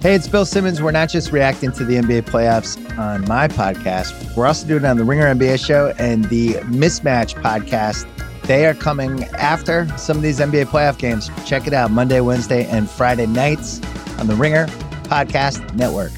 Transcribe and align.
Hey, 0.00 0.14
it's 0.14 0.28
Bill 0.28 0.44
Simmons. 0.44 0.80
We're 0.80 0.92
not 0.92 1.08
just 1.08 1.32
reacting 1.32 1.72
to 1.72 1.84
the 1.84 1.96
NBA 1.96 2.22
playoffs 2.26 2.78
on 2.96 3.26
my 3.26 3.48
podcast, 3.48 4.36
we're 4.36 4.46
also 4.46 4.64
doing 4.64 4.84
it 4.84 4.86
on 4.86 4.96
the 4.96 5.02
Ringer 5.02 5.34
NBA 5.34 5.64
show 5.66 5.92
and 5.98 6.24
the 6.26 6.50
Mismatch 6.70 7.34
podcast. 7.42 8.06
They 8.42 8.66
are 8.66 8.74
coming 8.74 9.24
after 9.34 9.88
some 9.98 10.16
of 10.16 10.22
these 10.22 10.38
NBA 10.38 10.66
playoff 10.66 10.98
games. 10.98 11.32
Check 11.44 11.66
it 11.66 11.72
out 11.72 11.90
Monday, 11.90 12.20
Wednesday, 12.20 12.64
and 12.66 12.88
Friday 12.88 13.26
nights 13.26 13.80
on 14.20 14.28
the 14.28 14.36
Ringer 14.36 14.66
Podcast 15.02 15.74
Network. 15.74 16.12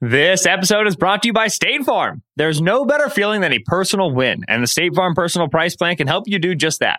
This 0.00 0.44
episode 0.44 0.88
is 0.88 0.96
brought 0.96 1.22
to 1.22 1.28
you 1.28 1.32
by 1.32 1.46
State 1.46 1.84
Farm. 1.84 2.24
There's 2.34 2.60
no 2.60 2.84
better 2.84 3.08
feeling 3.08 3.42
than 3.42 3.52
a 3.52 3.60
personal 3.60 4.12
win, 4.12 4.42
and 4.48 4.60
the 4.60 4.66
State 4.66 4.96
Farm 4.96 5.14
Personal 5.14 5.48
Price 5.48 5.76
Plan 5.76 5.94
can 5.94 6.08
help 6.08 6.24
you 6.26 6.40
do 6.40 6.56
just 6.56 6.80
that. 6.80 6.98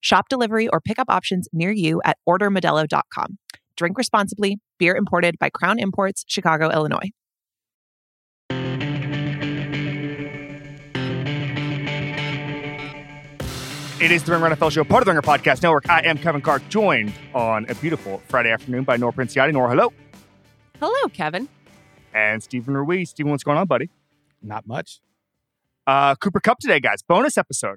Shop 0.00 0.28
delivery 0.28 0.68
or 0.68 0.80
pickup 0.80 1.08
options 1.08 1.48
near 1.52 1.70
you 1.70 2.00
at 2.04 2.18
ordermodelo.com. 2.28 3.38
Drink 3.76 3.96
responsibly. 3.96 4.58
Beer 4.78 4.94
imported 4.96 5.38
by 5.38 5.50
Crown 5.50 5.78
Imports, 5.78 6.24
Chicago, 6.26 6.70
Illinois. 6.70 7.10
It 14.00 14.10
is 14.10 14.22
the 14.22 14.32
Ringer 14.32 14.56
NFL 14.56 14.72
show, 14.72 14.82
part 14.82 15.02
of 15.02 15.04
the 15.04 15.10
Ringer 15.10 15.20
Podcast 15.20 15.62
Network. 15.62 15.88
I 15.90 16.00
am 16.00 16.16
Kevin 16.16 16.40
Clark, 16.40 16.66
joined 16.70 17.12
on 17.34 17.66
a 17.68 17.74
beautiful 17.74 18.22
Friday 18.28 18.50
afternoon 18.50 18.84
by 18.84 18.96
Nora 18.96 19.12
Princiotti. 19.12 19.52
Nora, 19.52 19.68
hello. 19.68 19.92
Hello, 20.78 21.08
Kevin. 21.12 21.48
And 22.14 22.42
Steven 22.42 22.74
Ruiz. 22.74 23.10
Steven, 23.10 23.30
what's 23.30 23.44
going 23.44 23.58
on, 23.58 23.66
buddy? 23.66 23.90
Not 24.42 24.66
much. 24.66 25.00
Uh, 25.86 26.14
Cooper 26.14 26.40
Kupp 26.40 26.60
today, 26.60 26.80
guys. 26.80 27.02
Bonus 27.02 27.36
episode. 27.36 27.76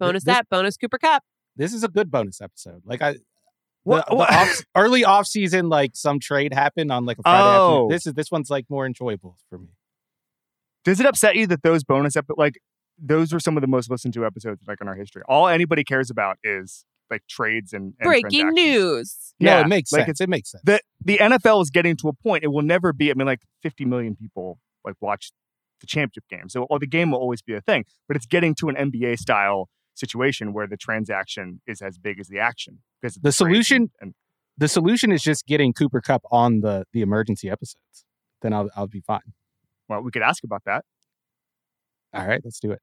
Bonus 0.00 0.24
This- 0.24 0.34
that, 0.34 0.48
bonus 0.50 0.76
Cooper 0.76 0.98
Kupp. 0.98 1.22
This 1.56 1.72
is 1.72 1.84
a 1.84 1.88
good 1.88 2.10
bonus 2.10 2.40
episode. 2.40 2.82
Like 2.84 3.02
I, 3.02 3.12
the, 3.12 3.18
What- 3.84 4.06
the 4.08 4.14
off, 4.16 4.60
early 4.74 5.04
off 5.04 5.26
season, 5.26 5.68
like 5.68 5.92
some 5.94 6.18
trade 6.20 6.52
happened 6.54 6.90
on 6.90 7.04
like 7.04 7.18
a 7.18 7.22
Friday 7.22 7.42
Oh. 7.42 7.66
afternoon. 7.66 7.88
This 7.90 8.06
is 8.06 8.14
this 8.14 8.30
one's 8.30 8.50
like 8.50 8.64
more 8.68 8.86
enjoyable 8.86 9.36
for 9.48 9.58
me. 9.58 9.68
Does 10.84 10.98
it 11.00 11.06
upset 11.06 11.36
you 11.36 11.46
that 11.48 11.62
those 11.62 11.84
bonus 11.84 12.16
episodes, 12.16 12.38
like, 12.38 12.54
those 12.98 13.32
were 13.32 13.40
some 13.40 13.56
of 13.56 13.60
the 13.60 13.66
most 13.66 13.90
listened 13.90 14.14
to 14.14 14.24
episodes 14.24 14.62
like 14.66 14.78
in 14.80 14.88
our 14.88 14.94
history? 14.94 15.22
All 15.28 15.48
anybody 15.48 15.84
cares 15.84 16.10
about 16.10 16.38
is 16.42 16.84
like 17.10 17.22
trades 17.28 17.72
and, 17.72 17.94
and 18.00 18.06
Breaking 18.06 18.50
news. 18.50 19.34
No, 19.40 19.50
Yeah, 19.50 19.60
it 19.62 19.68
makes 19.68 19.92
like 19.92 20.06
sense. 20.06 20.20
It 20.20 20.28
makes 20.28 20.50
sense. 20.52 20.62
the 20.64 20.80
the 21.04 21.18
NFL 21.18 21.62
is 21.62 21.70
getting 21.70 21.96
to 21.96 22.08
a 22.08 22.12
point. 22.12 22.44
It 22.44 22.48
will 22.48 22.62
never 22.62 22.92
be. 22.92 23.10
I 23.10 23.14
mean, 23.14 23.26
like 23.26 23.40
50 23.62 23.84
million 23.84 24.14
people 24.16 24.58
like 24.84 24.94
watch 25.00 25.32
the 25.80 25.86
championship 25.86 26.24
game, 26.30 26.48
so 26.48 26.64
or 26.64 26.78
the 26.78 26.86
game 26.86 27.10
will 27.10 27.18
always 27.18 27.42
be 27.42 27.54
a 27.54 27.60
thing. 27.60 27.84
But 28.06 28.16
it's 28.16 28.26
getting 28.26 28.54
to 28.56 28.68
an 28.68 28.76
NBA 28.76 29.18
style 29.18 29.68
situation 30.00 30.52
where 30.52 30.66
the 30.66 30.76
transaction 30.76 31.60
is 31.66 31.80
as 31.82 31.98
big 31.98 32.18
as 32.18 32.28
the 32.28 32.38
action 32.40 32.78
because 33.00 33.16
of 33.16 33.22
The 33.22 33.32
solution- 33.32 33.90
and 34.00 34.14
the 34.58 34.68
solution 34.68 35.12
is 35.12 35.22
just 35.22 35.46
getting 35.46 35.72
Cooper 35.72 36.00
Kupp 36.00 36.22
on 36.30 36.60
the 36.60 36.84
the 36.92 37.00
emergency 37.02 37.48
episodes. 37.48 38.04
Then 38.42 38.52
I'll 38.52 38.68
I'll 38.76 38.86
be 38.88 39.00
fine. 39.00 39.32
well, 39.88 40.00
we 40.02 40.10
could 40.10 40.22
ask 40.22 40.42
about 40.44 40.62
that. 40.64 40.84
All 42.12 42.26
right, 42.26 42.40
let's 42.44 42.58
do 42.60 42.72
it. 42.72 42.80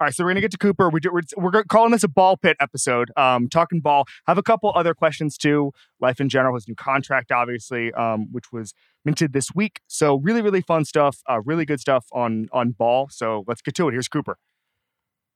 All 0.00 0.04
right, 0.04 0.12
so 0.14 0.24
we're 0.24 0.30
gonna 0.30 0.40
get 0.42 0.50
to 0.50 0.58
Cooper. 0.58 0.90
We 0.90 1.00
do, 1.00 1.10
we're 1.12 1.22
we're 1.36 1.64
calling 1.64 1.92
this 1.92 2.02
a 2.02 2.08
ball 2.08 2.36
pit 2.36 2.56
episode. 2.60 3.10
Um, 3.16 3.48
talking 3.48 3.80
ball. 3.80 4.04
Have 4.26 4.36
a 4.36 4.42
couple 4.42 4.70
other 4.74 4.92
questions 4.94 5.38
too. 5.38 5.72
Life 6.00 6.20
in 6.20 6.28
general, 6.28 6.54
his 6.54 6.68
new 6.68 6.74
contract, 6.74 7.30
obviously, 7.32 7.92
um, 7.94 8.26
which 8.32 8.52
was 8.52 8.74
minted 9.04 9.32
this 9.32 9.54
week. 9.54 9.80
So 9.86 10.16
really, 10.18 10.42
really 10.42 10.60
fun 10.60 10.84
stuff. 10.84 11.22
Uh, 11.30 11.40
really 11.44 11.64
good 11.64 11.80
stuff 11.80 12.06
on 12.12 12.48
on 12.52 12.72
ball. 12.72 13.08
So 13.10 13.44
let's 13.46 13.62
get 13.62 13.74
to 13.76 13.88
it. 13.88 13.92
Here's 13.92 14.08
Cooper. 14.08 14.36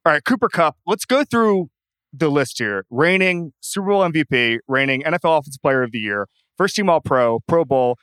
All 0.06 0.12
right, 0.12 0.24
Cooper 0.24 0.48
Kupp. 0.48 0.76
Let's 0.86 1.04
go 1.04 1.24
through 1.24 1.68
the 2.12 2.30
list 2.30 2.58
here. 2.58 2.86
Reigning 2.88 3.52
Super 3.60 3.88
Bowl 3.88 4.00
MVP, 4.00 4.58
reigning 4.66 5.02
NFL 5.02 5.38
Offensive 5.38 5.60
Player 5.62 5.82
of 5.82 5.92
the 5.92 5.98
Year, 5.98 6.26
first 6.56 6.74
team 6.74 6.88
All 6.88 7.00
Pro, 7.00 7.40
Pro 7.46 7.66
Bowl, 7.66 7.98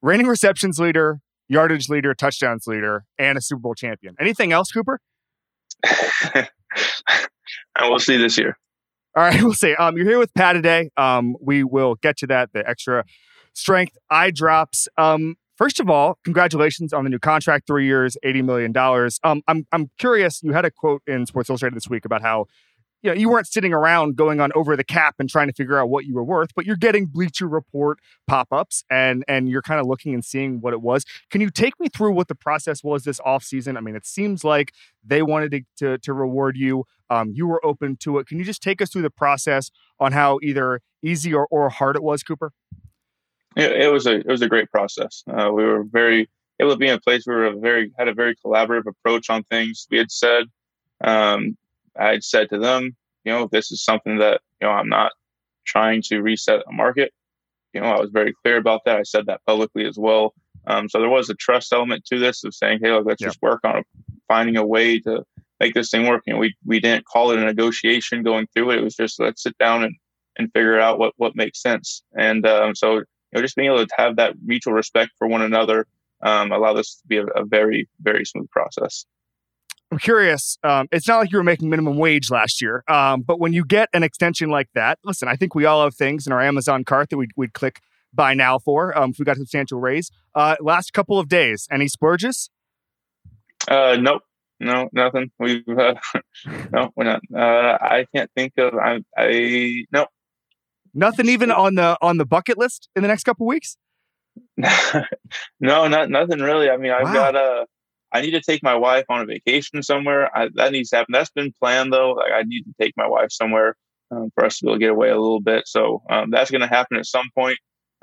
reigning 0.00 0.26
receptions 0.26 0.78
leader, 0.78 1.20
yardage 1.48 1.90
leader, 1.90 2.14
touchdowns 2.14 2.66
leader, 2.66 3.04
and 3.18 3.36
a 3.36 3.42
Super 3.42 3.60
Bowl 3.60 3.74
champion. 3.74 4.14
Anything 4.18 4.52
else, 4.52 4.72
Cooper? 4.72 4.98
and 6.34 6.48
we'll 7.82 7.98
see 7.98 8.16
this 8.16 8.38
year. 8.38 8.56
All 9.14 9.22
right, 9.22 9.42
we'll 9.42 9.52
see. 9.52 9.74
Um, 9.74 9.96
you're 9.96 10.06
here 10.06 10.18
with 10.18 10.32
Pataday. 10.32 10.88
Um, 10.96 11.36
we 11.40 11.64
will 11.64 11.96
get 11.96 12.16
to 12.18 12.26
that. 12.28 12.50
The 12.54 12.66
extra 12.66 13.04
strength 13.52 13.96
eye 14.10 14.30
drops. 14.30 14.88
Um, 14.96 15.36
first 15.62 15.78
of 15.78 15.88
all, 15.88 16.18
congratulations 16.24 16.92
on 16.92 17.04
the 17.04 17.10
new 17.10 17.20
contract, 17.20 17.68
three 17.68 17.86
years, 17.86 18.16
eighty 18.24 18.42
million 18.42 18.72
dollars. 18.72 19.20
Um, 19.22 19.42
I'm 19.46 19.64
I'm 19.70 19.90
curious. 19.96 20.42
You 20.42 20.52
had 20.52 20.64
a 20.64 20.72
quote 20.72 21.02
in 21.06 21.24
Sports 21.24 21.50
Illustrated 21.50 21.76
this 21.76 21.88
week 21.88 22.04
about 22.04 22.20
how 22.20 22.46
you 23.00 23.10
know 23.10 23.14
you 23.14 23.30
weren't 23.30 23.46
sitting 23.46 23.72
around 23.72 24.16
going 24.16 24.40
on 24.40 24.50
over 24.56 24.76
the 24.76 24.82
cap 24.82 25.14
and 25.20 25.30
trying 25.30 25.46
to 25.46 25.52
figure 25.52 25.78
out 25.78 25.88
what 25.88 26.04
you 26.04 26.14
were 26.14 26.24
worth, 26.24 26.50
but 26.56 26.66
you're 26.66 26.74
getting 26.74 27.06
Bleacher 27.06 27.46
Report 27.46 28.00
pop-ups 28.26 28.82
and 28.90 29.24
and 29.28 29.48
you're 29.48 29.62
kind 29.62 29.78
of 29.78 29.86
looking 29.86 30.14
and 30.14 30.24
seeing 30.24 30.60
what 30.60 30.72
it 30.72 30.82
was. 30.82 31.04
Can 31.30 31.40
you 31.40 31.48
take 31.48 31.78
me 31.78 31.86
through 31.88 32.10
what 32.10 32.26
the 32.26 32.34
process 32.34 32.82
was 32.82 33.04
this 33.04 33.20
offseason? 33.20 33.76
I 33.76 33.82
mean, 33.82 33.94
it 33.94 34.04
seems 34.04 34.42
like 34.42 34.72
they 35.04 35.22
wanted 35.22 35.52
to 35.52 35.60
to, 35.76 35.98
to 35.98 36.12
reward 36.12 36.56
you. 36.56 36.86
Um, 37.08 37.30
you 37.32 37.46
were 37.46 37.64
open 37.64 37.94
to 37.98 38.18
it. 38.18 38.26
Can 38.26 38.38
you 38.38 38.44
just 38.44 38.64
take 38.64 38.82
us 38.82 38.90
through 38.90 39.02
the 39.02 39.10
process 39.10 39.70
on 40.00 40.10
how 40.10 40.40
either 40.42 40.80
easy 41.04 41.32
or, 41.32 41.46
or 41.52 41.68
hard 41.68 41.94
it 41.94 42.02
was, 42.02 42.24
Cooper? 42.24 42.50
It, 43.56 43.72
it 43.82 43.92
was 43.92 44.06
a 44.06 44.16
it 44.16 44.26
was 44.26 44.42
a 44.42 44.48
great 44.48 44.70
process. 44.70 45.22
Uh, 45.28 45.50
we 45.52 45.64
were 45.64 45.84
very 45.84 46.28
able 46.60 46.72
to 46.72 46.76
be 46.76 46.88
in 46.88 46.94
a 46.94 47.00
place 47.00 47.24
where 47.26 47.38
we 47.38 47.54
were 47.54 47.60
very 47.60 47.92
had 47.98 48.08
a 48.08 48.14
very 48.14 48.36
collaborative 48.44 48.86
approach 48.86 49.30
on 49.30 49.42
things. 49.44 49.86
We 49.90 49.98
had 49.98 50.10
said, 50.10 50.44
um, 51.02 51.56
I 51.98 52.08
had 52.08 52.24
said 52.24 52.48
to 52.50 52.58
them, 52.58 52.96
you 53.24 53.32
know, 53.32 53.48
this 53.50 53.70
is 53.72 53.84
something 53.84 54.18
that 54.18 54.40
you 54.60 54.66
know 54.66 54.72
I'm 54.72 54.88
not 54.88 55.12
trying 55.64 56.02
to 56.02 56.20
reset 56.22 56.62
a 56.68 56.72
market. 56.72 57.12
You 57.72 57.80
know, 57.80 57.88
I 57.88 58.00
was 58.00 58.10
very 58.10 58.34
clear 58.42 58.58
about 58.58 58.82
that. 58.84 58.98
I 58.98 59.02
said 59.02 59.26
that 59.26 59.40
publicly 59.46 59.86
as 59.86 59.96
well. 59.98 60.34
Um, 60.66 60.88
so 60.88 61.00
there 61.00 61.08
was 61.08 61.30
a 61.30 61.34
trust 61.34 61.72
element 61.72 62.04
to 62.06 62.18
this 62.18 62.44
of 62.44 62.54
saying, 62.54 62.80
hey, 62.82 62.92
look, 62.92 63.06
let's 63.06 63.20
Yep. 63.20 63.28
just 63.30 63.42
work 63.42 63.60
on 63.64 63.82
finding 64.28 64.56
a 64.56 64.64
way 64.64 64.98
to 65.00 65.24
make 65.58 65.74
this 65.74 65.90
thing 65.90 66.06
work. 66.06 66.22
You 66.26 66.34
know, 66.34 66.38
we 66.38 66.54
we 66.64 66.80
didn't 66.80 67.06
call 67.06 67.30
it 67.30 67.38
a 67.38 67.44
negotiation 67.44 68.22
going 68.22 68.46
through 68.54 68.70
it. 68.72 68.78
It 68.78 68.84
was 68.84 68.96
just 68.96 69.20
let's 69.20 69.42
sit 69.42 69.56
down 69.58 69.84
and 69.84 69.94
and 70.38 70.52
figure 70.52 70.78
out 70.78 70.98
what 70.98 71.14
what 71.16 71.36
makes 71.36 71.60
sense. 71.60 72.02
And 72.16 72.46
um, 72.46 72.74
so 72.74 73.02
you 73.32 73.38
know, 73.38 73.42
just 73.42 73.56
being 73.56 73.68
able 73.68 73.86
to 73.86 73.94
have 73.96 74.16
that 74.16 74.34
mutual 74.42 74.72
respect 74.74 75.12
for 75.18 75.26
one 75.26 75.42
another 75.42 75.86
um, 76.22 76.52
allow 76.52 76.72
this 76.72 76.96
to 76.96 77.06
be 77.06 77.16
a, 77.18 77.26
a 77.26 77.44
very 77.44 77.88
very 78.00 78.24
smooth 78.24 78.50
process. 78.50 79.04
I'm 79.90 79.98
curious. 79.98 80.56
Um, 80.62 80.88
it's 80.90 81.06
not 81.06 81.18
like 81.18 81.32
you 81.32 81.36
were 81.36 81.44
making 81.44 81.68
minimum 81.68 81.98
wage 81.98 82.30
last 82.30 82.62
year, 82.62 82.82
um, 82.88 83.20
but 83.20 83.38
when 83.38 83.52
you 83.52 83.64
get 83.64 83.90
an 83.92 84.02
extension 84.02 84.48
like 84.48 84.68
that, 84.74 84.98
listen, 85.04 85.28
I 85.28 85.36
think 85.36 85.54
we 85.54 85.66
all 85.66 85.84
have 85.84 85.94
things 85.94 86.26
in 86.26 86.32
our 86.32 86.40
Amazon 86.40 86.82
cart 86.82 87.10
that 87.10 87.18
we'd, 87.18 87.32
we'd 87.36 87.52
click 87.52 87.80
buy 88.14 88.32
now 88.32 88.58
for 88.58 88.96
um, 88.96 89.10
if 89.10 89.18
we 89.18 89.26
got 89.26 89.36
a 89.36 89.40
substantial 89.40 89.80
raise. 89.80 90.10
Uh, 90.34 90.56
last 90.60 90.94
couple 90.94 91.18
of 91.18 91.28
days, 91.28 91.68
any 91.70 91.88
splurges? 91.88 92.48
Uh, 93.68 93.96
nope. 94.00 94.22
No, 94.60 94.88
nothing. 94.92 95.30
We've 95.38 95.68
uh, 95.68 95.94
no, 96.72 96.90
we're 96.96 97.04
not. 97.04 97.20
Uh, 97.34 97.78
I 97.80 98.06
can't 98.14 98.30
think 98.34 98.52
of. 98.58 98.74
I, 98.74 99.00
I 99.18 99.84
no, 99.92 100.06
Nothing 100.94 101.28
even 101.28 101.50
on 101.50 101.74
the 101.74 101.96
on 102.02 102.18
the 102.18 102.26
bucket 102.26 102.58
list 102.58 102.88
in 102.94 103.02
the 103.02 103.08
next 103.08 103.24
couple 103.24 103.46
weeks. 103.46 103.76
no, 105.60 105.88
not 105.88 106.10
nothing 106.10 106.40
really. 106.40 106.70
I 106.70 106.76
mean, 106.76 106.92
I've 106.92 107.04
Wow. 107.04 107.12
got 107.12 107.36
a. 107.36 107.66
I 108.14 108.20
need 108.20 108.32
to 108.32 108.42
take 108.42 108.62
my 108.62 108.74
wife 108.74 109.06
on 109.08 109.22
a 109.22 109.24
vacation 109.24 109.82
somewhere. 109.82 110.34
I, 110.36 110.48
that 110.56 110.72
needs 110.72 110.90
to 110.90 110.96
happen. 110.96 111.12
That's 111.12 111.30
been 111.30 111.52
planned 111.58 111.92
though. 111.92 112.12
Like 112.12 112.32
I 112.32 112.42
need 112.42 112.62
to 112.64 112.74
take 112.78 112.94
my 112.96 113.06
wife 113.06 113.32
somewhere 113.32 113.74
um, 114.10 114.30
for 114.34 114.44
us 114.44 114.58
to 114.58 114.64
be 114.66 114.68
able 114.70 114.76
to 114.76 114.80
get 114.80 114.90
away 114.90 115.08
a 115.08 115.18
little 115.18 115.40
bit. 115.40 115.66
So 115.66 116.02
um, 116.10 116.30
that's 116.30 116.50
going 116.50 116.60
to 116.60 116.66
happen 116.66 116.98
at 116.98 117.06
some 117.06 117.30
point. 117.34 117.56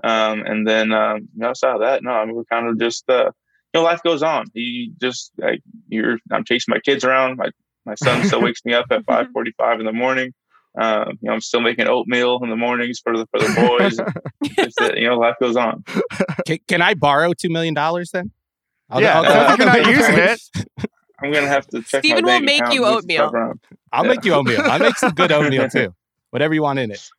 Um, 0.03 0.41
and 0.45 0.67
then 0.67 0.91
um, 0.93 1.27
outside 1.43 1.75
of 1.75 1.81
that, 1.81 2.01
no, 2.03 2.09
I 2.11 2.25
mean, 2.25 2.33
we're 2.35 2.45
kind 2.45 2.67
of 2.67 2.79
just 2.79 3.07
uh, 3.07 3.25
you 3.73 3.81
know, 3.81 3.83
life 3.83 4.01
goes 4.01 4.23
on. 4.23 4.45
You 4.53 4.91
just 4.99 5.31
like 5.37 5.61
you're. 5.89 6.17
I'm 6.31 6.43
chasing 6.43 6.73
my 6.73 6.79
kids 6.79 7.03
around. 7.03 7.37
My 7.37 7.51
my 7.85 7.93
son 7.95 8.23
still 8.23 8.41
wakes 8.41 8.65
me 8.65 8.73
up 8.73 8.87
at 8.89 9.05
five 9.07 9.27
forty 9.31 9.51
five 9.59 9.79
in 9.79 9.85
the 9.85 9.93
morning. 9.93 10.33
Um, 10.77 11.17
you 11.21 11.27
know, 11.27 11.33
I'm 11.33 11.41
still 11.41 11.61
making 11.61 11.87
oatmeal 11.87 12.39
in 12.43 12.49
the 12.49 12.55
mornings 12.55 12.99
for 12.99 13.17
the 13.17 13.25
for 13.31 13.39
the 13.39 13.67
boys. 13.67 13.99
It's, 14.57 14.79
uh, 14.81 14.91
you 14.95 15.07
know, 15.07 15.17
life 15.17 15.35
goes 15.39 15.55
on. 15.55 15.83
Can, 16.45 16.57
can 16.67 16.81
I 16.81 16.93
borrow 16.93 17.33
two 17.33 17.49
million 17.49 17.73
dollars 17.73 18.11
then? 18.11 18.31
I'll, 18.89 19.01
Yeah, 19.01 19.19
I'll, 19.19 19.23
sounds 19.25 19.59
like 19.59 19.69
I'll 19.69 19.77
you're 19.77 19.85
not 19.85 19.85
go- 19.85 19.91
using 19.91 20.17
it. 20.17 20.89
I'm 21.21 21.31
gonna 21.31 21.47
have 21.47 21.67
to 21.67 21.81
check. 21.81 22.01
Steven 22.03 22.23
my 22.25 22.35
will 22.39 22.45
make 22.45 22.73
you 22.73 22.85
oatmeal. 22.85 23.29
stuff. 23.29 23.57
I'll 23.91 24.03
Yeah. 24.05 24.09
make 24.11 24.25
you 24.25 24.33
oatmeal. 24.33 24.61
I'll 24.61 24.79
make 24.79 24.95
some 24.97 25.11
good 25.11 25.31
oatmeal 25.31 25.69
too. 25.71 25.93
Whatever 26.31 26.53
you 26.53 26.61
want 26.61 26.79
in 26.79 26.91
it. 26.91 27.09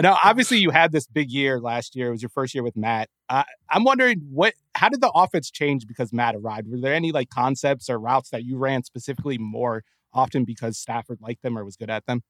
Now, 0.00 0.16
obviously, 0.24 0.58
you 0.58 0.70
had 0.70 0.92
this 0.92 1.06
big 1.06 1.30
year 1.30 1.60
last 1.60 1.94
year. 1.94 2.08
It 2.08 2.12
was 2.12 2.22
your 2.22 2.30
first 2.30 2.54
year 2.54 2.62
with 2.62 2.74
Matt. 2.76 3.10
Uh, 3.28 3.42
I'm 3.68 3.84
wondering 3.84 4.20
what, 4.30 4.54
how 4.74 4.88
did 4.88 5.02
the 5.02 5.10
offense 5.14 5.50
change 5.50 5.86
because 5.86 6.10
Matt 6.12 6.34
arrived? 6.34 6.68
Were 6.70 6.78
there 6.80 6.94
any 6.94 7.12
like 7.12 7.28
concepts 7.28 7.90
or 7.90 7.98
routes 7.98 8.30
that 8.30 8.44
you 8.44 8.56
ran 8.56 8.82
specifically 8.82 9.36
more 9.36 9.84
often 10.14 10.44
because 10.44 10.78
Stafford 10.78 11.18
liked 11.20 11.42
them 11.42 11.58
or 11.58 11.64
was 11.66 11.76
good 11.76 11.90
at 11.90 12.06
them? 12.06 12.22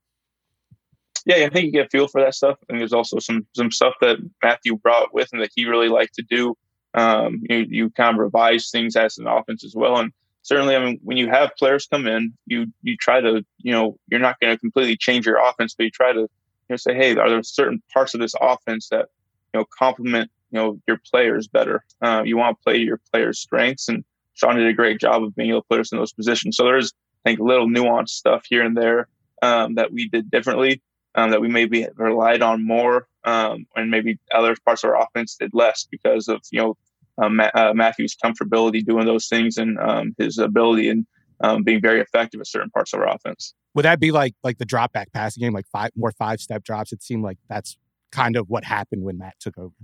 Yeah, 1.27 1.47
I 1.47 1.51
think 1.51 1.67
you 1.67 1.73
get 1.73 1.87
a 1.87 1.89
feel 1.91 2.09
for 2.09 2.21
that 2.23 2.35
stuff, 2.35 2.59
and 2.69 2.81
there's 2.81 2.93
also 2.93 3.19
some 3.19 3.47
some 3.55 3.71
stuff 3.71 3.95
that 4.01 4.19
Matthew 4.43 4.77
brought 4.77 5.13
with 5.15 5.33
him 5.33 5.41
that 5.41 5.51
he 5.55 5.67
really 5.67 5.89
liked 5.89 6.15
to 6.15 6.23
do. 6.23 6.57
Um, 6.95 7.43
you 7.49 7.67
you 7.69 7.91
kind 7.91 8.15
of 8.17 8.21
revise 8.21 8.71
things 8.71 8.97
as 8.97 9.19
an 9.19 9.27
offense 9.27 9.65
as 9.65 9.75
well, 9.75 9.99
and 9.99 10.13
certainly, 10.43 10.75
I 10.75 10.85
mean, 10.85 11.01
when 11.03 11.17
you 11.17 11.29
have 11.29 11.57
players 11.59 11.87
come 11.87 12.07
in, 12.07 12.33
you 12.47 12.67
you 12.83 12.97
try 12.97 13.21
to, 13.21 13.45
you 13.59 13.73
know, 13.73 13.99
you're 14.09 14.21
not 14.21 14.41
going 14.41 14.55
to 14.55 14.59
completely 14.59 14.97
change 14.97 15.27
your 15.27 15.39
offense, 15.39 15.75
but 15.75 15.85
you 15.85 15.91
try 15.91 16.13
to 16.13 16.29
know, 16.71 16.77
say, 16.77 16.95
hey, 16.95 17.17
are 17.17 17.29
there 17.29 17.43
certain 17.43 17.83
parts 17.93 18.15
of 18.15 18.21
this 18.21 18.35
offense 18.41 18.89
that 18.89 19.09
you 19.53 19.61
know 19.61 19.67
complement 19.79 20.31
you 20.51 20.59
know 20.59 20.81
your 20.87 21.01
players 21.11 21.49
better? 21.49 21.85
Uh, 22.01 22.23
you 22.25 22.37
want 22.37 22.57
to 22.57 22.63
play 22.63 22.79
your 22.79 23.01
players' 23.13 23.41
strengths, 23.41 23.89
and 23.89 24.05
Sean 24.35 24.57
did 24.57 24.67
a 24.67 24.73
great 24.73 25.01
job 25.01 25.23
of 25.23 25.35
being 25.35 25.51
able 25.51 25.63
to 25.63 25.69
put 25.69 25.81
us 25.81 25.93
in 25.93 25.99
those 25.99 26.13
positions. 26.13 26.57
So 26.57 26.65
there's, 26.65 26.93
I 27.25 27.31
think, 27.31 27.41
little 27.41 27.69
nuanced 27.69 28.11
stuff 28.11 28.45
here 28.49 28.63
and 28.63 28.77
there 28.77 29.09
um, 29.43 29.75
that 29.75 29.93
we 29.93 30.09
did 30.09 30.31
differently, 30.31 30.83
um, 31.15 31.31
that 31.31 31.41
we 31.41 31.49
maybe 31.49 31.87
relied 31.97 32.43
on 32.43 32.67
more, 32.67 33.07
um, 33.25 33.67
and 33.77 33.91
maybe 33.91 34.19
other 34.33 34.55
parts 34.65 34.85
of 34.85 34.91
our 34.91 35.03
offense 35.03 35.37
did 35.37 35.51
less 35.53 35.87
because 35.91 36.29
of 36.29 36.41
you 36.51 36.61
know 36.61 36.77
uh, 37.19 37.29
Ma- 37.29 37.51
uh, 37.55 37.73
Matthew's 37.75 38.17
comfortability 38.17 38.85
doing 38.85 39.07
those 39.07 39.29
things 39.29 39.57
and 39.57 39.79
um, 39.79 40.15
his 40.19 40.39
ability 40.39 40.89
and 40.89 41.07
um, 41.41 41.63
being 41.63 41.81
very 41.81 42.01
effective 42.01 42.41
at 42.41 42.47
certain 42.47 42.71
parts 42.71 42.93
of 42.93 43.01
our 43.01 43.09
offense. 43.09 43.55
Would 43.75 43.85
that 43.85 44.01
be 44.01 44.13
like 44.13 44.35
like 44.43 44.59
the 44.59 44.65
drop 44.65 44.93
back 44.93 45.13
passing 45.13 45.41
game, 45.41 45.53
like 45.53 45.67
five 45.67 45.91
more 45.97 46.13
five 46.13 46.41
step 46.41 46.65
drops? 46.65 46.93
It 46.93 47.03
seemed 47.03 47.23
like 47.23 47.39
that's 47.49 47.77
kind 48.11 48.37
of 48.37 48.49
what 48.49 48.65
happened 48.65 49.05
when 49.05 49.19
Matt 49.19 49.35
took 49.41 49.57
over. 49.59 49.75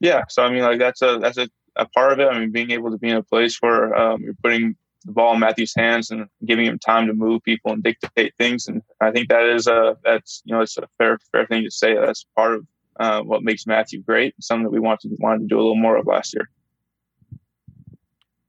Yeah, 0.00 0.24
so 0.28 0.42
I 0.42 0.50
mean, 0.50 0.62
like 0.62 0.78
that's 0.78 1.02
a 1.02 1.18
that's 1.20 1.38
a, 1.38 1.48
a 1.76 1.86
part 1.86 2.12
of 2.12 2.20
it. 2.20 2.26
I 2.26 2.38
mean, 2.38 2.50
being 2.50 2.72
able 2.72 2.90
to 2.90 2.98
be 2.98 3.08
in 3.08 3.16
a 3.16 3.22
place 3.22 3.58
where 3.60 3.94
um, 3.94 4.22
you're 4.22 4.34
putting 4.42 4.76
the 5.04 5.12
ball 5.12 5.34
in 5.34 5.40
Matthew's 5.40 5.74
hands 5.74 6.10
and 6.10 6.26
giving 6.44 6.66
him 6.66 6.78
time 6.78 7.06
to 7.06 7.14
move 7.14 7.42
people 7.42 7.72
and 7.72 7.82
dictate 7.82 8.34
things, 8.38 8.66
and 8.66 8.82
I 9.00 9.10
think 9.10 9.28
that 9.28 9.46
is 9.46 9.66
a 9.66 9.96
that's 10.04 10.42
you 10.44 10.54
know 10.54 10.62
it's 10.62 10.76
a 10.78 10.88
fair 10.98 11.18
fair 11.30 11.46
thing 11.46 11.64
to 11.64 11.70
say. 11.70 11.94
That's 11.94 12.26
part 12.36 12.54
of 12.54 12.66
uh, 12.98 13.22
what 13.22 13.42
makes 13.42 13.66
Matthew 13.66 14.02
great. 14.02 14.34
Something 14.40 14.64
that 14.64 14.70
we 14.70 14.80
wanted 14.80 15.10
to, 15.10 15.16
wanted 15.18 15.40
to 15.40 15.46
do 15.46 15.56
a 15.56 15.62
little 15.62 15.76
more 15.76 15.96
of 15.96 16.06
last 16.06 16.34
year. 16.34 16.48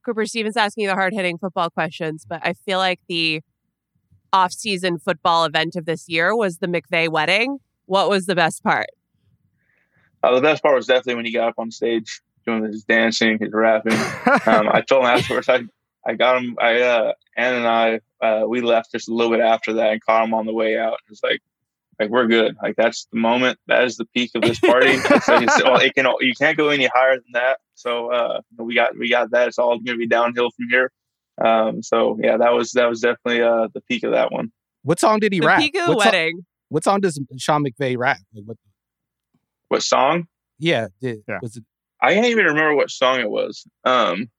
Cooper 0.05 0.25
Stevens 0.25 0.57
asking 0.57 0.87
the 0.87 0.95
hard 0.95 1.13
hitting 1.13 1.37
football 1.37 1.69
questions, 1.69 2.25
but 2.27 2.41
I 2.43 2.53
feel 2.53 2.77
like 2.77 2.99
the 3.07 3.41
off-season 4.33 4.99
football 4.99 5.45
event 5.45 5.75
of 5.75 5.85
this 5.85 6.09
year 6.09 6.35
was 6.35 6.57
the 6.57 6.67
McVay 6.67 7.07
wedding. 7.07 7.59
What 7.85 8.09
was 8.09 8.25
the 8.25 8.35
best 8.35 8.63
part? 8.63 8.87
Uh, 10.23 10.35
the 10.35 10.41
best 10.41 10.63
part 10.63 10.75
was 10.75 10.87
definitely 10.87 11.15
when 11.15 11.25
he 11.25 11.31
got 11.31 11.49
up 11.49 11.55
on 11.57 11.71
stage 11.71 12.21
doing 12.45 12.63
his 12.63 12.83
dancing, 12.83 13.37
his 13.39 13.51
rapping. 13.53 13.93
um, 14.45 14.69
I 14.69 14.81
told 14.87 15.03
him 15.03 15.09
afterwards, 15.09 15.49
I, 15.49 15.63
I 16.05 16.15
got 16.15 16.37
him, 16.37 16.57
I, 16.59 16.81
uh, 16.81 17.13
Ann 17.37 17.53
and 17.55 17.67
I, 17.67 17.99
uh, 18.21 18.45
we 18.47 18.61
left 18.61 18.91
just 18.91 19.09
a 19.09 19.13
little 19.13 19.31
bit 19.31 19.41
after 19.41 19.73
that 19.73 19.91
and 19.91 20.03
caught 20.03 20.25
him 20.25 20.33
on 20.33 20.45
the 20.45 20.53
way 20.53 20.77
out. 20.77 20.93
It 20.93 21.09
was 21.09 21.21
like, 21.23 21.41
like 21.99 22.09
we're 22.09 22.27
good. 22.27 22.55
Like 22.61 22.75
that's 22.75 23.07
the 23.11 23.19
moment. 23.19 23.59
That 23.67 23.83
is 23.85 23.97
the 23.97 24.05
peak 24.05 24.31
of 24.35 24.41
this 24.41 24.59
party. 24.59 24.97
so 24.97 25.19
well, 25.63 25.79
it 25.79 25.93
can, 25.95 26.07
you 26.19 26.33
can't 26.37 26.57
go 26.57 26.69
any 26.69 26.87
higher 26.87 27.15
than 27.15 27.31
that. 27.33 27.59
So, 27.75 28.11
uh, 28.11 28.41
we 28.57 28.75
got, 28.75 28.97
we 28.97 29.09
got 29.09 29.31
that. 29.31 29.47
It's 29.47 29.59
all 29.59 29.77
going 29.77 29.85
to 29.85 29.97
be 29.97 30.07
downhill 30.07 30.49
from 30.51 30.69
here. 30.69 30.91
Um, 31.43 31.81
so 31.81 32.17
yeah, 32.21 32.37
that 32.37 32.53
was 32.53 32.71
that 32.73 32.87
was 32.87 33.01
definitely 33.01 33.41
uh, 33.41 33.67
the 33.73 33.81
peak 33.81 34.03
of 34.03 34.11
that 34.11 34.31
one. 34.31 34.51
What 34.83 34.99
song 34.99 35.19
did 35.19 35.33
he 35.33 35.39
the 35.39 35.47
rap? 35.47 35.59
Peak 35.59 35.75
of 35.75 35.87
the 35.87 35.95
what 35.95 36.05
wedding. 36.05 36.35
Song, 36.35 36.45
what 36.69 36.83
song 36.83 37.01
does 37.01 37.19
Sean 37.37 37.65
McVay 37.65 37.97
rap? 37.97 38.17
Like 38.33 38.45
what? 38.45 38.57
What 39.69 39.81
song? 39.81 40.27
Yeah, 40.59 40.87
did, 41.01 41.23
yeah. 41.27 41.39
was 41.41 41.57
it? 41.57 41.63
I 42.01 42.13
can't 42.13 42.27
even 42.27 42.45
remember 42.45 42.75
what 42.75 42.91
song 42.91 43.19
it 43.19 43.29
was. 43.29 43.65
Um, 43.85 44.29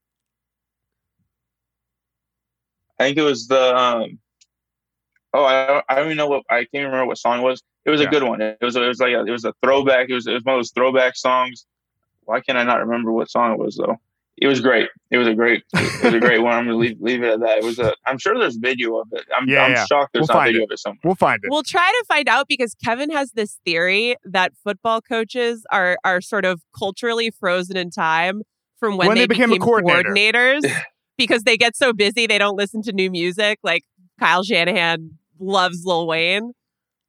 I 3.05 3.09
think 3.09 3.19
it 3.19 3.23
was 3.23 3.47
the. 3.49 3.77
Um, 3.77 4.19
oh, 5.33 5.45
I 5.45 5.83
I 5.89 5.95
don't 5.97 6.07
even 6.07 6.17
know 6.17 6.29
what 6.29 6.43
I 6.51 6.65
can't 6.65 6.87
remember 6.87 7.07
what 7.07 7.19
song 7.19 7.41
it 7.41 7.43
was. 7.43 7.63
It 7.85 7.91
was 7.91 8.01
a 8.01 8.07
good 8.07 8.23
one. 8.23 8.41
It 8.41 8.59
was 8.63 8.77
it 8.77 8.81
was 8.81 8.99
like 9.01 9.13
a, 9.13 9.25
it 9.25 9.31
was 9.31 9.45
a 9.45 9.53
throwback. 9.63 10.09
It 10.09 10.15
was 10.15 10.27
it 10.27 10.33
was 10.33 10.43
one 10.45 10.55
of 10.57 10.59
those 10.61 10.71
throwback 10.73 11.17
songs. 11.17 11.67
Why 12.25 12.41
can't 12.41 12.57
I 12.57 12.63
not 12.65 12.81
remember 12.81 13.13
what 13.13 13.31
song 13.31 13.53
it 13.53 13.59
was 13.59 13.77
though? 13.77 13.97
it 14.37 14.49
was 14.49 14.61
great. 14.61 14.89
It 15.13 15.19
was 15.19 15.29
a 15.29 15.35
great, 15.35 15.63
it 15.75 16.03
was 16.05 16.13
a 16.15 16.19
great 16.19 16.39
one. 16.43 16.55
I'm 16.55 16.65
gonna 16.65 16.77
leave, 16.77 16.97
leave 17.01 17.23
it 17.23 17.35
at 17.35 17.41
that. 17.41 17.59
It 17.59 17.65
was 17.65 17.79
a. 17.79 17.95
I'm 18.05 18.19
sure 18.19 18.37
there's 18.39 18.57
video 18.57 18.99
of 18.99 19.07
it. 19.13 19.23
I'm, 19.37 19.49
Yeah, 19.49 19.63
I'm 19.63 19.73
yeah. 19.73 19.85
shocked 19.85 20.13
there's 20.15 20.27
We'll 20.29 20.39
not 20.39 20.47
video 20.47 20.63
it. 20.63 20.65
of 20.65 20.71
it 20.73 20.79
somewhere. 20.81 20.99
We'll 21.05 21.15
find 21.15 21.39
it. 21.45 21.51
We'll 21.51 21.63
try 21.63 21.89
to 21.89 22.05
find 22.09 22.29
out 22.29 22.49
because 22.49 22.75
Kevin 22.85 23.11
has 23.11 23.31
this 23.33 23.61
theory 23.65 24.17
that 24.25 24.53
football 24.65 25.01
coaches 25.01 25.65
are 25.71 25.99
are 26.05 26.21
sort 26.21 26.45
of 26.45 26.63
culturally 26.77 27.31
frozen 27.31 27.77
in 27.77 27.91
time 27.91 28.43
from 28.81 28.97
when, 28.97 29.07
When 29.09 29.17
they 29.19 29.27
became 29.27 29.53
a 29.53 29.59
coordinator. 29.59 30.11
coordinators 30.15 30.63
because 31.17 31.43
they 31.45 31.57
get 31.57 31.77
so 31.77 31.93
busy 31.93 32.27
they 32.27 32.39
don't 32.39 32.57
listen 32.57 32.83
to 32.83 32.93
new 32.93 33.11
music. 33.11 33.59
Like 33.63 33.83
Kyle 34.19 34.43
Shanahan 34.43 35.19
loves 35.39 35.85
Lil 35.85 36.07
Wayne. 36.07 36.53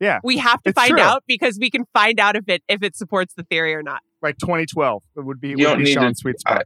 Yeah, 0.02 0.20
We 0.24 0.38
have 0.40 0.62
to 0.64 0.74
find 0.74 0.92
true. 0.92 1.00
out 1.00 1.24
because 1.26 1.58
we 1.60 1.70
can 1.70 1.86
find 1.94 2.20
out 2.20 2.36
if 2.36 2.44
it 2.50 2.62
if 2.68 2.84
it 2.84 2.98
supports 2.98 3.34
the 3.36 3.44
theory 3.44 3.74
or 3.74 3.82
not. 3.82 4.02
Like 4.22 4.38
2012, 4.40 5.04
it 5.16 5.22
would 5.22 5.40
be, 5.40 5.50
You 5.58 5.70
would 5.70 5.78
be 5.78 5.94
Sean's 5.94 6.18
to- 6.18 6.22
sweet 6.22 6.40
spot. 6.40 6.66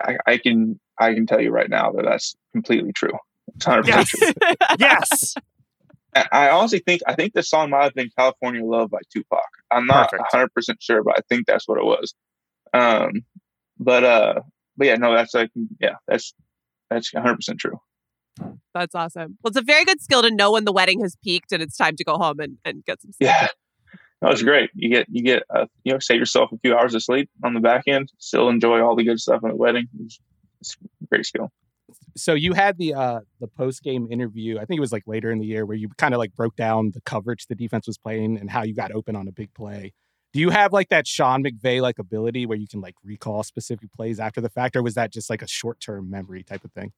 I, 0.00 0.16
I 0.26 0.36
can 0.38 0.78
I 0.98 1.14
can 1.14 1.26
tell 1.26 1.40
you 1.40 1.50
right 1.50 1.70
now 1.70 1.92
that 1.92 2.04
that's 2.04 2.34
completely 2.52 2.92
true. 2.92 3.12
It's 3.56 3.64
100% 3.64 3.86
Yes. 3.86 4.08
true. 4.10 4.30
yes. 4.78 5.34
I 6.14 6.26
I 6.32 6.50
honestly 6.50 6.80
think 6.86 7.00
I 7.06 7.14
think 7.14 7.32
the 7.32 7.42
song 7.42 7.70
might 7.70 7.84
have 7.84 7.94
been 7.94 8.10
"California 8.18 8.62
Love" 8.62 8.90
by 8.90 8.98
Tupac. 9.10 9.40
I'm 9.70 9.86
not 9.86 10.10
Perfect. 10.10 10.28
100 10.32 10.52
percent 10.54 10.82
sure, 10.82 11.02
but 11.02 11.14
I 11.16 11.20
think 11.30 11.46
that's 11.46 11.66
what 11.66 11.78
it 11.78 11.84
was. 11.84 12.14
Um, 12.74 13.24
but 13.78 14.04
uh, 14.04 14.34
but 14.82 14.88
yeah, 14.88 14.96
no, 14.96 15.14
that's 15.14 15.32
like 15.32 15.50
yeah, 15.78 15.94
that's 16.08 16.34
that's 16.90 17.14
100 17.14 17.36
percent 17.36 17.60
true. 17.60 17.78
That's 18.74 18.96
awesome. 18.96 19.38
Well, 19.40 19.50
it's 19.50 19.56
a 19.56 19.62
very 19.62 19.84
good 19.84 20.00
skill 20.00 20.22
to 20.22 20.30
know 20.34 20.50
when 20.50 20.64
the 20.64 20.72
wedding 20.72 21.02
has 21.02 21.16
peaked 21.22 21.52
and 21.52 21.62
it's 21.62 21.76
time 21.76 21.94
to 21.94 22.02
go 22.02 22.16
home 22.16 22.40
and, 22.40 22.58
and 22.64 22.84
get 22.84 23.00
some 23.00 23.12
sleep. 23.12 23.28
Yeah, 23.28 23.46
no, 24.20 24.30
it's 24.30 24.42
great. 24.42 24.70
You 24.74 24.88
get 24.88 25.06
you 25.08 25.22
get 25.22 25.44
uh, 25.54 25.66
you 25.84 25.92
know 25.92 26.00
save 26.00 26.18
yourself 26.18 26.50
a 26.50 26.58
few 26.58 26.76
hours 26.76 26.96
of 26.96 27.04
sleep 27.04 27.30
on 27.44 27.54
the 27.54 27.60
back 27.60 27.84
end. 27.86 28.10
Still 28.18 28.48
enjoy 28.48 28.82
all 28.82 28.96
the 28.96 29.04
good 29.04 29.20
stuff 29.20 29.44
in 29.44 29.50
the 29.50 29.54
wedding. 29.54 29.86
It's, 30.04 30.18
it's 30.60 30.76
a 31.00 31.06
great 31.06 31.26
skill. 31.26 31.52
So 32.16 32.34
you 32.34 32.54
had 32.54 32.76
the 32.76 32.94
uh 32.94 33.20
the 33.38 33.46
post 33.46 33.84
game 33.84 34.08
interview. 34.10 34.58
I 34.58 34.64
think 34.64 34.78
it 34.78 34.80
was 34.80 34.90
like 34.90 35.04
later 35.06 35.30
in 35.30 35.38
the 35.38 35.46
year 35.46 35.64
where 35.64 35.76
you 35.76 35.90
kind 35.96 36.12
of 36.12 36.18
like 36.18 36.34
broke 36.34 36.56
down 36.56 36.90
the 36.92 37.02
coverage 37.02 37.46
the 37.46 37.54
defense 37.54 37.86
was 37.86 37.98
playing 37.98 38.36
and 38.36 38.50
how 38.50 38.64
you 38.64 38.74
got 38.74 38.90
open 38.90 39.14
on 39.14 39.28
a 39.28 39.32
big 39.32 39.54
play. 39.54 39.92
Do 40.32 40.40
you 40.40 40.50
have 40.50 40.72
like 40.72 40.88
that 40.88 41.06
Sean 41.06 41.44
McVay 41.44 41.80
like 41.82 41.98
ability 41.98 42.46
where 42.46 42.56
you 42.56 42.66
can 42.66 42.80
like 42.80 42.94
recall 43.04 43.42
specific 43.42 43.92
plays 43.92 44.18
after 44.18 44.40
the 44.40 44.48
fact, 44.48 44.76
or 44.76 44.82
was 44.82 44.94
that 44.94 45.12
just 45.12 45.28
like 45.28 45.42
a 45.42 45.48
short 45.48 45.80
term 45.80 46.08
memory 46.10 46.42
type 46.42 46.64
of 46.64 46.72
thing? 46.72 46.92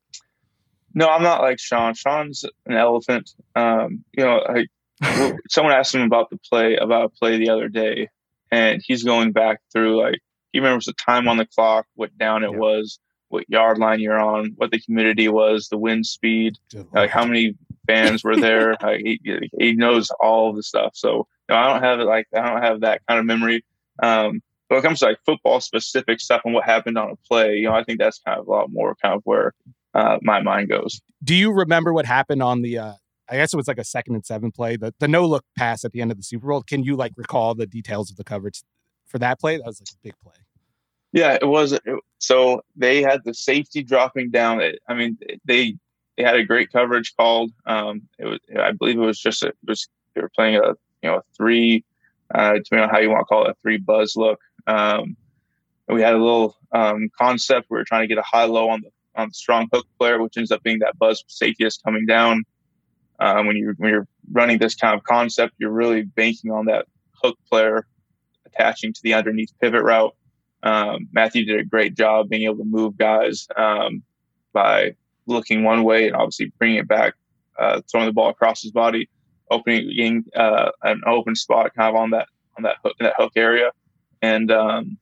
No, 0.94 1.08
I'm 1.08 1.22
not 1.22 1.40
like 1.42 1.58
Sean. 1.58 1.94
Sean's 1.94 2.44
an 2.66 2.74
elephant. 2.76 3.30
Um, 3.56 4.04
you 4.16 4.24
know, 4.24 4.40
like 4.48 4.68
well, 5.02 5.36
someone 5.50 5.74
asked 5.74 5.94
him 5.94 6.02
about 6.02 6.30
the 6.30 6.38
play 6.48 6.76
about 6.76 7.06
a 7.06 7.08
play 7.08 7.36
the 7.38 7.50
other 7.50 7.68
day, 7.68 8.08
and 8.52 8.80
he's 8.84 9.02
going 9.02 9.32
back 9.32 9.58
through 9.72 10.00
like 10.00 10.20
he 10.52 10.60
remembers 10.60 10.84
the 10.84 10.92
time 10.92 11.26
on 11.26 11.36
the 11.36 11.46
clock, 11.46 11.86
what 11.96 12.16
down 12.16 12.44
it 12.44 12.52
Yeah. 12.52 12.58
was, 12.58 13.00
what 13.28 13.44
yard 13.48 13.78
line 13.78 13.98
you're 13.98 14.20
on, 14.20 14.52
what 14.56 14.70
the 14.70 14.78
humidity 14.78 15.26
was, 15.26 15.68
the 15.68 15.78
wind 15.78 16.06
speed, 16.06 16.54
like 16.92 17.10
how 17.10 17.24
many 17.24 17.56
fans 17.86 18.24
were 18.24 18.36
there. 18.36 18.76
like, 18.82 19.00
he, 19.00 19.20
he 19.58 19.72
knows 19.72 20.10
all 20.20 20.52
the 20.52 20.62
stuff. 20.62 20.92
So 20.94 21.26
you 21.48 21.54
know, 21.54 21.56
I 21.56 21.72
don't 21.72 21.82
have 21.82 22.00
it 22.00 22.04
like 22.04 22.26
I 22.34 22.48
don't 22.48 22.62
have 22.62 22.80
that 22.80 23.02
kind 23.06 23.20
of 23.20 23.26
memory. 23.26 23.64
Um, 24.02 24.42
but 24.68 24.76
when 24.76 24.78
it 24.78 24.86
comes 24.86 25.00
to 25.00 25.06
like 25.06 25.18
football 25.26 25.60
specific 25.60 26.20
stuff 26.20 26.42
and 26.44 26.54
what 26.54 26.64
happened 26.64 26.98
on 26.98 27.10
a 27.10 27.16
play, 27.28 27.56
you 27.56 27.68
know, 27.68 27.74
I 27.74 27.84
think 27.84 27.98
that's 27.98 28.18
kind 28.18 28.40
of 28.40 28.46
a 28.46 28.50
lot 28.50 28.70
more 28.70 28.96
kind 29.02 29.14
of 29.14 29.22
where 29.24 29.52
uh, 29.94 30.18
my 30.22 30.40
mind 30.40 30.68
goes. 30.68 31.00
Do 31.22 31.34
you 31.34 31.52
remember 31.52 31.92
what 31.92 32.06
happened 32.06 32.42
on 32.42 32.62
the 32.62 32.78
uh 32.78 32.92
I 33.28 33.36
guess 33.36 33.54
it 33.54 33.56
was 33.56 33.68
like 33.68 33.78
a 33.78 33.84
second 33.84 34.14
and 34.14 34.24
seven 34.24 34.52
play, 34.52 34.76
the 34.76 34.94
the 34.98 35.08
no 35.08 35.26
look 35.26 35.44
pass 35.56 35.84
at 35.84 35.92
the 35.92 36.00
end 36.00 36.10
of 36.10 36.16
the 36.16 36.22
Super 36.22 36.48
Bowl. 36.48 36.62
Can 36.62 36.82
you 36.82 36.96
like 36.96 37.12
recall 37.16 37.54
the 37.54 37.66
details 37.66 38.10
of 38.10 38.16
the 38.16 38.24
coverage 38.24 38.62
for 39.06 39.18
that 39.18 39.40
play? 39.40 39.56
That 39.56 39.66
was 39.66 39.80
like 39.80 39.88
a 39.88 39.98
big 40.02 40.14
play. 40.22 40.34
Yeah, 41.12 41.38
it 41.40 41.46
was. 41.46 41.72
It, 41.72 41.82
so 42.18 42.62
they 42.76 43.00
had 43.00 43.22
the 43.24 43.32
safety 43.32 43.82
dropping 43.82 44.30
down. 44.30 44.60
I 44.88 44.94
mean, 44.94 45.16
they 45.44 45.76
they 46.16 46.22
had 46.22 46.36
a 46.36 46.44
great 46.44 46.72
coverage 46.72 47.14
called. 47.16 47.52
Um, 47.66 48.02
it 48.18 48.26
was, 48.26 48.40
I 48.58 48.72
believe, 48.72 48.96
it 48.96 49.00
was 49.00 49.20
just 49.20 49.42
a, 49.42 49.48
it 49.48 49.56
was 49.66 49.88
they 50.14 50.20
were 50.20 50.30
playing 50.34 50.56
a 50.56 50.68
you 51.02 51.10
know 51.10 51.16
a 51.16 51.22
three, 51.36 51.84
uh, 52.34 52.54
depending 52.54 52.84
on 52.84 52.90
how 52.90 52.98
you 52.98 53.10
want 53.10 53.22
to 53.22 53.24
call 53.26 53.44
it, 53.46 53.50
a 53.50 53.56
three 53.62 53.78
buzz 53.78 54.16
look. 54.16 54.40
Um, 54.66 55.16
we 55.88 56.00
had 56.00 56.14
a 56.14 56.18
little 56.18 56.56
um, 56.72 57.10
concept. 57.18 57.66
We 57.70 57.76
were 57.76 57.84
trying 57.84 58.02
to 58.02 58.06
get 58.08 58.18
a 58.18 58.22
high 58.22 58.44
low 58.44 58.70
on 58.70 58.82
the 58.82 58.90
on 59.16 59.28
the 59.28 59.34
strong 59.34 59.68
hook 59.72 59.86
player, 59.98 60.20
which 60.20 60.36
ends 60.36 60.50
up 60.50 60.62
being 60.62 60.80
that 60.80 60.98
buzz 60.98 61.24
safety 61.28 61.64
is 61.64 61.78
coming 61.78 62.06
down. 62.06 62.44
Um, 63.20 63.46
when 63.46 63.56
you 63.56 63.74
when 63.78 63.90
you're 63.90 64.08
running 64.32 64.58
this 64.58 64.74
kind 64.74 64.94
of 64.96 65.04
concept, 65.04 65.54
you're 65.58 65.70
really 65.70 66.02
banking 66.02 66.50
on 66.50 66.66
that 66.66 66.86
hook 67.22 67.38
player 67.50 67.86
attaching 68.46 68.92
to 68.92 69.00
the 69.02 69.14
underneath 69.14 69.52
pivot 69.60 69.82
route. 69.82 70.14
Um, 70.62 71.08
Matthew 71.12 71.44
did 71.44 71.60
a 71.60 71.64
great 71.64 71.94
job 71.94 72.30
being 72.30 72.44
able 72.44 72.58
to 72.58 72.64
move 72.64 72.96
guys 72.96 73.46
um, 73.56 74.02
by 74.52 74.96
looking 75.26 75.64
one 75.64 75.84
way 75.84 76.06
and 76.06 76.16
obviously 76.16 76.52
bringing 76.58 76.78
it 76.78 76.88
back, 76.88 77.14
uh, 77.58 77.80
throwing 77.90 78.06
the 78.06 78.12
ball 78.12 78.30
across 78.30 78.62
his 78.62 78.72
body, 78.72 79.08
opening 79.50 80.24
uh, 80.34 80.70
an 80.82 81.00
open 81.06 81.34
spot 81.34 81.72
kind 81.74 81.94
of 81.94 82.00
on 82.00 82.10
that 82.10 82.28
on 82.56 82.62
that 82.64 82.76
hook, 82.84 82.94
that 83.00 83.14
hook 83.16 83.32
area, 83.36 83.70
and 84.22 84.50
um, 84.50 84.98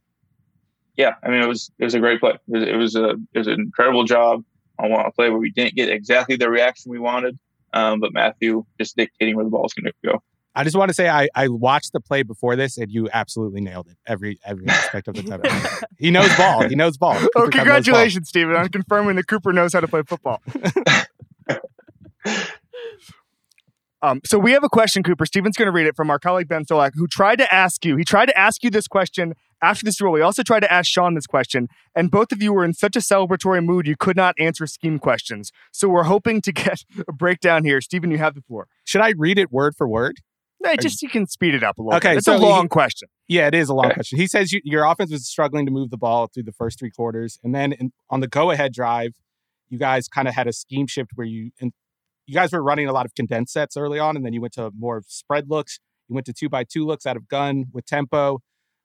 yeah, 0.97 1.15
I 1.23 1.31
mean 1.31 1.43
it 1.43 1.49
was 1.49 1.71
it 1.79 1.85
was 1.85 1.95
a 1.95 2.01
great 2.01 2.21
play. 2.21 2.33
It 2.33 2.41
was, 2.49 2.63
it 2.63 2.77
was 2.77 2.97
a 2.97 3.11
it 3.35 3.39
was 3.39 3.47
an 3.47 3.61
incredible 3.61 4.05
job 4.05 4.45
on 4.79 4.91
one 4.91 5.11
play 5.13 5.31
where 5.31 5.39
we 5.39 5.51
didn't 5.51 5.75
get 5.75 5.89
exactly 5.89 6.37
the 6.37 6.51
reaction 6.51 6.91
we 6.91 6.99
wanted, 6.99 7.39
um, 7.73 8.01
but 8.01 8.13
Matthew 8.13 8.65
just 8.79 8.97
dictating 8.97 9.37
where 9.37 9.45
the 9.45 9.51
ball 9.51 9.67
is 9.67 9.75
going 9.75 9.93
to 9.93 9.93
go. 10.05 10.23
I 10.55 10.65
just 10.65 10.77
want 10.77 10.91
to 10.91 10.95
say 10.95 11.09
I, 11.09 11.29
I 11.35 11.49
watched 11.49 11.93
the 11.93 12.01
play 12.01 12.23
before 12.23 12.57
this 12.57 12.77
and 12.77 12.91
you 12.91 13.09
absolutely 13.13 13.61
nailed 13.61 13.89
it 13.89 13.97
every 14.07 14.39
every 14.45 14.69
aspect 14.69 15.09
of 15.09 15.15
the 15.15 15.23
time. 15.23 15.41
he 15.99 16.11
knows 16.11 16.35
ball. 16.37 16.69
He 16.69 16.75
knows 16.75 16.99
ball. 16.99 17.15
Oh, 17.15 17.19
Cooper 17.19 17.33
ball. 17.33 17.51
congratulations, 17.51 18.29
Steven, 18.29 18.55
on 18.55 18.69
confirming 18.69 19.17
that 19.17 19.27
Cooper 19.27 19.53
knows 19.53 19.73
how 19.73 19.81
to 19.81 19.89
play 19.89 20.03
football. 20.03 20.43
Um, 24.05 24.21
so 24.25 24.37
we 24.37 24.51
have 24.51 24.65
a 24.65 24.69
question, 24.69 25.05
Cooper. 25.05 25.25
Steven's 25.25 25.57
going 25.57 25.67
to 25.67 25.73
read 25.73 25.87
it 25.87 25.95
from 25.95 26.11
our 26.11 26.19
colleague 26.19 26.49
Ben 26.49 26.65
Solak, 26.65 26.91
who 26.97 27.07
tried 27.07 27.37
to 27.37 27.55
ask 27.55 27.85
you. 27.85 27.97
He 27.97 28.05
tried 28.05 28.27
to 28.27 28.37
ask 28.37 28.65
you 28.65 28.71
this 28.71 28.89
question 28.89 29.35
after 29.63 29.85
this 29.85 29.97
Super 29.97 30.11
We 30.11 30.21
also 30.21 30.43
tried 30.43 30.61
to 30.61 30.73
ask 30.73 30.91
Sean 30.91 31.15
this 31.15 31.29
question, 31.29 31.69
and 31.95 32.11
both 32.11 32.33
of 32.33 32.43
you 32.43 32.53
were 32.53 32.65
in 32.65 32.75
such 32.75 32.97
a 32.97 32.99
celebratory 32.99 33.65
mood 33.65 33.87
you 33.87 33.97
could 33.97 34.17
not 34.17 34.35
answer 34.41 34.67
scheme 34.67 34.99
questions. 34.99 35.53
So 35.71 35.89
we're 35.89 36.03
hoping 36.03 36.41
to 36.43 36.53
get 36.53 36.81
a 37.09 37.13
breakdown 37.13 37.65
here. 37.65 37.81
Steven, 37.81 38.11
you 38.11 38.19
have 38.19 38.35
the 38.35 38.43
floor. 38.43 38.67
Should 38.85 39.03
I 39.03 39.15
read 39.17 39.39
it 39.39 39.53
word 39.53 39.77
for 39.77 39.87
word? 39.87 40.17
Hey, 40.65 40.77
just 40.81 41.03
you 41.03 41.09
can 41.09 41.27
speed 41.27 41.55
it 41.55 41.63
up 41.63 41.79
a 41.79 41.83
little. 41.83 41.97
Okay, 41.97 42.11
bit. 42.11 42.19
it's 42.19 42.25
so 42.27 42.35
a 42.35 42.39
he- 42.39 42.45
long 42.45 42.69
question. 42.69 43.09
Yeah, 43.29 43.47
it 43.47 43.55
is 43.55 43.69
a 43.69 43.75
long 43.75 43.87
Okay. 43.87 43.95
question. 43.95 44.19
He 44.19 44.27
says 44.27 44.53
you, 44.53 44.61
your 44.65 44.85
offense 44.85 45.11
was 45.11 45.27
struggling 45.27 45.65
to 45.67 45.73
move 45.73 45.91
the 45.91 45.97
ball 45.97 46.29
through 46.33 46.43
the 46.45 46.53
first 46.53 46.79
three 46.79 46.91
quarters, 46.91 47.39
and 47.43 47.55
then 47.55 47.73
in, 47.73 47.93
on 48.11 48.21
the 48.21 48.29
go-ahead 48.29 48.73
drive, 48.73 49.13
you 49.69 49.79
guys 49.79 50.07
kind 50.09 50.29
of 50.29 50.35
had 50.35 50.47
a 50.47 50.53
scheme 50.53 50.87
shift 50.87 51.11
where 51.15 51.27
you 51.27 51.51
and 51.61 51.73
you 52.27 52.35
guys 52.35 52.53
were 52.53 52.63
running 52.63 52.87
a 52.89 52.93
lot 52.93 53.05
of 53.07 53.15
condensed 53.15 53.53
sets 53.53 53.77
early 53.77 53.99
on, 53.99 54.17
and 54.17 54.25
then 54.25 54.33
you 54.33 54.41
went 54.41 54.53
to 54.55 54.71
more 54.79 55.03
spread 55.07 55.49
looks. 55.51 55.79
You 56.09 56.15
went 56.15 56.27
to 56.27 56.33
two 56.33 56.49
by 56.49 56.65
two 56.65 56.85
looks 56.87 57.07
out 57.07 57.17
of 57.17 57.27
gun 57.29 57.65
with 57.73 57.87
tempo, 57.87 58.41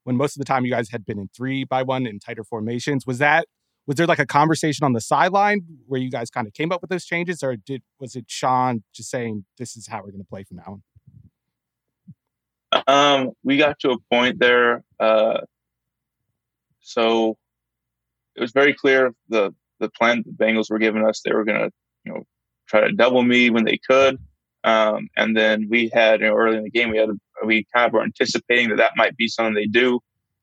when 0.05 0.15
most 0.15 0.35
of 0.35 0.39
the 0.39 0.45
time 0.45 0.63
you 0.65 0.71
guys 0.71 0.89
had 0.91 1.05
been 1.05 1.19
in 1.19 1.29
three 1.35 1.63
by 1.65 1.83
one 1.83 2.07
in 2.07 2.19
tighter 2.19 2.43
formations. 2.43 3.05
Was 3.05 3.17
that 3.19 3.47
was 3.85 3.95
there 3.97 4.07
like 4.07 4.19
a 4.19 4.25
conversation 4.25 4.83
on 4.85 4.93
the 4.93 5.01
sideline 5.01 5.61
where 5.87 5.99
you 6.01 6.09
guys 6.09 6.29
kind 6.29 6.47
of 6.47 6.53
came 6.53 6.71
up 6.71 6.81
with 6.81 6.89
those 6.89 7.05
changes, 7.05 7.43
or 7.43 7.55
did 7.57 7.81
was 7.99 8.15
it 8.15 8.25
Sean 8.27 8.83
just 8.93 9.09
saying 9.09 9.45
this 9.57 9.75
is 9.77 9.87
how 9.87 9.97
we're 9.99 10.11
going 10.11 10.23
to 10.23 10.27
play 10.27 10.43
from 10.43 10.57
now 10.57 10.63
on? 10.67 10.83
Um, 12.87 13.31
we 13.43 13.57
got 13.57 13.79
to 13.79 13.91
a 13.91 13.97
point 14.11 14.39
there. 14.39 14.83
Uh, 14.99 15.41
so 16.81 17.37
it 18.35 18.41
was 18.41 18.51
very 18.51 18.73
clear 18.73 19.13
the 19.29 19.53
the 19.79 19.89
plan 19.89 20.23
the 20.25 20.31
Bengals 20.31 20.69
were 20.69 20.79
giving 20.79 21.05
us. 21.05 21.21
They 21.21 21.33
were 21.33 21.43
going 21.43 21.59
to, 21.59 21.71
you 22.05 22.13
know, 22.13 22.23
try 22.67 22.81
to 22.81 22.91
double 22.91 23.23
me 23.23 23.49
when 23.49 23.65
they 23.65 23.77
could. 23.77 24.17
Um, 24.63 25.07
and 25.15 25.35
then 25.35 25.67
we 25.69 25.89
had, 25.93 26.21
you 26.21 26.27
know, 26.27 26.33
early 26.33 26.57
in 26.57 26.63
the 26.63 26.69
game, 26.69 26.89
we 26.89 26.97
had 26.97 27.09
we 27.45 27.65
kind 27.73 27.87
of 27.87 27.93
were 27.93 28.03
anticipating 28.03 28.69
that 28.69 28.77
that 28.77 28.93
might 28.95 29.15
be 29.15 29.27
something 29.27 29.53
they 29.53 29.65
do, 29.65 29.99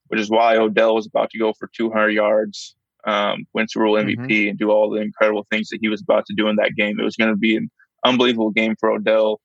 which 0.08 0.20
is 0.20 0.30
why 0.30 0.56
Odell 0.56 0.94
was 0.94 1.06
about 1.06 1.30
to 1.30 1.38
go 1.38 1.52
for 1.58 1.68
200 1.76 2.10
yards, 2.10 2.76
um, 3.04 3.44
win 3.52 3.66
Super 3.68 3.86
Bowl 3.86 3.96
MVP, 3.96 4.48
and 4.48 4.58
do 4.58 4.70
all 4.70 4.90
the 4.90 5.00
incredible 5.00 5.46
things 5.50 5.68
that 5.70 5.78
he 5.80 5.88
was 5.88 6.02
about 6.02 6.24
to 6.26 6.34
do 6.34 6.48
in 6.48 6.56
that 6.56 6.74
game. 6.76 6.98
It 6.98 7.04
was 7.04 7.16
going 7.16 7.30
to 7.30 7.36
be 7.36 7.56
an 7.56 7.70
unbelievable 8.04 8.50
game 8.50 8.76
for 8.78 8.90
Odell. 8.92 9.40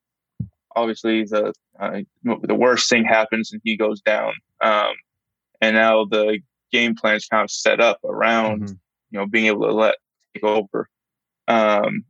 Obviously, 0.82 1.24
the 1.24 1.54
uh, 1.80 2.02
the 2.44 2.56
worst 2.56 2.90
thing 2.90 3.06
happens 3.06 3.52
and 3.52 3.62
he 3.64 3.78
goes 3.78 4.02
down. 4.02 4.34
Um, 4.62 4.94
and 5.62 5.76
now 5.76 6.06
the 6.06 6.40
game 6.72 6.96
plan 6.96 7.16
is 7.16 7.26
kind 7.26 7.44
of 7.44 7.52
set 7.52 7.80
up 7.80 8.00
around 8.04 8.62
Mhm. 8.64 8.78
you 9.12 9.20
know 9.20 9.26
being 9.28 9.46
able 9.48 9.68
to 9.68 9.74
let 9.74 9.96
take 10.34 10.44
over. 10.44 10.90
Um, 11.48 12.04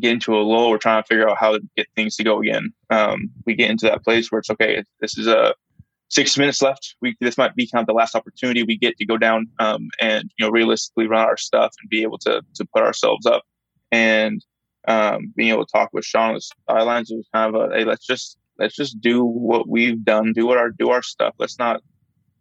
get 0.00 0.12
into 0.12 0.34
a 0.34 0.40
lull. 0.42 0.70
We're 0.70 0.78
trying 0.78 1.02
to 1.02 1.06
figure 1.06 1.28
out 1.28 1.38
how 1.38 1.52
to 1.52 1.60
get 1.76 1.86
things 1.94 2.16
to 2.16 2.24
go 2.24 2.40
again. 2.40 2.72
Um, 2.90 3.30
we 3.46 3.54
get 3.54 3.70
into 3.70 3.86
that 3.86 4.02
place 4.04 4.30
where 4.30 4.38
it's 4.38 4.50
okay. 4.50 4.82
This 5.00 5.18
is 5.18 5.26
a 5.26 5.54
six 6.08 6.36
minutes 6.36 6.60
left. 6.62 6.96
We 7.00 7.16
this 7.20 7.38
might 7.38 7.54
be 7.54 7.66
kind 7.68 7.82
of 7.82 7.86
the 7.86 7.94
last 7.94 8.14
opportunity 8.14 8.62
we 8.62 8.76
get 8.76 8.96
to 8.98 9.06
go 9.06 9.16
down 9.16 9.46
um, 9.58 9.88
and 10.00 10.30
you 10.36 10.46
know 10.46 10.50
realistically 10.50 11.06
run 11.06 11.24
our 11.26 11.36
stuff 11.36 11.72
and 11.80 11.88
be 11.90 12.02
able 12.02 12.18
to 12.18 12.42
to 12.54 12.64
put 12.74 12.82
ourselves 12.82 13.26
up. 13.26 13.42
And 13.90 14.44
um, 14.88 15.32
being 15.36 15.50
able 15.50 15.64
to 15.64 15.72
talk 15.72 15.90
with 15.92 16.04
Sean 16.04 16.30
on 16.30 16.34
the 16.34 16.50
sidelines 16.68 17.10
it 17.10 17.16
was 17.16 17.28
kind 17.32 17.54
of 17.54 17.70
a 17.70 17.74
hey 17.74 17.84
let's 17.84 18.06
just 18.06 18.36
let's 18.58 18.76
just 18.76 19.00
do 19.00 19.24
what 19.24 19.68
we've 19.68 20.04
done, 20.04 20.32
do 20.32 20.46
what 20.46 20.58
our 20.58 20.70
do 20.70 20.90
our 20.90 21.02
stuff. 21.02 21.34
Let's 21.38 21.58
not 21.58 21.82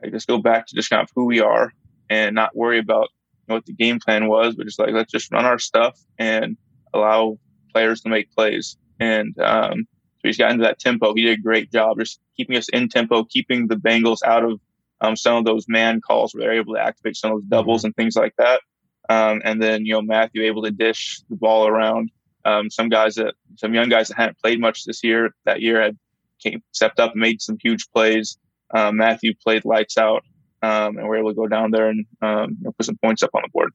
like 0.01 0.11
just 0.11 0.27
go 0.27 0.37
back 0.37 0.67
to 0.67 0.75
just 0.75 0.89
kind 0.89 1.01
of 1.01 1.09
who 1.15 1.25
we 1.25 1.39
are 1.39 1.73
and 2.09 2.35
not 2.35 2.55
worry 2.55 2.79
about 2.79 3.09
you 3.47 3.49
know, 3.49 3.55
what 3.55 3.65
the 3.65 3.73
game 3.73 3.99
plan 3.99 4.27
was, 4.27 4.55
but 4.55 4.65
just 4.65 4.79
like 4.79 4.93
let's 4.93 5.11
just 5.11 5.31
run 5.31 5.45
our 5.45 5.59
stuff 5.59 5.99
and 6.17 6.57
allow 6.93 7.37
players 7.73 8.01
to 8.01 8.09
make 8.09 8.31
plays. 8.33 8.77
And 8.99 9.37
um, 9.39 9.87
so 10.17 10.27
he's 10.27 10.37
got 10.37 10.51
into 10.51 10.63
that 10.63 10.79
tempo. 10.79 11.13
He 11.13 11.23
did 11.23 11.39
a 11.39 11.41
great 11.41 11.71
job 11.71 11.99
just 11.99 12.19
keeping 12.37 12.57
us 12.57 12.69
in 12.69 12.89
tempo, 12.89 13.23
keeping 13.23 13.67
the 13.67 13.75
Bengals 13.75 14.23
out 14.23 14.43
of 14.43 14.59
um, 14.99 15.15
some 15.15 15.37
of 15.37 15.45
those 15.45 15.65
man 15.67 16.01
calls 16.01 16.33
where 16.33 16.43
they're 16.43 16.59
able 16.59 16.75
to 16.75 16.81
activate 16.81 17.15
some 17.15 17.31
of 17.31 17.37
those 17.37 17.49
doubles 17.49 17.83
and 17.83 17.95
things 17.95 18.15
like 18.15 18.35
that. 18.37 18.61
Um, 19.09 19.41
and 19.43 19.61
then 19.61 19.85
you 19.85 19.93
know 19.93 20.01
Matthew 20.01 20.43
able 20.43 20.63
to 20.63 20.71
dish 20.71 21.21
the 21.29 21.35
ball 21.35 21.67
around. 21.67 22.11
Um, 22.45 22.69
some 22.69 22.89
guys 22.89 23.15
that 23.15 23.35
some 23.57 23.73
young 23.73 23.89
guys 23.89 24.07
that 24.07 24.17
hadn't 24.17 24.39
played 24.39 24.59
much 24.59 24.85
this 24.85 25.03
year 25.03 25.31
that 25.45 25.61
year 25.61 25.81
had 25.81 25.97
came 26.41 26.63
stepped 26.71 26.99
up 26.99 27.11
and 27.11 27.21
made 27.21 27.41
some 27.41 27.57
huge 27.61 27.89
plays. 27.93 28.37
Um, 28.73 28.97
Matthew 28.97 29.33
played 29.35 29.65
lights 29.65 29.97
out, 29.97 30.23
um, 30.61 30.97
and 30.97 31.07
we're 31.07 31.17
able 31.17 31.29
to 31.29 31.35
go 31.35 31.47
down 31.47 31.71
there 31.71 31.89
and 31.89 32.05
um, 32.21 32.57
put 32.77 32.85
some 32.85 32.97
points 33.03 33.21
up 33.23 33.31
on 33.33 33.41
the 33.43 33.49
board. 33.49 33.71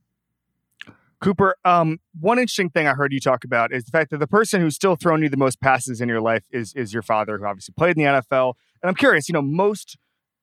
Cooper, 1.21 1.57
um, 1.65 1.99
one 2.21 2.39
interesting 2.39 2.69
thing 2.69 2.87
I 2.87 2.93
heard 2.93 3.13
you 3.13 3.21
talk 3.21 3.45
about 3.45 3.73
is 3.73 3.85
the 3.85 3.91
fact 3.91 4.11
that 4.11 4.19
the 4.19 4.27
person 4.27 4.61
who's 4.61 4.75
still 4.75 4.97
thrown 4.97 5.23
you 5.23 5.29
the 5.29 5.37
most 5.37 5.61
passes 5.61 6.01
in 6.01 6.09
your 6.09 6.21
life 6.21 6.45
is 6.51 6.75
is 6.75 6.93
your 6.93 7.03
father, 7.03 7.39
who 7.39 7.47
obviously 7.47 7.75
played 7.77 7.97
in 7.97 8.05
the 8.05 8.11
NFL. 8.11 8.55
And 8.83 8.89
I'm 8.89 8.95
curious, 8.95 9.29
you 9.29 9.33
know, 9.33 9.43
most 9.43 9.97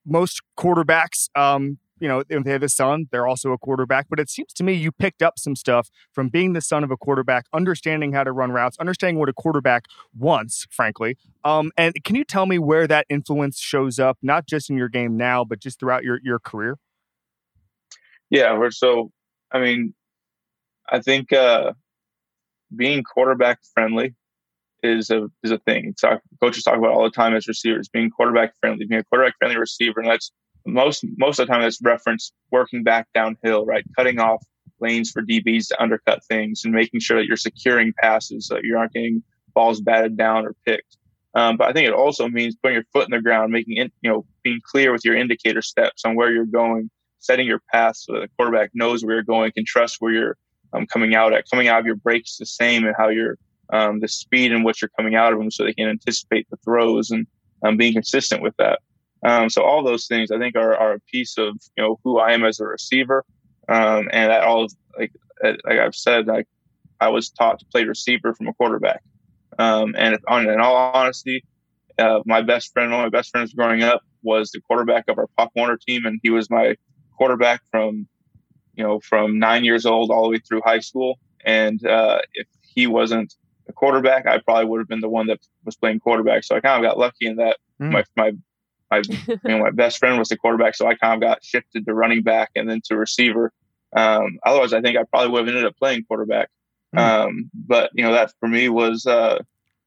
most 0.06 0.42
quarterbacks, 0.58 1.30
um, 1.36 1.78
you 2.00 2.08
know, 2.08 2.24
if 2.30 2.44
they 2.44 2.52
have 2.52 2.64
a 2.64 2.70
son, 2.70 3.08
they're 3.12 3.28
also 3.28 3.52
a 3.52 3.58
quarterback. 3.58 4.08
But 4.10 4.20
it 4.20 4.30
seems 4.30 4.54
to 4.54 4.64
me 4.64 4.74
you 4.74 4.92
picked 4.92 5.22
up 5.22 5.40
some 5.40 5.56
stuff 5.56 5.90
from 6.12 6.30
being 6.30 6.54
the 6.54 6.62
son 6.62 6.84
of 6.84 6.92
a 6.92 6.98
quarterback, 6.98 7.46
understanding 7.54 8.14
how 8.14 8.24
to 8.24 8.32
run 8.32 8.52
routes, 8.52 8.78
understanding 8.80 9.20
what 9.20 9.30
a 9.30 9.34
quarterback 9.34 9.86
wants, 10.18 10.68
frankly. 10.70 11.18
Um, 11.44 11.72
and 11.78 11.94
can 12.04 12.16
you 12.16 12.24
tell 12.24 12.46
me 12.46 12.60
where 12.60 12.88
that 12.88 13.06
influence 13.10 13.60
shows 13.60 14.00
up, 14.00 14.18
not 14.22 14.48
just 14.48 14.70
in 14.70 14.78
your 14.78 14.90
game 14.90 15.18
now, 15.18 15.44
but 15.44 15.60
just 15.60 15.80
throughout 15.80 16.04
your 16.04 16.20
your 16.24 16.40
career? 16.40 16.78
Yeah, 18.30 18.70
so. 18.72 19.12
I 19.54 19.60
mean, 19.60 19.94
I 20.90 21.00
think 21.00 21.32
uh, 21.32 21.74
being 22.76 23.04
quarterback 23.04 23.60
friendly 23.74 24.16
is 24.82 25.10
a 25.10 25.30
is 25.44 25.52
a 25.52 25.60
thing. 25.60 25.94
Talk, 26.00 26.22
coaches 26.42 26.64
talk 26.64 26.78
about 26.78 26.92
all 26.92 27.04
the 27.04 27.12
time 27.12 27.36
as 27.36 27.48
receivers 27.48 27.88
being 27.88 28.10
quarterback 28.10 28.54
friendly, 28.60 28.86
being 28.86 29.02
a 29.02 29.04
quarterback 29.04 29.36
friendly 29.38 29.58
receiver, 29.58 30.00
and 30.00 30.10
that's 30.10 30.32
most 30.66 31.06
most 31.18 31.40
of 31.40 31.48
the 31.48 31.54
time 31.54 31.62
that's 31.62 31.82
reference 31.82 32.32
working 32.52 32.84
back 32.84 33.08
downhill, 33.14 33.66
right, 33.66 33.84
cutting 33.96 34.20
off 34.20 34.44
lanes 34.80 35.12
for 35.12 35.22
DBs 35.22 35.68
to 35.68 35.82
undercut 35.82 36.24
things 36.26 36.64
and 36.64 36.74
making 36.74 37.00
sure 37.00 37.18
that 37.18 37.26
you're 37.26 37.38
securing 37.38 37.94
passes 38.02 38.48
so 38.48 38.56
that 38.56 38.64
you 38.64 38.78
aren't 38.78 38.94
getting 38.94 39.24
balls 39.54 39.82
batted 39.82 40.18
down 40.18 40.46
or 40.46 40.56
picked. 40.66 40.98
Um, 41.36 41.58
but 41.58 41.68
I 41.68 41.74
think 41.74 41.88
it 41.88 41.94
also 41.94 42.28
means 42.28 42.56
putting 42.56 42.76
your 42.76 42.86
foot 42.94 43.08
in 43.08 43.12
the 43.12 43.22
ground, 43.22 43.52
making 43.52 43.78
it, 43.78 43.92
you 44.02 44.10
know, 44.10 44.26
being 44.44 44.60
clear 44.64 44.92
with 44.92 45.04
your 45.04 45.16
indicator 45.16 45.62
steps 45.62 46.06
on 46.06 46.16
where 46.16 46.32
you're 46.32 46.46
going, 46.46 46.92
setting 47.20 47.48
your 47.48 47.62
path 47.72 47.98
so 47.98 48.14
that 48.14 48.20
the 48.20 48.28
quarterback 48.38 48.70
knows 48.74 49.04
where 49.04 49.16
you're 49.16 49.24
going, 49.24 49.52
can 49.52 49.66
trust 49.66 49.98
where 50.00 50.12
you're 50.12 50.38
um, 50.74 50.86
coming 50.86 51.16
out 51.16 51.34
at. 51.34 51.50
Coming 51.50 51.70
out 51.70 51.80
of 51.80 51.86
your 51.86 51.96
breaks 51.96 52.38
the 52.38 52.46
same 52.46 52.86
and 52.86 52.96
how 52.98 53.10
you're 53.10 53.38
um, 53.72 54.00
the 54.00 54.08
speed 54.08 54.52
in 54.52 54.64
which 54.64 54.82
you're 54.82 54.92
coming 54.96 55.16
out 55.16 55.34
of 55.34 55.40
them, 55.40 55.50
so 55.50 55.64
they 55.64 55.74
can 55.74 55.90
anticipate 55.90 56.48
the 56.52 56.58
throws 56.58 57.10
and 57.10 57.26
um, 57.66 57.78
being 57.78 57.94
consistent 57.94 58.42
with 58.42 58.56
that. 58.58 58.80
Um, 59.26 59.50
so 59.50 59.64
all 59.64 59.84
those 59.84 60.08
things 60.08 60.32
I 60.32 60.38
think 60.38 60.56
are, 60.56 60.76
are 60.76 60.94
a 60.94 61.00
piece 61.12 61.38
of 61.38 61.56
you 61.78 61.84
know 61.84 62.00
who 62.04 62.20
I 62.20 62.34
am 62.34 62.44
as 62.44 62.60
a 62.60 62.66
receiver, 62.66 63.24
um, 63.70 64.10
and 64.12 64.32
that 64.32 64.44
all 64.44 64.68
like 64.98 65.12
like 65.42 65.80
I've 65.80 65.96
said, 65.96 66.28
like 66.28 66.48
I 67.00 67.10
was 67.10 67.30
taught 67.30 67.60
to 67.60 67.66
play 67.72 67.84
receiver 67.86 68.34
from 68.34 68.48
a 68.48 68.54
quarterback. 68.54 69.02
Um, 69.60 69.96
and 69.98 70.18
on, 70.28 70.50
in 70.50 70.60
all 70.60 70.76
honesty, 70.76 71.44
uh, 72.00 72.20
my 72.26 72.42
best 72.42 72.74
friend, 72.74 72.92
one 72.92 73.06
of 73.06 73.12
my 73.12 73.18
best 73.18 73.30
friends 73.32 73.54
growing 73.54 73.84
up, 73.84 74.02
was 74.24 74.52
the 74.52 74.62
quarterback 74.62 75.06
of 75.08 75.18
our 75.18 75.28
Pop 75.38 75.52
Warner 75.56 75.78
team, 75.78 76.06
and 76.06 76.20
he 76.24 76.30
was 76.30 76.50
my 76.50 76.76
quarterback 77.18 77.62
from, 77.70 78.08
you 78.76 78.84
know, 78.84 79.00
from 79.00 79.38
nine 79.38 79.64
years 79.64 79.86
old 79.86 80.10
all 80.10 80.24
the 80.24 80.30
way 80.30 80.40
through 80.40 80.62
high 80.66 80.80
school. 80.80 81.20
And 81.46 81.86
uh, 81.86 82.20
if 82.34 82.48
he 82.62 82.88
wasn't 82.88 83.36
a 83.70 83.74
quarterback, 83.74 84.26
I 84.26 84.40
probably 84.40 84.66
would 84.66 84.80
have 84.80 84.88
been 84.88 85.02
the 85.02 85.10
one 85.10 85.28
that 85.28 85.40
was 85.66 85.76
playing 85.76 86.00
quarterback. 86.00 86.44
So 86.44 86.56
I 86.56 86.62
kind 86.62 86.84
of 86.84 86.90
got 86.90 86.98
lucky 86.98 87.28
in 87.28 87.36
that 87.36 87.58
Mm. 87.82 87.92
my 87.92 88.04
my 88.16 88.32
my 88.94 89.02
you 89.28 89.38
know 89.46 89.60
my 89.60 89.72
best 89.72 89.98
friend 89.98 90.18
was 90.20 90.30
the 90.30 90.38
quarterback, 90.38 90.76
so 90.76 90.88
I 90.88 90.96
kind 90.96 91.16
of 91.16 91.28
got 91.28 91.44
shifted 91.44 91.86
to 91.86 91.94
running 91.94 92.24
back 92.24 92.52
and 92.56 92.70
then 92.70 92.82
to 92.86 92.98
receiver. 92.98 93.52
Um, 93.96 94.40
otherwise, 94.44 94.74
I 94.74 94.82
think 94.82 94.98
I 94.98 95.04
probably 95.04 95.30
would 95.30 95.48
have 95.48 95.48
ended 95.48 95.66
up 95.66 95.78
playing 95.78 96.04
quarterback. 96.06 96.50
Mm. 96.96 97.00
Um, 97.00 97.52
but 97.54 97.92
you 97.94 98.04
know 98.04 98.14
that 98.14 98.32
for 98.40 98.48
me 98.48 98.70
was 98.70 99.06
uh, 99.06 99.40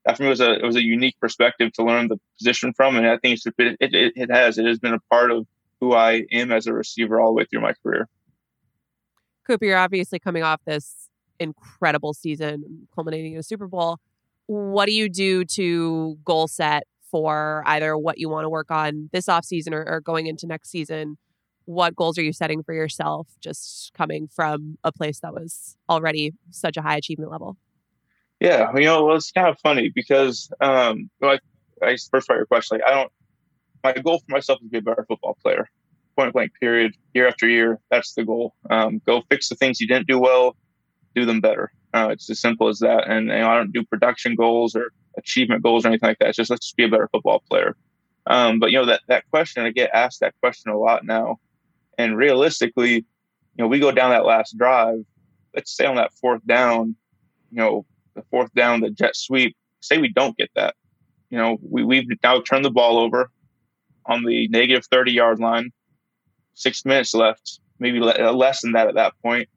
that 0.04 0.16
for 0.16 0.24
me 0.24 0.28
was 0.28 0.40
a 0.40 0.54
it 0.54 0.64
was 0.64 0.76
a 0.76 0.84
unique 0.84 1.18
perspective 1.20 1.72
to 1.74 1.84
learn 1.84 2.08
the 2.08 2.18
position 2.38 2.72
from, 2.72 2.96
and 2.96 3.06
I 3.06 3.18
think 3.18 3.34
it's 3.38 3.46
it, 3.46 3.76
it, 3.80 4.12
it 4.16 4.30
has 4.30 4.58
it 4.58 4.66
has 4.66 4.78
been 4.78 4.94
a 4.94 5.00
part 5.10 5.30
of 5.30 5.46
who 5.80 5.94
I 5.94 6.24
am 6.32 6.52
as 6.52 6.66
a 6.66 6.72
receiver 6.72 7.20
all 7.20 7.28
the 7.28 7.34
way 7.34 7.44
through 7.44 7.60
my 7.60 7.74
career. 7.82 8.08
Cooper, 9.46 9.64
you're 9.64 9.78
obviously 9.78 10.18
coming 10.18 10.42
off 10.42 10.60
this 10.66 11.08
incredible 11.38 12.14
season, 12.14 12.88
culminating 12.94 13.34
in 13.34 13.38
a 13.38 13.42
Super 13.42 13.68
Bowl. 13.68 13.98
What 14.46 14.86
do 14.86 14.92
you 14.92 15.08
do 15.08 15.44
to 15.44 16.18
goal 16.24 16.48
set 16.48 16.84
for 17.16 17.62
either 17.64 17.96
what 17.96 18.18
you 18.18 18.28
want 18.28 18.44
to 18.44 18.50
work 18.50 18.70
on 18.70 19.08
this 19.10 19.24
offseason 19.24 19.72
or, 19.72 19.88
or 19.88 20.00
going 20.02 20.26
into 20.26 20.46
next 20.46 20.68
season? 20.68 21.16
What 21.64 21.96
goals 21.96 22.18
are 22.18 22.22
you 22.22 22.34
setting 22.34 22.62
for 22.62 22.74
yourself 22.74 23.26
just 23.40 23.90
coming 23.94 24.28
from 24.28 24.76
a 24.84 24.92
place 24.92 25.20
that 25.20 25.32
was 25.32 25.78
already 25.88 26.34
such 26.50 26.76
a 26.76 26.82
high 26.82 26.96
achievement 26.96 27.30
level? 27.30 27.56
Yeah, 28.38 28.70
you 28.74 28.84
know, 28.84 29.06
well, 29.06 29.16
it's 29.16 29.32
kind 29.32 29.48
of 29.48 29.58
funny 29.60 29.90
because, 29.94 30.50
um, 30.60 31.08
like, 31.22 31.40
I 31.82 31.96
first 32.10 32.26
part 32.26 32.38
your 32.38 32.44
question, 32.44 32.76
like, 32.76 32.86
I 32.86 32.94
don't, 32.94 33.10
my 33.82 33.94
goal 33.94 34.18
for 34.18 34.30
myself 34.30 34.58
is 34.60 34.66
to 34.66 34.70
be 34.70 34.78
a 34.78 34.82
better 34.82 35.06
football 35.08 35.38
player, 35.42 35.70
point 36.18 36.34
blank, 36.34 36.52
period, 36.60 36.94
year 37.14 37.28
after 37.28 37.48
year. 37.48 37.80
That's 37.90 38.12
the 38.12 38.24
goal. 38.26 38.52
Um, 38.68 39.00
go 39.06 39.22
fix 39.30 39.48
the 39.48 39.54
things 39.54 39.80
you 39.80 39.88
didn't 39.88 40.06
do 40.06 40.18
well, 40.18 40.54
do 41.14 41.24
them 41.24 41.40
better. 41.40 41.72
Uh, 41.94 42.08
it's 42.10 42.28
as 42.28 42.40
simple 42.40 42.68
as 42.68 42.80
that. 42.80 43.08
And 43.08 43.28
you 43.28 43.38
know, 43.38 43.48
I 43.48 43.56
don't 43.56 43.72
do 43.72 43.84
production 43.84 44.34
goals 44.34 44.76
or 44.76 44.92
achievement 45.16 45.62
goals 45.62 45.84
or 45.84 45.88
anything 45.88 46.08
like 46.08 46.18
that. 46.18 46.28
It's 46.28 46.36
just 46.36 46.50
let's 46.50 46.66
just 46.66 46.76
be 46.76 46.84
a 46.84 46.88
better 46.88 47.08
football 47.08 47.42
player. 47.48 47.76
Um, 48.26 48.58
but 48.58 48.70
you 48.70 48.78
know 48.78 48.86
that 48.86 49.02
that 49.08 49.28
question, 49.30 49.64
I 49.64 49.70
get 49.70 49.90
asked 49.92 50.20
that 50.20 50.34
question 50.40 50.72
a 50.72 50.78
lot 50.78 51.04
now. 51.04 51.38
And 51.98 52.16
realistically, 52.16 52.94
you 52.94 53.04
know, 53.58 53.68
we 53.68 53.78
go 53.78 53.90
down 53.90 54.10
that 54.10 54.26
last 54.26 54.56
drive. 54.58 55.04
Let's 55.54 55.74
say 55.74 55.86
on 55.86 55.96
that 55.96 56.12
fourth 56.12 56.44
down, 56.46 56.96
you 57.50 57.58
know, 57.58 57.86
the 58.14 58.22
fourth 58.30 58.52
down, 58.54 58.80
the 58.80 58.90
jet 58.90 59.16
sweep. 59.16 59.56
Say 59.80 59.98
we 59.98 60.12
don't 60.12 60.36
get 60.36 60.50
that. 60.54 60.74
You 61.30 61.38
know, 61.38 61.58
we 61.62 61.84
we've 61.84 62.06
now 62.22 62.40
turned 62.40 62.64
the 62.64 62.70
ball 62.70 62.98
over 62.98 63.30
on 64.06 64.24
the 64.24 64.48
negative 64.48 64.86
thirty 64.86 65.12
yard 65.12 65.38
line. 65.38 65.72
Six 66.54 66.84
minutes 66.84 67.14
left, 67.14 67.60
maybe 67.78 68.00
less 68.00 68.62
than 68.62 68.72
that 68.72 68.88
at 68.88 68.94
that 68.94 69.12
point 69.22 69.48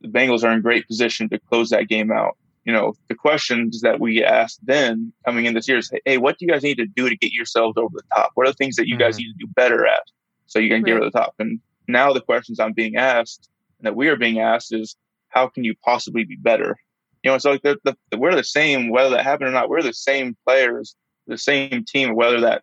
the 0.00 0.08
Bengals 0.08 0.44
are 0.44 0.52
in 0.52 0.62
great 0.62 0.86
position 0.86 1.28
to 1.30 1.38
close 1.38 1.70
that 1.70 1.88
game 1.88 2.12
out. 2.12 2.36
You 2.66 2.72
know, 2.72 2.94
the 3.08 3.14
questions 3.14 3.80
that 3.82 4.00
we 4.00 4.24
asked 4.24 4.58
then 4.62 5.12
coming 5.24 5.46
in 5.46 5.54
this 5.54 5.68
year 5.68 5.78
is, 5.78 5.90
hey, 6.04 6.18
what 6.18 6.36
do 6.36 6.44
you 6.44 6.52
guys 6.52 6.64
need 6.64 6.78
to 6.78 6.86
do 6.86 7.08
to 7.08 7.16
get 7.16 7.32
yourselves 7.32 7.78
over 7.78 7.94
the 7.96 8.02
top? 8.14 8.32
What 8.34 8.46
are 8.46 8.50
the 8.50 8.56
things 8.56 8.76
that 8.76 8.88
you 8.88 8.98
guys 8.98 9.14
mm-hmm. 9.14 9.28
need 9.28 9.32
to 9.34 9.46
do 9.46 9.52
better 9.54 9.86
at 9.86 10.02
so 10.46 10.58
you 10.58 10.68
can 10.68 10.82
right. 10.82 10.86
get 10.86 10.96
over 10.96 11.04
the 11.04 11.10
top? 11.12 11.34
And 11.38 11.60
now 11.86 12.12
the 12.12 12.20
questions 12.20 12.58
I'm 12.60 12.72
being 12.72 12.96
asked 12.96 13.48
and 13.78 13.86
that 13.86 13.96
we 13.96 14.08
are 14.08 14.16
being 14.16 14.40
asked 14.40 14.74
is, 14.74 14.96
how 15.28 15.48
can 15.48 15.64
you 15.64 15.74
possibly 15.84 16.24
be 16.24 16.36
better? 16.36 16.76
You 17.22 17.30
know, 17.30 17.36
it's 17.36 17.44
like 17.44 17.62
the, 17.62 17.78
the, 17.84 17.96
the, 18.10 18.18
we're 18.18 18.34
the 18.34 18.44
same, 18.44 18.90
whether 18.90 19.10
that 19.10 19.24
happened 19.24 19.48
or 19.48 19.52
not. 19.52 19.68
We're 19.68 19.82
the 19.82 19.92
same 19.92 20.36
players, 20.44 20.96
the 21.26 21.38
same 21.38 21.84
team, 21.86 22.14
whether 22.14 22.40
that 22.40 22.62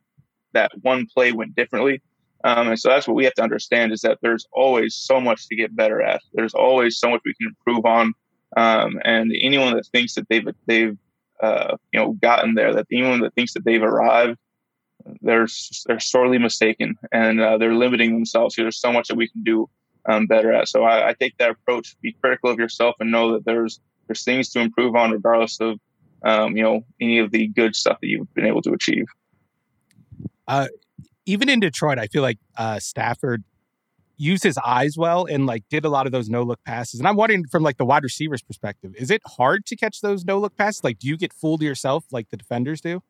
that 0.54 0.72
one 0.82 1.08
play 1.14 1.32
went 1.32 1.56
differently. 1.56 2.02
Um, 2.44 2.68
and 2.68 2.80
so 2.80 2.90
that's 2.90 3.08
what 3.08 3.16
we 3.16 3.24
have 3.24 3.34
to 3.36 3.44
understand 3.44 3.94
is 3.94 4.02
that 4.02 4.20
there's 4.22 4.46
always 4.52 4.96
so 4.96 5.22
much 5.22 5.48
to 5.48 5.56
get 5.56 5.76
better 5.76 6.02
at. 6.02 6.22
There's 6.34 6.54
always 6.54 6.98
so 6.98 7.10
much 7.10 7.22
we 7.26 7.34
can 7.36 7.48
improve 7.48 7.86
on. 7.86 8.14
Um, 8.56 9.00
and 9.04 9.34
anyone 9.42 9.76
that 9.76 9.86
thinks 9.88 10.16
that 10.16 10.28
they've 10.30 10.48
they've 10.66 10.98
uh, 11.42 11.78
you 11.92 12.00
know 12.00 12.14
gotten 12.14 12.56
there, 12.56 12.74
that 12.74 12.88
anyone 12.92 13.22
that 13.22 13.34
thinks 13.36 13.54
that 13.54 13.66
they've 13.66 13.82
arrived, 13.82 14.38
they're 15.22 15.48
they're 15.86 16.00
sorely 16.00 16.38
mistaken, 16.38 16.96
and 17.12 17.42
uh, 17.42 17.58
they're 17.58 17.74
limiting 17.74 18.14
themselves. 18.14 18.56
There's 18.56 18.80
so 18.80 18.92
much 18.92 19.08
that 19.08 19.16
we 19.16 19.28
can 19.28 19.44
do 19.44 19.70
um, 20.08 20.28
better 20.28 20.54
at. 20.54 20.68
So 20.68 20.84
I, 20.84 21.10
I, 21.10 21.14
take 21.14 21.38
that 21.38 21.52
approach: 21.52 21.96
be 22.02 22.14
critical 22.14 22.50
of 22.50 22.60
yourself 22.60 22.96
and 23.00 23.12
know 23.12 23.34
that 23.34 23.46
there's 23.46 23.80
there's 24.08 24.24
things 24.24 24.50
to 24.52 24.60
improve 24.60 24.96
on, 24.96 25.12
regardless 25.12 25.60
of 25.60 25.80
um, 26.24 26.56
you 26.56 26.64
know 26.64 26.86
any 27.02 27.20
of 27.20 27.32
the 27.32 27.48
good 27.48 27.76
stuff 27.76 28.00
that 28.02 28.08
you've 28.08 28.34
been 28.34 28.46
able 28.46 28.62
to 28.62 28.74
achieve. 28.74 29.06
Uh, 30.48 30.68
even 31.26 31.50
in 31.50 31.60
Detroit, 31.60 32.00
I 32.00 32.08
feel 32.08 32.22
like 32.22 32.38
uh, 32.58 32.80
Stafford 32.80 33.44
used 34.18 34.44
his 34.44 34.58
eyes 34.60 34.98
well 34.98 35.26
and 35.26 35.46
like 35.46 35.64
did 35.70 35.86
a 35.86 35.90
lot 35.90 36.06
of 36.06 36.12
those 36.12 36.30
no 36.30 36.44
look 36.44 36.64
passes. 36.64 37.00
And 37.00 37.08
I'm 37.08 37.16
wondering 37.16 37.46
from 37.48 37.64
like 37.64 37.78
the 37.78 37.86
wide 37.86 38.04
receivers 38.04 38.42
perspective, 38.42 38.94
is 38.96 39.12
it 39.12 39.22
hard 39.26 39.66
to 39.68 39.76
catch 39.76 40.02
those 40.02 40.26
no 40.26 40.40
look 40.40 40.56
passes? 40.58 40.84
Like, 40.84 41.00
do 41.00 41.08
you 41.08 41.18
get 41.18 41.34
fooled 41.34 41.62
yourself 41.62 42.06
like 42.12 42.30
the 42.30 42.38
defenders 42.38 42.82
do? 42.82 43.02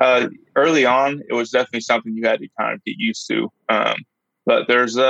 Uh, 0.00 0.28
early 0.56 0.84
on, 0.84 1.22
it 1.28 1.34
was 1.34 1.50
definitely 1.50 1.80
something 1.80 2.14
you 2.16 2.26
had 2.26 2.40
to 2.40 2.48
kind 2.58 2.74
of 2.74 2.84
get 2.84 2.96
used 2.98 3.28
to. 3.28 3.50
Um, 3.68 3.96
but 4.46 4.66
there's 4.66 4.96
a, 4.96 5.04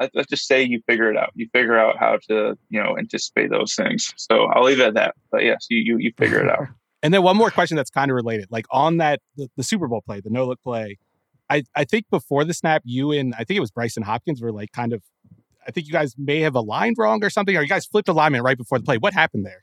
uh, 0.00 0.08
let's 0.14 0.28
just 0.28 0.46
say 0.46 0.62
you 0.62 0.80
figure 0.86 1.10
it 1.10 1.16
out. 1.16 1.30
You 1.34 1.48
figure 1.52 1.78
out 1.78 1.98
how 1.98 2.18
to, 2.28 2.56
you 2.70 2.82
know, 2.82 2.96
anticipate 2.98 3.50
those 3.50 3.74
things. 3.74 4.12
So 4.16 4.44
I'll 4.46 4.64
leave 4.64 4.80
it 4.80 4.86
at 4.86 4.94
that. 4.94 5.14
But 5.30 5.44
yes, 5.44 5.66
you 5.68 5.78
you, 5.78 5.98
you 5.98 6.12
figure 6.18 6.40
it 6.44 6.50
out. 6.50 6.68
And 7.04 7.12
then 7.12 7.24
one 7.24 7.36
more 7.36 7.50
question 7.50 7.76
that's 7.76 7.90
kind 7.90 8.12
of 8.12 8.14
related. 8.14 8.46
Like 8.52 8.64
on 8.70 8.98
that 8.98 9.20
the, 9.36 9.50
the 9.56 9.64
Super 9.64 9.88
Bowl 9.88 10.02
play, 10.02 10.20
the 10.20 10.30
no 10.30 10.46
look 10.46 10.62
play, 10.62 10.98
I, 11.52 11.62
I 11.74 11.84
think 11.84 12.06
before 12.10 12.44
the 12.44 12.54
snap, 12.54 12.82
you 12.84 13.12
and 13.12 13.34
I 13.34 13.44
think 13.44 13.56
it 13.56 13.60
was 13.60 13.70
Brycen 13.70 14.02
Hopkins 14.02 14.40
were 14.40 14.52
like 14.52 14.72
kind 14.72 14.92
of 14.92 15.02
I 15.66 15.70
think 15.70 15.86
you 15.86 15.92
guys 15.92 16.14
may 16.18 16.40
have 16.40 16.54
aligned 16.54 16.96
wrong 16.98 17.22
or 17.24 17.30
something, 17.30 17.56
or 17.56 17.62
you 17.62 17.68
guys 17.68 17.86
flipped 17.86 18.08
alignment 18.08 18.44
right 18.44 18.56
before 18.56 18.78
the 18.78 18.84
play. 18.84 18.98
What 18.98 19.12
happened 19.12 19.46
there? 19.46 19.62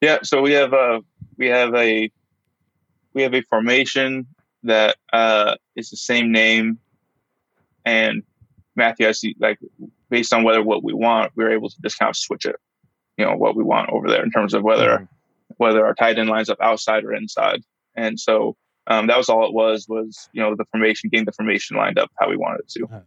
Yeah, 0.00 0.18
so 0.22 0.40
we 0.40 0.52
have 0.52 0.72
a 0.72 1.00
we 1.36 1.48
have 1.48 1.74
a 1.74 2.10
we 3.14 3.22
have 3.22 3.34
a 3.34 3.42
formation 3.42 4.26
that 4.62 4.96
uh, 5.12 5.56
is 5.76 5.90
the 5.90 5.96
same 5.96 6.32
name, 6.32 6.78
and 7.84 8.22
Matthew, 8.76 9.08
I 9.08 9.12
see 9.12 9.34
like 9.38 9.58
based 10.08 10.32
on 10.32 10.44
whether 10.44 10.62
what 10.62 10.82
we 10.84 10.94
want, 10.94 11.32
we 11.34 11.44
are 11.44 11.50
able 11.50 11.68
to 11.68 11.76
just 11.82 11.98
kind 11.98 12.10
of 12.10 12.16
switch 12.16 12.46
it, 12.46 12.56
you 13.16 13.24
know, 13.24 13.36
what 13.36 13.56
we 13.56 13.64
want 13.64 13.90
over 13.90 14.08
there 14.08 14.22
in 14.22 14.30
terms 14.30 14.54
of 14.54 14.62
whether 14.62 14.88
mm-hmm 14.88 15.04
whether 15.56 15.84
our 15.84 15.94
tight 15.94 16.18
end 16.18 16.28
lines 16.28 16.48
up 16.50 16.58
outside 16.60 17.04
or 17.04 17.12
inside. 17.12 17.62
And 17.96 18.18
so 18.18 18.56
um, 18.86 19.06
that 19.06 19.16
was 19.16 19.28
all 19.28 19.46
it 19.46 19.52
was, 19.52 19.86
was, 19.88 20.28
you 20.32 20.42
know, 20.42 20.54
the 20.56 20.64
formation, 20.66 21.10
getting 21.10 21.24
the 21.24 21.32
formation 21.32 21.76
lined 21.76 21.98
up 21.98 22.10
how 22.18 22.28
we 22.28 22.36
wanted 22.36 22.60
it 22.60 22.68
to. 22.68 23.02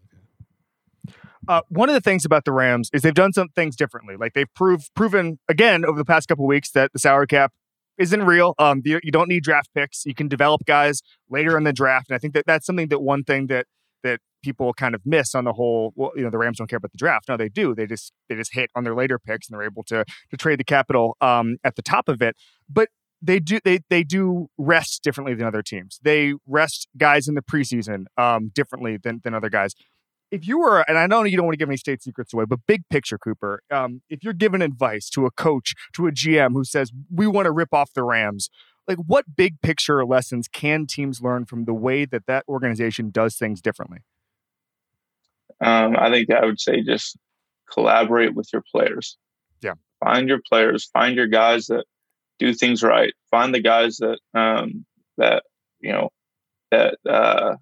Uh, 1.47 1.61
one 1.69 1.89
of 1.89 1.93
the 1.93 2.01
things 2.01 2.25
about 2.25 2.45
the 2.45 2.51
Rams 2.51 2.89
is 2.93 3.01
they've 3.01 3.13
done 3.13 3.33
some 3.33 3.49
things 3.49 3.75
differently. 3.75 4.15
Like 4.15 4.33
they've 4.33 4.51
proved 4.55 4.89
proven 4.95 5.39
again 5.47 5.85
over 5.85 5.97
the 5.97 6.05
past 6.05 6.27
couple 6.27 6.47
weeks 6.47 6.71
that 6.71 6.91
the 6.93 6.99
salary 6.99 7.27
cap 7.27 7.53
isn't 7.97 8.23
real. 8.23 8.55
Um, 8.57 8.81
you, 8.83 8.99
you, 9.03 9.11
don't 9.11 9.29
need 9.29 9.43
draft 9.43 9.69
picks. 9.73 10.05
You 10.05 10.15
can 10.15 10.27
develop 10.27 10.65
guys 10.65 11.01
later 11.29 11.57
in 11.57 11.63
the 11.63 11.71
draft, 11.73 12.09
and 12.09 12.15
I 12.15 12.19
think 12.19 12.33
that 12.33 12.45
that's 12.45 12.65
something 12.65 12.87
that 12.89 12.99
one 12.99 13.23
thing 13.23 13.47
that 13.47 13.67
that 14.03 14.19
people 14.43 14.73
kind 14.73 14.95
of 14.95 15.01
miss 15.05 15.35
on 15.35 15.43
the 15.43 15.53
whole. 15.53 15.93
Well, 15.95 16.11
you 16.15 16.23
know, 16.23 16.29
the 16.29 16.37
Rams 16.37 16.57
don't 16.57 16.67
care 16.67 16.77
about 16.77 16.91
the 16.91 16.97
draft. 16.97 17.29
No, 17.29 17.37
they 17.37 17.49
do. 17.49 17.75
They 17.75 17.85
just 17.85 18.11
they 18.27 18.35
just 18.35 18.53
hit 18.53 18.69
on 18.75 18.83
their 18.83 18.95
later 18.95 19.19
picks 19.19 19.47
and 19.47 19.55
they're 19.55 19.65
able 19.65 19.83
to 19.83 20.03
to 20.31 20.37
trade 20.37 20.59
the 20.59 20.63
capital 20.63 21.15
um, 21.21 21.57
at 21.63 21.75
the 21.75 21.81
top 21.81 22.09
of 22.09 22.21
it. 22.21 22.35
But 22.69 22.89
they 23.25 23.39
do 23.39 23.59
they 23.63 23.79
they 23.89 24.03
do 24.03 24.49
rest 24.57 25.03
differently 25.03 25.33
than 25.33 25.47
other 25.47 25.61
teams. 25.61 25.99
They 26.01 26.33
rest 26.45 26.87
guys 26.97 27.27
in 27.27 27.35
the 27.35 27.41
preseason 27.41 28.05
um, 28.17 28.51
differently 28.53 28.97
than 28.97 29.21
than 29.23 29.33
other 29.33 29.49
guys. 29.49 29.73
If 30.31 30.47
you 30.47 30.59
were, 30.59 30.83
and 30.87 30.97
I 30.97 31.05
know 31.07 31.23
you 31.23 31.37
don't 31.37 31.45
want 31.45 31.53
to 31.53 31.57
give 31.57 31.69
any 31.69 31.77
state 31.77 32.01
secrets 32.01 32.33
away, 32.33 32.45
but 32.45 32.59
big 32.67 32.89
picture, 32.89 33.17
Cooper, 33.17 33.61
um, 33.69 34.01
if 34.09 34.23
you're 34.23 34.33
giving 34.33 34.61
advice 34.61 35.09
to 35.11 35.25
a 35.25 35.31
coach, 35.31 35.75
to 35.93 36.07
a 36.07 36.11
GM 36.11 36.53
who 36.53 36.63
says 36.63 36.91
we 37.13 37.27
want 37.27 37.45
to 37.45 37.51
rip 37.51 37.73
off 37.73 37.93
the 37.93 38.03
Rams, 38.03 38.49
like 38.87 38.97
what 38.97 39.35
big 39.35 39.61
picture 39.61 40.03
lessons 40.05 40.47
can 40.47 40.87
teams 40.87 41.21
learn 41.21 41.45
from 41.45 41.65
the 41.65 41.73
way 41.73 42.05
that 42.05 42.25
that 42.25 42.43
organization 42.47 43.11
does 43.11 43.35
things 43.35 43.61
differently? 43.61 43.99
Um, 45.63 45.95
I 45.97 46.11
think 46.11 46.29
I 46.31 46.45
would 46.45 46.59
say 46.59 46.81
just 46.81 47.17
collaborate 47.71 48.35
with 48.35 48.49
your 48.51 48.63
players. 48.71 49.17
Yeah. 49.61 49.73
Find 50.03 50.27
your 50.27 50.41
players, 50.47 50.85
find 50.85 51.15
your 51.15 51.27
guys 51.27 51.67
that 51.67 51.85
do 52.39 52.53
things 52.53 52.83
right. 52.83 53.13
Find 53.31 53.53
the 53.53 53.61
guys 53.61 53.97
that, 53.97 54.19
um, 54.33 54.85
that, 55.17 55.43
you 55.79 55.91
know, 55.91 56.09
that, 56.71 56.97
uh, 57.07 57.55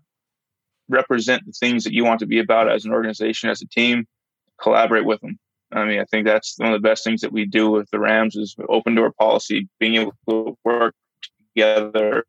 represent 0.90 1.46
the 1.46 1.52
things 1.52 1.84
that 1.84 1.94
you 1.94 2.04
want 2.04 2.20
to 2.20 2.26
be 2.26 2.40
about 2.40 2.70
as 2.70 2.86
an 2.86 2.92
organization, 2.92 3.50
as 3.50 3.62
a 3.62 3.68
team, 3.68 4.06
collaborate 4.62 5.06
with 5.06 5.22
them. 5.22 5.40
I 5.72 5.86
mean, 5.86 6.00
I 6.00 6.06
think 6.06 6.26
that's 6.26 6.56
one 6.58 6.74
of 6.74 6.82
the 6.82 6.88
best 6.88 7.04
things 7.04 7.22
that 7.22 7.32
we 7.32 7.46
do 7.46 7.72
with 7.72 7.90
the 7.90 8.00
Rams 8.00 8.36
is 8.36 8.56
open 8.70 8.96
door 8.96 9.12
policy, 9.12 9.68
being 9.80 9.96
able 9.96 10.14
to 10.30 10.58
work 10.64 10.94
together 11.56 12.26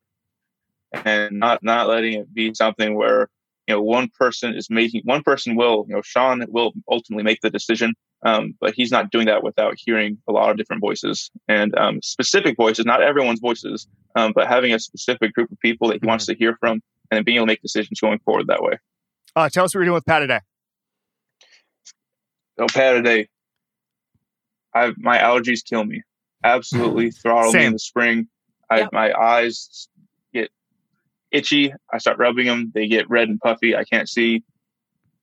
and 0.92 1.38
not 1.38 1.62
not 1.62 1.88
letting 1.88 2.14
it 2.14 2.34
be 2.34 2.54
something 2.54 2.94
where 2.94 3.28
you 3.66 3.74
know 3.74 3.82
one 3.82 4.08
person 4.18 4.54
is 4.54 4.70
making 4.70 5.02
one 5.04 5.22
person 5.22 5.56
will 5.56 5.84
you 5.88 5.94
know 5.94 6.02
Sean 6.02 6.44
will 6.48 6.72
ultimately 6.88 7.24
make 7.24 7.40
the 7.40 7.50
decision, 7.50 7.94
um, 8.24 8.54
but 8.60 8.74
he's 8.74 8.90
not 8.90 9.10
doing 9.10 9.26
that 9.26 9.42
without 9.42 9.74
hearing 9.76 10.18
a 10.28 10.32
lot 10.32 10.50
of 10.50 10.56
different 10.56 10.80
voices 10.80 11.30
and 11.46 11.76
um, 11.78 12.00
specific 12.02 12.56
voices, 12.56 12.86
not 12.86 13.02
everyone's 13.02 13.40
voices, 13.40 13.86
um, 14.16 14.32
but 14.34 14.48
having 14.48 14.72
a 14.72 14.78
specific 14.78 15.34
group 15.34 15.52
of 15.52 15.58
people 15.60 15.88
that 15.88 16.00
he 16.02 16.06
wants 16.06 16.26
to 16.26 16.34
hear 16.34 16.56
from 16.58 16.72
and 17.10 17.18
then 17.18 17.24
being 17.24 17.36
able 17.36 17.46
to 17.46 17.50
make 17.50 17.62
decisions 17.62 18.00
going 18.00 18.18
forward 18.20 18.46
that 18.46 18.62
way. 18.62 18.78
Uh, 19.36 19.48
tell 19.48 19.64
us 19.64 19.74
what 19.74 19.80
you're 19.80 19.84
doing 19.84 19.94
with 19.94 20.04
Pataday. 20.04 20.40
Oh, 22.58 22.66
Pataday. 22.66 23.28
I 24.74 24.92
my 24.96 25.18
allergies 25.18 25.64
kill 25.64 25.84
me. 25.84 26.02
Absolutely 26.42 27.10
throttle 27.22 27.52
Same. 27.52 27.60
me 27.60 27.66
in 27.66 27.72
the 27.74 27.78
spring. 27.78 28.28
I, 28.70 28.80
yep. 28.80 28.92
My 28.92 29.12
eyes 29.12 29.88
get 30.32 30.50
itchy. 31.30 31.74
I 31.92 31.98
start 31.98 32.18
rubbing 32.18 32.46
them. 32.46 32.72
They 32.74 32.88
get 32.88 33.10
red 33.10 33.28
and 33.28 33.38
puffy. 33.38 33.76
I 33.76 33.84
can't 33.84 34.08
see. 34.08 34.42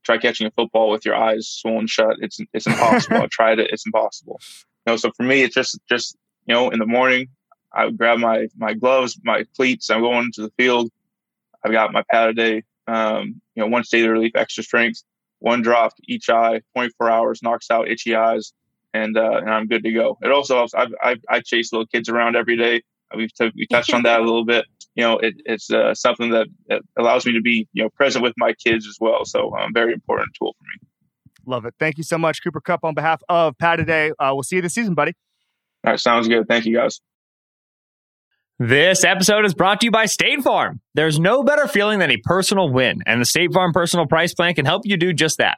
Try 0.03 0.17
catching 0.17 0.47
a 0.47 0.51
football 0.51 0.89
with 0.89 1.05
your 1.05 1.15
eyes 1.15 1.47
swollen 1.47 1.87
shut. 1.87 2.17
It's 2.19 2.39
it's 2.53 2.67
impossible. 2.67 3.17
I 3.21 3.27
tried 3.27 3.59
it. 3.59 3.69
It's 3.71 3.85
impossible. 3.85 4.39
You 4.85 4.93
know, 4.93 4.97
so 4.97 5.11
for 5.15 5.23
me, 5.23 5.43
it's 5.43 5.55
just 5.55 5.79
just 5.89 6.15
you 6.45 6.55
know, 6.55 6.69
in 6.69 6.79
the 6.79 6.85
morning, 6.85 7.29
I 7.73 7.85
would 7.85 7.97
grab 7.97 8.19
my 8.19 8.47
my 8.57 8.73
gloves, 8.73 9.19
my 9.23 9.45
cleats. 9.55 9.89
I'm 9.89 10.01
going 10.01 10.31
to 10.33 10.41
the 10.41 10.51
field. 10.57 10.91
I've 11.63 11.71
got 11.71 11.93
my 11.93 12.03
Pataday. 12.13 12.63
Um, 12.87 13.41
you 13.55 13.61
know, 13.63 13.67
one 13.67 13.83
state 13.83 14.07
relief, 14.07 14.31
extra 14.35 14.63
strength, 14.63 15.03
one 15.39 15.61
drop 15.61 15.93
each 16.07 16.29
eye, 16.29 16.61
24 16.73 17.09
hours, 17.09 17.43
knocks 17.43 17.69
out 17.69 17.87
itchy 17.87 18.15
eyes, 18.15 18.53
and 18.93 19.15
uh, 19.15 19.37
and 19.37 19.49
I'm 19.49 19.67
good 19.67 19.83
to 19.83 19.91
go. 19.91 20.17
It 20.23 20.31
also 20.31 20.55
helps. 20.55 20.73
I've, 20.73 20.93
I, 21.01 21.17
I 21.29 21.41
chase 21.41 21.71
little 21.71 21.85
kids 21.85 22.09
around 22.09 22.35
every 22.35 22.57
day 22.57 22.81
We've 23.15 23.33
t- 23.33 23.51
we 23.55 23.67
touched 23.67 23.93
on 23.93 24.03
that 24.03 24.19
a 24.19 24.23
little 24.23 24.45
bit. 24.45 24.65
You 24.95 25.03
know, 25.03 25.17
it, 25.19 25.35
it's 25.45 25.71
uh, 25.71 25.93
something 25.93 26.31
that, 26.31 26.47
that 26.67 26.81
allows 26.97 27.25
me 27.25 27.33
to 27.33 27.41
be, 27.41 27.67
you 27.73 27.83
know, 27.83 27.89
present 27.89 28.23
with 28.23 28.33
my 28.37 28.53
kids 28.53 28.85
as 28.87 28.97
well. 28.99 29.23
So, 29.25 29.55
um, 29.57 29.71
very 29.73 29.93
important 29.93 30.31
tool 30.37 30.55
for 30.57 30.63
me. 30.63 30.87
Love 31.45 31.65
it. 31.65 31.73
Thank 31.79 31.97
you 31.97 32.03
so 32.03 32.17
much, 32.17 32.43
Cooper 32.43 32.61
Kupp, 32.61 32.83
on 32.83 32.93
behalf 32.93 33.21
of 33.29 33.57
Pataday. 33.57 34.11
Uh, 34.11 34.31
we'll 34.33 34.43
see 34.43 34.57
you 34.57 34.61
this 34.61 34.73
season, 34.73 34.93
buddy. 34.93 35.13
All 35.85 35.93
right, 35.93 35.99
sounds 35.99 36.27
good. 36.27 36.47
Thank 36.47 36.65
you, 36.65 36.75
guys. 36.75 36.99
This 38.59 39.03
episode 39.03 39.43
is 39.45 39.55
brought 39.55 39.79
to 39.81 39.87
you 39.87 39.91
by 39.91 40.05
State 40.05 40.43
Farm. 40.43 40.81
There's 40.93 41.19
no 41.19 41.41
better 41.41 41.67
feeling 41.67 41.97
than 41.97 42.11
a 42.11 42.17
personal 42.17 42.71
win, 42.71 43.01
and 43.07 43.19
the 43.19 43.25
State 43.25 43.53
Farm 43.53 43.73
Personal 43.73 44.05
Price 44.05 44.35
Plan 44.35 44.53
can 44.53 44.65
help 44.65 44.83
you 44.85 44.97
do 44.97 45.13
just 45.13 45.39
that. 45.39 45.57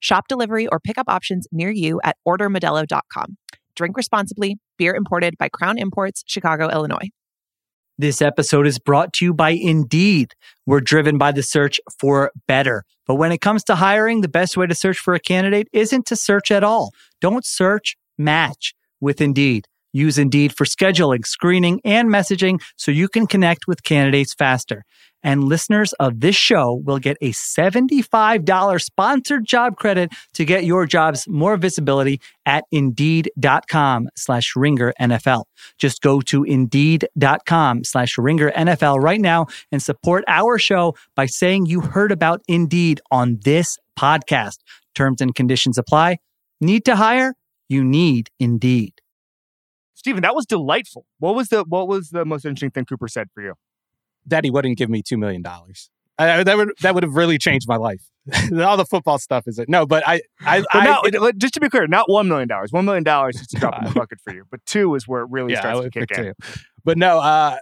Shop 0.00 0.26
delivery 0.28 0.66
or 0.66 0.80
pickup 0.80 1.08
options 1.08 1.46
near 1.52 1.70
you 1.70 2.00
at 2.02 2.16
ordermodelo.com. 2.26 3.36
Drink 3.76 3.96
responsibly. 3.96 4.58
Beer 4.76 4.94
imported 4.94 5.38
by 5.38 5.48
Crown 5.48 5.78
Imports, 5.78 6.24
Chicago, 6.26 6.68
Illinois. 6.68 7.10
This 7.98 8.22
episode 8.22 8.66
is 8.66 8.78
brought 8.78 9.12
to 9.14 9.26
you 9.26 9.34
by 9.34 9.50
Indeed. 9.50 10.34
We're 10.64 10.80
driven 10.80 11.18
by 11.18 11.32
the 11.32 11.42
search 11.42 11.78
for 11.98 12.32
better. 12.48 12.84
But 13.06 13.16
when 13.16 13.30
it 13.30 13.42
comes 13.42 13.62
to 13.64 13.74
hiring, 13.74 14.22
the 14.22 14.28
best 14.28 14.56
way 14.56 14.66
to 14.66 14.74
search 14.74 14.98
for 14.98 15.14
a 15.14 15.20
candidate 15.20 15.68
isn't 15.72 16.06
to 16.06 16.16
search 16.16 16.50
at 16.50 16.64
all. 16.64 16.92
Don't 17.20 17.44
search, 17.44 17.96
match 18.16 18.74
with 19.02 19.20
Indeed. 19.20 19.66
Use 19.92 20.16
Indeed 20.16 20.56
for 20.56 20.64
scheduling, 20.64 21.26
screening, 21.26 21.80
and 21.84 22.08
messaging 22.08 22.62
so 22.76 22.90
you 22.90 23.08
can 23.08 23.26
connect 23.26 23.66
with 23.66 23.82
candidates 23.82 24.32
faster. 24.32 24.84
And 25.22 25.44
listeners 25.44 25.92
of 25.94 26.20
this 26.20 26.36
show 26.36 26.80
will 26.84 26.98
get 26.98 27.16
a 27.20 27.32
$75 27.32 28.82
sponsored 28.82 29.44
job 29.44 29.76
credit 29.76 30.12
to 30.34 30.44
get 30.44 30.64
your 30.64 30.86
jobs 30.86 31.28
more 31.28 31.56
visibility 31.56 32.20
at 32.46 32.64
indeed.com 32.70 34.08
slash 34.16 34.56
ringer 34.56 34.92
NFL. 35.00 35.44
Just 35.78 36.00
go 36.00 36.20
to 36.22 36.44
indeed.com 36.44 37.84
slash 37.84 38.16
ringer 38.18 38.50
NFL 38.52 39.02
right 39.02 39.20
now 39.20 39.46
and 39.70 39.82
support 39.82 40.24
our 40.28 40.58
show 40.58 40.94
by 41.14 41.26
saying 41.26 41.66
you 41.66 41.80
heard 41.80 42.12
about 42.12 42.42
Indeed 42.48 43.00
on 43.10 43.38
this 43.44 43.78
podcast. 43.98 44.58
Terms 44.94 45.20
and 45.20 45.34
conditions 45.34 45.78
apply. 45.78 46.18
Need 46.60 46.84
to 46.86 46.96
hire? 46.96 47.34
You 47.68 47.84
need 47.84 48.30
Indeed. 48.38 48.94
Steven, 49.94 50.22
that 50.22 50.34
was 50.34 50.46
delightful. 50.46 51.04
What 51.18 51.34
was 51.34 51.48
the 51.48 51.62
what 51.64 51.86
was 51.86 52.08
the 52.08 52.24
most 52.24 52.46
interesting 52.46 52.70
thing 52.70 52.86
Cooper 52.86 53.06
said 53.06 53.28
for 53.34 53.42
you? 53.42 53.54
That 54.26 54.44
he 54.44 54.50
wouldn't 54.50 54.78
give 54.78 54.90
me 54.90 55.02
two 55.02 55.16
million 55.16 55.42
dollars. 55.42 55.90
that 56.18 56.56
would 56.56 56.72
that 56.82 56.94
would 56.94 57.02
have 57.02 57.14
really 57.14 57.38
changed 57.38 57.66
my 57.68 57.76
life. 57.76 58.02
All 58.52 58.76
the 58.76 58.84
football 58.84 59.18
stuff 59.18 59.44
is 59.46 59.58
it? 59.58 59.68
No, 59.68 59.86
but 59.86 60.06
I, 60.06 60.20
I, 60.42 60.60
but 60.60 60.68
I 60.74 61.00
it, 61.04 61.38
just 61.38 61.54
to 61.54 61.60
be 61.60 61.68
clear, 61.68 61.86
not 61.86 62.08
one 62.08 62.28
million 62.28 62.48
dollars. 62.48 62.70
One 62.70 62.84
million 62.84 63.02
dollars 63.02 63.36
is 63.36 63.52
a 63.54 63.58
drop 63.58 63.78
in 63.78 63.88
the 63.88 63.94
bucket 63.94 64.18
for 64.22 64.34
you, 64.34 64.44
but 64.50 64.64
two 64.66 64.94
is 64.94 65.08
where 65.08 65.22
it 65.22 65.28
really 65.30 65.52
yeah, 65.52 65.60
starts 65.60 65.80
to 65.80 65.90
kick 65.90 66.10
in. 66.10 66.24
Two. 66.24 66.32
But 66.84 66.98
no, 66.98 67.18
uh, 67.18 67.58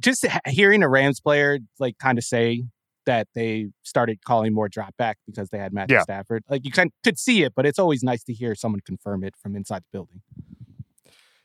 just 0.00 0.26
hearing 0.46 0.82
a 0.82 0.88
Rams 0.88 1.20
player 1.20 1.60
like 1.78 1.98
kind 1.98 2.18
of 2.18 2.24
say 2.24 2.64
that 3.06 3.28
they 3.34 3.68
started 3.82 4.18
calling 4.24 4.52
more 4.52 4.68
drop 4.68 4.96
back 4.96 5.18
because 5.26 5.50
they 5.50 5.58
had 5.58 5.72
Matthew 5.72 5.96
Yeah. 5.96 6.02
Stafford. 6.02 6.44
Like 6.48 6.64
you 6.64 6.70
kind 6.72 6.90
could 7.02 7.18
see 7.18 7.42
it, 7.42 7.52
but 7.54 7.66
it's 7.66 7.78
always 7.78 8.02
nice 8.02 8.22
to 8.24 8.32
hear 8.32 8.54
someone 8.54 8.80
confirm 8.84 9.24
it 9.24 9.34
from 9.40 9.56
inside 9.56 9.82
the 9.82 9.88
building. 9.92 10.20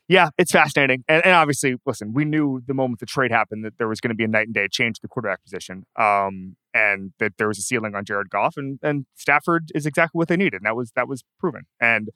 Yeah, 0.08 0.30
it's 0.38 0.52
fascinating. 0.52 1.04
And, 1.06 1.24
and 1.24 1.34
obviously, 1.34 1.76
listen, 1.84 2.14
we 2.14 2.24
knew 2.24 2.62
the 2.66 2.72
moment 2.72 3.00
the 3.00 3.06
trade 3.06 3.30
happened 3.30 3.64
that 3.64 3.76
there 3.76 3.88
was 3.88 4.00
going 4.00 4.08
to 4.08 4.14
be 4.14 4.24
a 4.24 4.28
night 4.28 4.46
and 4.46 4.54
day 4.54 4.66
change 4.70 4.96
to 4.96 5.02
the 5.02 5.08
quarterback 5.08 5.42
position 5.42 5.84
um, 5.96 6.56
and 6.72 7.12
that 7.18 7.32
there 7.36 7.46
was 7.46 7.58
a 7.58 7.62
ceiling 7.62 7.94
on 7.94 8.06
Jared 8.06 8.30
Goff. 8.30 8.56
And, 8.56 8.78
and 8.82 9.04
Stafford 9.14 9.70
is 9.74 9.84
exactly 9.84 10.18
what 10.18 10.28
they 10.28 10.36
needed. 10.36 10.54
And 10.54 10.66
that 10.66 10.76
was, 10.76 10.92
that 10.96 11.08
was 11.08 11.24
proven. 11.38 11.66
And, 11.78 12.08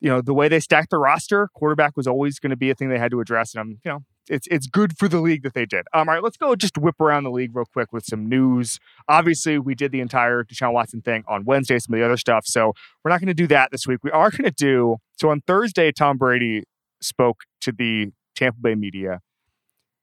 you 0.00 0.08
know, 0.08 0.22
the 0.22 0.32
way 0.32 0.48
they 0.48 0.60
stacked 0.60 0.88
the 0.90 0.98
roster, 0.98 1.48
quarterback 1.54 1.96
was 1.96 2.06
always 2.06 2.38
going 2.38 2.50
to 2.50 2.56
be 2.56 2.70
a 2.70 2.74
thing 2.74 2.88
they 2.88 2.98
had 2.98 3.10
to 3.10 3.20
address. 3.20 3.52
And 3.52 3.60
I'm, 3.60 3.68
you 3.84 3.90
know, 3.90 3.98
it's 4.30 4.46
it's 4.50 4.66
good 4.66 4.96
for 4.98 5.08
the 5.08 5.20
league 5.20 5.42
that 5.42 5.54
they 5.54 5.66
did. 5.66 5.86
Um, 5.92 6.08
all 6.08 6.14
right, 6.14 6.22
let's 6.22 6.36
go 6.36 6.54
just 6.54 6.76
whip 6.76 7.00
around 7.00 7.24
the 7.24 7.30
league 7.30 7.56
real 7.56 7.64
quick 7.64 7.92
with 7.92 8.04
some 8.04 8.28
news. 8.28 8.78
Obviously, 9.08 9.58
we 9.58 9.74
did 9.74 9.90
the 9.90 10.00
entire 10.00 10.44
Deshaun 10.44 10.72
Watson 10.72 11.00
thing 11.00 11.24
on 11.26 11.44
Wednesday, 11.44 11.78
some 11.78 11.94
of 11.94 11.98
the 11.98 12.04
other 12.04 12.16
stuff. 12.16 12.44
So 12.46 12.74
we're 13.02 13.10
not 13.10 13.20
going 13.20 13.28
to 13.28 13.34
do 13.34 13.46
that 13.48 13.70
this 13.70 13.86
week. 13.86 14.00
We 14.02 14.10
are 14.10 14.30
going 14.30 14.44
to 14.44 14.50
do 14.50 14.96
so 15.18 15.30
on 15.30 15.40
Thursday. 15.46 15.92
Tom 15.92 16.18
Brady 16.18 16.64
spoke 17.00 17.42
to 17.62 17.72
the 17.72 18.12
Tampa 18.34 18.58
Bay 18.60 18.74
media. 18.74 19.20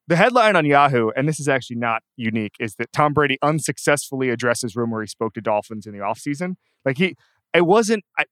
The 0.07 0.15
headline 0.15 0.55
on 0.55 0.65
Yahoo, 0.65 1.09
and 1.15 1.27
this 1.27 1.39
is 1.39 1.47
actually 1.47 1.77
not 1.77 2.03
unique, 2.15 2.53
is 2.59 2.75
that 2.75 2.93
Tom 2.93 3.13
Brady 3.13 3.37
unsuccessfully 3.41 4.29
addresses 4.29 4.75
rumor 4.75 5.01
he 5.01 5.07
spoke 5.07 5.33
to 5.33 5.41
Dolphins 5.41 5.87
in 5.87 5.93
the 5.93 5.99
offseason. 5.99 6.55
Like 6.83 6.97
he, 6.97 7.15
it 7.53 7.65
wasn't. 7.65 8.03
I, 8.17 8.25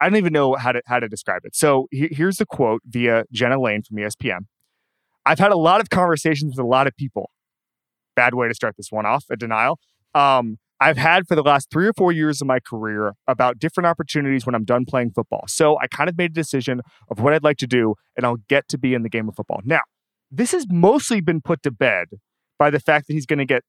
I 0.00 0.08
don't 0.08 0.18
even 0.18 0.32
know 0.32 0.54
how 0.54 0.72
to 0.72 0.82
how 0.86 1.00
to 1.00 1.08
describe 1.08 1.42
it. 1.44 1.56
So 1.56 1.88
he, 1.90 2.08
here's 2.12 2.36
the 2.36 2.46
quote 2.46 2.82
via 2.86 3.24
Jenna 3.32 3.60
Laine 3.60 3.82
from 3.82 3.96
ESPN. 3.96 4.40
I've 5.24 5.40
had 5.40 5.50
a 5.50 5.56
lot 5.56 5.80
of 5.80 5.90
conversations 5.90 6.54
with 6.56 6.64
a 6.64 6.68
lot 6.68 6.86
of 6.86 6.94
people. 6.96 7.30
Bad 8.14 8.34
way 8.34 8.46
to 8.46 8.54
start 8.54 8.76
this 8.76 8.92
one 8.92 9.04
off, 9.04 9.24
a 9.28 9.36
denial. 9.36 9.80
Um, 10.14 10.58
I've 10.80 10.96
had 10.98 11.26
for 11.26 11.34
the 11.34 11.42
last 11.42 11.70
three 11.70 11.86
or 11.86 11.92
four 11.94 12.12
years 12.12 12.40
of 12.42 12.46
my 12.46 12.60
career 12.60 13.14
about 13.26 13.58
different 13.58 13.86
opportunities 13.86 14.44
when 14.44 14.54
I'm 14.54 14.64
done 14.64 14.84
playing 14.84 15.12
football. 15.12 15.44
So 15.48 15.78
I 15.80 15.86
kind 15.86 16.08
of 16.10 16.18
made 16.18 16.32
a 16.32 16.34
decision 16.34 16.80
of 17.10 17.20
what 17.20 17.32
I'd 17.32 17.42
like 17.44 17.56
to 17.58 17.66
do, 17.66 17.94
and 18.16 18.26
I'll 18.26 18.38
get 18.48 18.68
to 18.68 18.78
be 18.78 18.92
in 18.92 19.02
the 19.02 19.08
game 19.08 19.28
of 19.28 19.34
football. 19.36 19.60
Now, 19.64 19.80
this 20.30 20.52
has 20.52 20.66
mostly 20.68 21.20
been 21.20 21.40
put 21.40 21.62
to 21.62 21.70
bed 21.70 22.08
by 22.58 22.70
the 22.70 22.80
fact 22.80 23.06
that 23.06 23.14
he's 23.14 23.26
going 23.26 23.38
to 23.38 23.46
get 23.46 23.62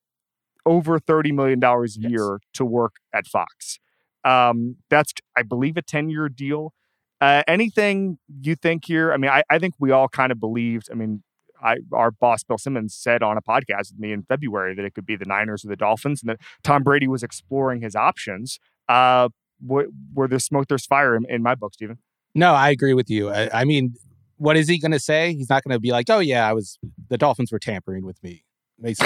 over 0.65 0.99
$30 0.99 1.33
million 1.33 1.63
a 1.63 1.81
Yes. 1.83 1.97
year 1.97 2.39
to 2.53 2.65
work 2.65 2.95
at 3.13 3.25
Fox. 3.25 3.79
Um, 4.25 4.77
that's, 4.89 5.13
I 5.37 5.43
believe, 5.43 5.77
a 5.77 5.81
10 5.81 6.09
year 6.09 6.27
deal. 6.27 6.73
Uh, 7.21 7.41
anything 7.47 8.17
you 8.41 8.55
think 8.55 8.85
here? 8.85 9.13
I 9.13 9.17
mean, 9.17 9.31
I, 9.31 9.43
I 9.49 9.59
think 9.59 9.75
we 9.79 9.91
all 9.91 10.07
kind 10.09 10.31
of 10.31 10.39
believed. 10.39 10.89
I 10.91 10.95
mean, 10.95 11.23
I, 11.61 11.77
our 11.93 12.11
boss 12.11 12.43
Bill 12.43 12.57
Simmons 12.57 12.93
said 12.95 13.23
on 13.23 13.37
a 13.37 13.41
podcast 13.41 13.91
with 13.91 13.99
me 13.99 14.11
in 14.11 14.23
February 14.23 14.75
that 14.75 14.85
it 14.85 14.93
could 14.93 15.05
be 15.05 15.15
the 15.15 15.25
Niners 15.25 15.65
or 15.65 15.69
the 15.69 15.75
Dolphins, 15.75 16.21
and 16.21 16.29
that 16.29 16.39
Tom 16.63 16.83
Brady 16.83 17.07
was 17.07 17.23
exploring 17.23 17.81
his 17.81 17.95
options. 17.95 18.59
Uh, 18.87 19.29
wh- 19.59 19.89
where 20.13 20.27
there's 20.27 20.45
smoke, 20.45 20.67
there's 20.67 20.85
fire 20.85 21.15
in, 21.15 21.25
in 21.29 21.41
my 21.41 21.55
book, 21.55 21.73
Steven. 21.73 21.97
No, 22.35 22.53
I 22.53 22.69
agree 22.69 22.93
with 22.93 23.09
you. 23.09 23.29
I, 23.29 23.49
I 23.61 23.65
mean, 23.65 23.95
what 24.37 24.57
is 24.57 24.67
he 24.67 24.79
going 24.79 24.91
to 24.91 24.99
say? 24.99 25.33
He's 25.33 25.49
not 25.49 25.63
going 25.63 25.73
to 25.73 25.79
be 25.79 25.91
like, 25.91 26.09
"Oh 26.09 26.19
yeah, 26.19 26.47
I 26.47 26.53
was 26.53 26.77
the 27.09 27.17
Dolphins 27.17 27.51
were 27.51 27.59
tampering 27.59 28.05
with 28.05 28.21
me." 28.23 28.43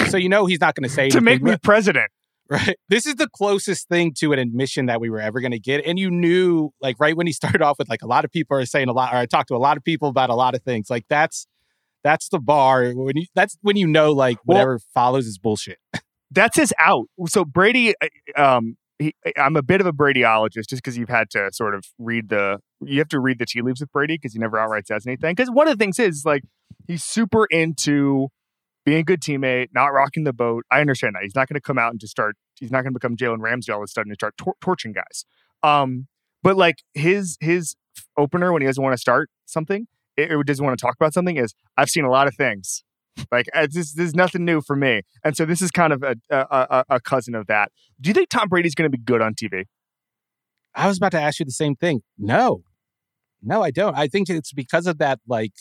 So 0.09 0.17
you 0.17 0.27
know 0.27 0.45
he's 0.45 0.59
not 0.59 0.75
going 0.75 0.83
to 0.83 0.93
say 0.93 1.09
to 1.09 1.21
make 1.21 1.41
me 1.41 1.55
president. 1.63 2.11
right. 2.49 2.75
This 2.89 3.05
is 3.05 3.15
the 3.15 3.29
closest 3.29 3.87
thing 3.87 4.13
to 4.15 4.33
an 4.33 4.39
admission 4.39 4.87
that 4.87 4.99
we 4.99 5.09
were 5.09 5.21
ever 5.21 5.39
going 5.39 5.53
to 5.53 5.59
get, 5.59 5.85
and 5.85 5.97
you 5.97 6.11
knew, 6.11 6.71
like, 6.81 6.97
right 6.99 7.15
when 7.15 7.25
he 7.25 7.31
started 7.31 7.61
off 7.61 7.79
with, 7.79 7.87
like, 7.87 8.01
a 8.01 8.07
lot 8.07 8.25
of 8.25 8.31
people 8.31 8.57
are 8.57 8.65
saying 8.65 8.89
a 8.89 8.91
lot, 8.91 9.13
or 9.13 9.17
I 9.17 9.25
talked 9.25 9.47
to 9.47 9.55
a 9.55 9.57
lot 9.57 9.77
of 9.77 9.85
people 9.85 10.09
about 10.09 10.29
a 10.29 10.35
lot 10.35 10.53
of 10.53 10.61
things. 10.61 10.89
Like 10.89 11.05
that's 11.07 11.47
that's 12.03 12.29
the 12.29 12.39
bar 12.39 12.91
when 12.91 13.17
you 13.17 13.25
that's 13.35 13.57
when 13.61 13.75
you 13.77 13.87
know, 13.87 14.11
like, 14.11 14.37
Well- 14.45 14.57
whatever 14.57 14.79
follows 14.93 15.25
is 15.27 15.37
bullshit. 15.37 15.77
That's 16.33 16.55
his 16.55 16.73
out. 16.79 17.07
So 17.27 17.43
Brady, 17.43 17.93
uh, 18.01 18.07
um, 18.41 18.77
he, 18.99 19.13
I'm 19.37 19.57
a 19.57 19.61
bit 19.61 19.81
of 19.81 19.87
a 19.87 19.91
Bradyologist 19.91 20.69
just 20.69 20.81
because 20.81 20.97
you've 20.97 21.09
had 21.09 21.29
to 21.31 21.49
sort 21.51 21.75
of 21.75 21.83
read 21.99 22.29
the 22.29 22.59
you 22.79 22.99
have 22.99 23.09
to 23.09 23.19
read 23.19 23.39
the 23.39 23.45
tea 23.45 23.61
leaves 23.61 23.81
with 23.81 23.91
Brady 23.91 24.15
because 24.15 24.33
he 24.33 24.39
never 24.39 24.57
outright 24.57 24.87
says 24.87 25.05
anything. 25.05 25.35
Because 25.35 25.49
one 25.51 25.67
of 25.67 25.77
the 25.77 25.81
things 25.83 25.99
is 25.99 26.23
like 26.25 26.43
he's 26.87 27.03
super 27.03 27.45
into 27.47 28.29
being 28.85 28.99
a 28.99 29.03
good 29.03 29.21
teammate, 29.21 29.67
not 29.73 29.87
rocking 29.87 30.23
the 30.23 30.33
boat. 30.33 30.63
I 30.71 30.81
understand 30.81 31.15
that 31.15 31.23
he's 31.23 31.35
not 31.35 31.47
going 31.49 31.55
to 31.55 31.61
come 31.61 31.77
out 31.77 31.91
and 31.91 31.99
just 31.99 32.11
start. 32.11 32.35
He's 32.59 32.71
not 32.71 32.83
going 32.83 32.93
to 32.93 32.99
become 32.99 33.17
Jalen 33.17 33.39
Ramsey 33.41 33.71
all 33.71 33.79
of 33.79 33.83
a 33.83 33.87
sudden 33.87 34.11
and 34.11 34.17
start 34.17 34.37
tor- 34.37 34.55
torching 34.61 34.93
guys. 34.93 35.25
Um, 35.63 36.07
but 36.43 36.55
like 36.55 36.77
his 36.93 37.37
his 37.39 37.75
opener 38.17 38.53
when 38.53 38.61
he 38.61 38.67
doesn't 38.67 38.81
want 38.81 38.93
to 38.93 38.97
start 39.01 39.29
something 39.45 39.87
it, 40.17 40.45
doesn't 40.45 40.63
want 40.63 40.77
to 40.77 40.81
talk 40.81 40.95
about 40.99 41.13
something 41.13 41.37
is 41.37 41.53
I've 41.77 41.89
seen 41.89 42.05
a 42.05 42.11
lot 42.11 42.27
of 42.27 42.35
things. 42.35 42.83
Like 43.31 43.47
uh, 43.53 43.67
this, 43.69 43.97
is 43.97 44.15
nothing 44.15 44.45
new 44.45 44.61
for 44.61 44.75
me, 44.75 45.01
and 45.23 45.35
so 45.35 45.45
this 45.45 45.61
is 45.61 45.69
kind 45.69 45.91
of 45.91 46.01
a 46.01 46.15
a, 46.29 46.45
a, 46.49 46.85
a 46.91 46.99
cousin 47.01 47.35
of 47.35 47.47
that. 47.47 47.71
Do 47.99 48.09
you 48.09 48.13
think 48.13 48.29
Tom 48.29 48.47
Brady's 48.47 48.73
going 48.73 48.89
to 48.89 48.97
be 48.97 49.03
good 49.03 49.21
on 49.21 49.33
TV? 49.33 49.65
I 50.73 50.87
was 50.87 50.97
about 50.97 51.11
to 51.11 51.21
ask 51.21 51.39
you 51.39 51.45
the 51.45 51.51
same 51.51 51.75
thing. 51.75 52.01
No, 52.17 52.63
no, 53.43 53.61
I 53.61 53.71
don't. 53.71 53.97
I 53.97 54.07
think 54.07 54.29
it's 54.29 54.53
because 54.53 54.87
of 54.87 54.97
that 54.99 55.19
like 55.27 55.51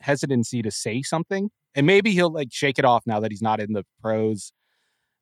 hesitancy 0.00 0.60
to 0.62 0.70
say 0.70 1.02
something, 1.02 1.50
and 1.74 1.86
maybe 1.86 2.10
he'll 2.10 2.32
like 2.32 2.48
shake 2.50 2.78
it 2.78 2.84
off 2.84 3.04
now 3.06 3.20
that 3.20 3.30
he's 3.30 3.42
not 3.42 3.58
in 3.58 3.72
the 3.72 3.84
pros. 4.02 4.52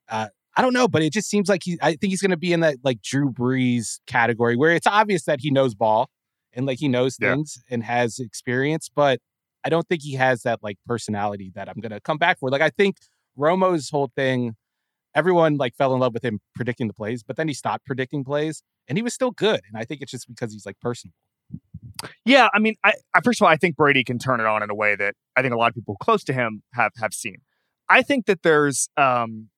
Uh, 0.08 0.28
I 0.56 0.62
don't 0.62 0.72
know, 0.72 0.88
but 0.88 1.02
it 1.02 1.12
just 1.12 1.28
seems 1.28 1.48
like 1.48 1.62
he. 1.64 1.78
I 1.80 1.90
think 1.90 2.10
he's 2.10 2.20
going 2.20 2.30
to 2.30 2.36
be 2.36 2.52
in 2.52 2.60
that 2.60 2.78
like 2.82 3.00
Drew 3.02 3.30
Brees 3.30 4.00
category 4.06 4.56
where 4.56 4.72
it's 4.72 4.86
obvious 4.86 5.24
that 5.24 5.40
he 5.40 5.50
knows 5.50 5.74
ball 5.74 6.10
and 6.56 6.66
like 6.66 6.78
he 6.80 6.88
knows 6.88 7.16
Yeah. 7.20 7.34
things 7.34 7.58
and 7.70 7.84
has 7.84 8.18
experience, 8.18 8.88
but 8.94 9.20
I 9.64 9.68
don't 9.68 9.86
think 9.88 10.02
he 10.02 10.14
has 10.14 10.42
that 10.42 10.60
like 10.62 10.78
personality 10.86 11.52
that 11.54 11.68
I'm 11.68 11.80
to 11.82 12.00
come 12.00 12.18
back 12.18 12.38
for. 12.38 12.50
Like 12.50 12.62
I 12.62 12.70
think 12.70 12.96
Romo's 13.38 13.90
whole 13.90 14.10
thing, 14.16 14.54
everyone 15.14 15.56
like 15.56 15.74
fell 15.76 15.92
in 15.94 16.00
love 16.00 16.14
with 16.14 16.24
him 16.24 16.40
predicting 16.54 16.86
the 16.88 16.94
plays, 16.94 17.22
but 17.22 17.36
then 17.36 17.48
he 17.48 17.54
stopped 17.54 17.84
predicting 17.84 18.24
plays 18.24 18.62
and 18.88 18.96
he 18.98 19.02
was 19.02 19.12
still 19.14 19.30
good. 19.32 19.60
And 19.68 19.76
I 19.76 19.84
think 19.84 20.00
it's 20.02 20.10
just 20.10 20.26
because 20.28 20.52
he's 20.52 20.66
like 20.66 20.78
personable. 20.80 21.14
Yeah, 22.24 22.48
I 22.52 22.58
mean, 22.58 22.74
I, 22.84 22.94
I 23.14 23.20
first 23.22 23.40
of 23.40 23.46
all, 23.46 23.50
I 23.50 23.56
think 23.56 23.76
Brady 23.76 24.04
can 24.04 24.18
turn 24.18 24.40
it 24.40 24.46
on 24.46 24.62
in 24.62 24.70
a 24.70 24.74
way 24.74 24.96
that 24.96 25.14
I 25.36 25.42
think 25.42 25.54
a 25.54 25.56
lot 25.56 25.68
of 25.68 25.74
people 25.74 25.96
close 25.96 26.24
to 26.24 26.32
him 26.32 26.62
have 26.74 26.92
have 27.00 27.14
seen. 27.14 27.38
I 27.88 28.02
think 28.02 28.26
that 28.26 28.42
there's 28.42 28.88
um 28.96 29.48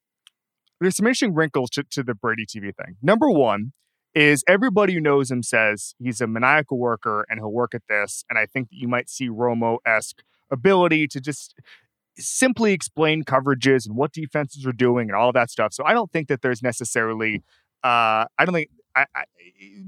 there's 0.80 0.96
some 0.96 1.06
interesting 1.06 1.34
wrinkles 1.34 1.70
to, 1.70 1.82
to 1.90 2.02
the 2.04 2.14
Brady 2.14 2.46
TV 2.46 2.72
thing. 2.74 2.96
Number 3.02 3.28
one 3.28 3.72
is 4.18 4.42
everybody 4.48 4.94
who 4.94 5.00
knows 5.00 5.30
him 5.30 5.44
says 5.44 5.94
he's 6.00 6.20
a 6.20 6.26
maniacal 6.26 6.76
worker 6.76 7.24
and 7.30 7.38
he'll 7.38 7.52
work 7.52 7.72
at 7.72 7.82
this. 7.88 8.24
And 8.28 8.36
I 8.36 8.46
think 8.46 8.68
that 8.70 8.76
you 8.76 8.88
might 8.88 9.08
see 9.08 9.28
Romo 9.28 9.78
esque 9.86 10.22
ability 10.50 11.06
to 11.06 11.20
just 11.20 11.54
simply 12.16 12.72
explain 12.72 13.22
coverages 13.22 13.86
and 13.86 13.94
what 13.94 14.10
defenses 14.10 14.66
are 14.66 14.72
doing 14.72 15.08
and 15.08 15.14
all 15.14 15.30
that 15.32 15.50
stuff. 15.50 15.72
So 15.72 15.84
I 15.84 15.92
don't 15.92 16.10
think 16.10 16.26
that 16.26 16.42
there's 16.42 16.64
necessarily 16.64 17.44
uh 17.84 18.26
I 18.36 18.44
don't 18.44 18.54
think 18.54 18.70
I, 18.96 19.06
I, 19.14 19.22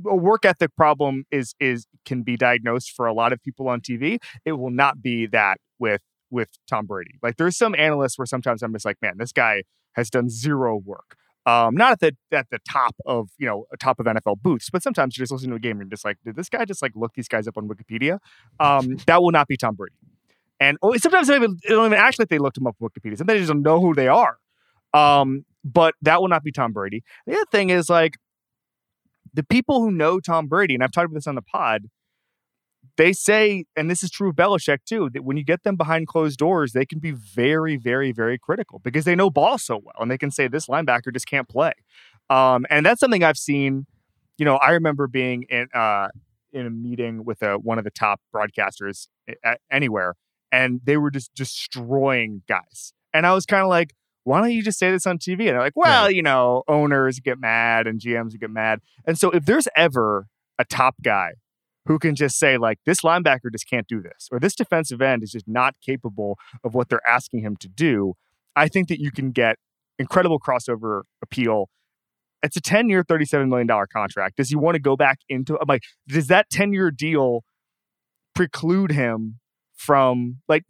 a 0.07 0.15
work 0.15 0.45
ethic 0.45 0.77
problem 0.77 1.25
is 1.33 1.57
is 1.59 1.89
can 2.05 2.23
be 2.23 2.37
diagnosed 2.37 2.93
for 2.93 3.07
a 3.07 3.13
lot 3.13 3.33
of 3.33 3.43
people 3.43 3.67
on 3.67 3.81
TV. 3.81 4.19
It 4.45 4.53
will 4.53 4.71
not 4.71 5.03
be 5.03 5.27
that 5.27 5.59
with 5.81 6.03
with 6.31 6.51
Tom 6.69 6.87
Brady. 6.87 7.15
Like 7.21 7.37
there's 7.37 7.57
some 7.57 7.75
analysts 7.75 8.17
where 8.17 8.27
sometimes 8.27 8.63
I'm 8.63 8.73
just 8.75 8.85
like, 8.85 8.99
man, 9.03 9.15
this 9.19 9.33
guy 9.33 9.65
has 9.95 10.09
done 10.09 10.31
zero 10.31 10.77
work. 10.77 11.17
Um, 11.47 11.75
not 11.75 11.93
at 11.93 12.01
the 12.01 12.37
at 12.37 12.51
the 12.51 12.59
top 12.71 12.95
of 13.07 13.31
you 13.39 13.47
know 13.47 13.67
top 13.79 13.99
of 13.99 14.07
NFL 14.07 14.43
booths, 14.43 14.69
but 14.71 14.83
sometimes 14.83 15.17
you 15.17 15.23
just 15.23 15.33
listen 15.33 15.51
to 15.51 15.57
a 15.57 15.59
game 15.59 15.81
and 15.81 15.89
you're 15.89 15.91
just 15.91 16.05
like, 16.05 16.19
did 16.25 16.37
this 16.37 16.49
guy 16.49 16.65
just 16.65 16.83
like 16.83 16.93
look 16.95 17.15
these 17.15 17.29
guys 17.29 17.49
up 17.49 17.57
on 17.57 17.69
Wikipedia? 17.69 18.19
Um, 18.59 18.97
that 19.07 19.23
will 19.23 19.33
not 19.33 19.49
be 19.49 19.57
Tom 19.57 19.75
Brady. 19.75 19.95
And 20.61 20.77
oh, 20.83 20.95
sometimes 20.99 21.29
they 21.29 21.35
don't, 21.35 21.45
even, 21.45 21.59
they 21.67 21.75
don't 21.75 21.87
even 21.87 21.99
act 21.99 22.19
like 22.19 22.29
they 22.29 22.39
looked 22.39 22.59
him 22.59 22.67
up 22.67 22.77
on 22.81 22.89
Wikipedia. 22.89 23.17
Sometimes 23.17 23.37
they 23.37 23.39
just 23.39 23.53
don't 23.53 23.63
know 23.63 23.81
who 23.81 23.95
they 23.95 24.09
are. 24.09 24.37
Um, 24.93 25.47
but 25.65 25.95
that 26.03 26.21
will 26.21 26.29
not 26.29 26.45
be 26.45 26.53
Tom 26.53 26.73
Brady. 26.73 27.03
The 27.27 27.35
other 27.35 27.47
thing 27.51 27.71
is 27.71 27.89
like 27.89 28.17
the 29.33 29.43
people 29.43 29.81
who 29.81 29.91
know 29.91 30.21
Tom 30.21 30.47
Brady, 30.47 30.75
and 30.75 30.83
I've 30.83 30.93
talked 30.93 31.07
about 31.07 31.15
this 31.15 31.27
on 31.27 31.35
the 31.35 31.43
pod, 31.43 31.87
they 33.01 33.15
say, 33.15 33.65
and 33.77 33.91
this 33.91 34.03
is 34.03 34.11
true 34.11 34.29
of 34.29 34.37
Belichick 34.37 34.85
too, 34.85 35.09
that 35.15 35.25
when 35.25 35.39
you 35.39 35.43
get 35.43 35.63
them 35.63 35.75
behind 35.75 36.07
closed 36.07 36.39
doors, 36.39 36.73
they 36.73 36.85
can 36.85 36.99
be 36.99 37.13
very, 37.13 37.79
very, 37.79 38.13
very 38.13 38.37
critical 38.37 38.79
because 38.81 39.07
they 39.07 39.15
know 39.15 39.31
ball 39.31 39.57
so 39.57 39.81
well, 39.83 39.95
and 39.99 40.11
they 40.11 40.19
can 40.19 40.31
say 40.31 40.49
this 40.49 40.67
linebacker 40.67 41.11
just 41.11 41.27
can't 41.27 41.49
play. 41.49 41.73
Um, 42.29 42.67
and 42.69 42.85
that's 42.85 43.01
something 43.01 43.25
I've 43.25 43.39
seen. 43.39 43.87
You 44.37 44.45
know, 44.45 44.57
I 44.57 44.73
remember 44.73 45.07
being 45.07 45.45
in 45.45 45.69
uh, 45.73 46.09
in 46.53 46.67
a 46.67 46.71
meeting 46.71 47.25
with 47.25 47.43
a, 47.43 47.55
one 47.55 47.79
of 47.79 47.85
the 47.85 47.91
top 47.91 48.21
broadcasters 48.35 49.09
anywhere, 49.71 50.15
and 50.53 50.83
they 50.85 50.99
were 50.99 51.11
just 51.11 51.35
destroying 51.35 52.43
guys, 52.49 52.93
and 53.15 53.27
I 53.27 53.33
was 53.33 53.47
kind 53.47 53.63
of 53.63 53.71
like, 53.71 53.95
why 54.25 54.43
don't 54.43 54.53
you 54.53 54.63
just 54.63 54.79
say 54.79 54.91
this 54.91 55.07
on 55.07 55.17
TV? 55.17 55.41
And 55.41 55.49
they're 55.49 55.61
like, 55.61 55.73
well, 55.75 56.05
right. 56.05 56.15
you 56.15 56.23
know, 56.23 56.65
owners 56.69 57.19
get 57.19 57.41
mad 57.41 57.87
and 57.87 57.99
GMs 57.99 58.39
get 58.39 58.51
mad. 58.51 58.81
And 59.07 59.19
so 59.19 59.31
if 59.31 59.47
there's 59.47 59.69
ever 59.75 60.27
a 60.59 60.67
top 60.67 60.97
guy 61.03 61.33
who 61.87 61.99
can 61.99 62.15
just 62.15 62.39
say 62.39 62.57
like 62.57 62.79
this 62.87 63.01
linebacker 63.01 63.53
just 63.53 63.69
can't 63.69 63.87
do 63.87 64.01
this 64.01 64.29
or 64.31 64.39
this 64.39 64.55
defensive 64.55 65.01
end 65.01 65.23
is 65.23 65.33
just 65.33 65.49
not 65.49 65.75
capable 65.85 66.39
of 66.65 66.75
what 66.75 66.89
they're 66.89 67.07
asking 67.09 67.41
him 67.41 67.57
to 67.57 67.69
do 67.69 68.15
i 68.57 68.69
think 68.69 68.89
that 68.89 69.01
you 69.01 69.11
can 69.11 69.31
get 69.31 69.57
incredible 69.99 70.39
crossover 70.39 71.03
appeal 71.23 71.69
it's 72.43 72.57
a 72.57 72.61
10 72.61 72.89
year 72.89 73.03
37 73.03 73.49
million 73.49 73.67
dollar 73.67 73.87
contract 73.87 74.37
does 74.37 74.51
he 74.51 74.57
want 74.57 74.75
to 74.75 74.81
go 74.81 74.97
back 74.97 75.19
into 75.29 75.55
I'm 75.61 75.67
like 75.69 75.83
does 76.09 76.27
that 76.29 76.51
10 76.51 76.73
year 76.73 76.91
deal 76.91 77.45
preclude 78.35 78.93
him 78.93 79.41
from 79.75 80.39
like 80.49 80.65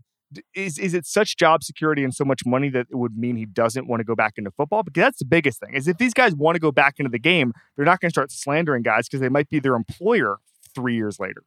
is 0.55 0.79
is 0.79 0.95
it 0.95 1.07
such 1.07 1.37
job 1.37 1.65
security 1.65 2.05
and 2.05 2.15
so 2.15 2.25
much 2.25 2.43
money 2.47 2.69
that 2.71 2.87
it 2.91 2.97
would 2.97 3.17
mean 3.17 3.37
he 3.37 3.47
doesn't 3.47 3.89
want 3.89 4.01
to 4.01 4.05
go 4.05 4.15
back 4.15 4.35
into 4.37 4.51
football? 4.51 4.83
Because 4.83 5.01
that's 5.01 5.19
the 5.19 5.25
biggest 5.25 5.61
thing. 5.61 5.75
Is 5.75 5.89
if 5.89 5.99
these 5.99 6.15
guys 6.15 6.35
want 6.35 6.55
to 6.55 6.61
go 6.61 6.71
back 6.71 6.95
into 6.99 7.11
the 7.11 7.19
game, 7.19 7.53
they're 7.77 7.85
not 7.85 8.01
going 8.01 8.11
to 8.11 8.13
start 8.13 8.31
slandering 8.31 8.83
guys 8.83 9.09
because 9.09 9.21
they 9.21 9.29
might 9.29 9.49
be 9.49 9.59
their 9.59 9.75
employer 9.75 10.37
three 10.75 10.95
years 10.95 11.19
later. 11.19 11.43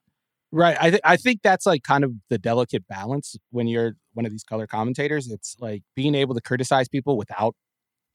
Right. 0.51 0.77
I 0.79 0.89
th- 0.91 1.01
I 1.03 1.17
think 1.17 1.41
that's 1.41 1.65
like 1.65 1.81
kind 1.81 2.03
of 2.03 2.13
the 2.29 2.37
delicate 2.37 2.87
balance 2.87 3.35
when 3.49 3.67
you're 3.67 3.93
one 4.13 4.25
of 4.25 4.31
these 4.31 4.43
color 4.43 4.67
commentators. 4.67 5.27
It's 5.31 5.55
like 5.59 5.81
being 5.95 6.13
able 6.13 6.35
to 6.35 6.41
criticize 6.41 6.87
people 6.87 7.17
without 7.17 7.55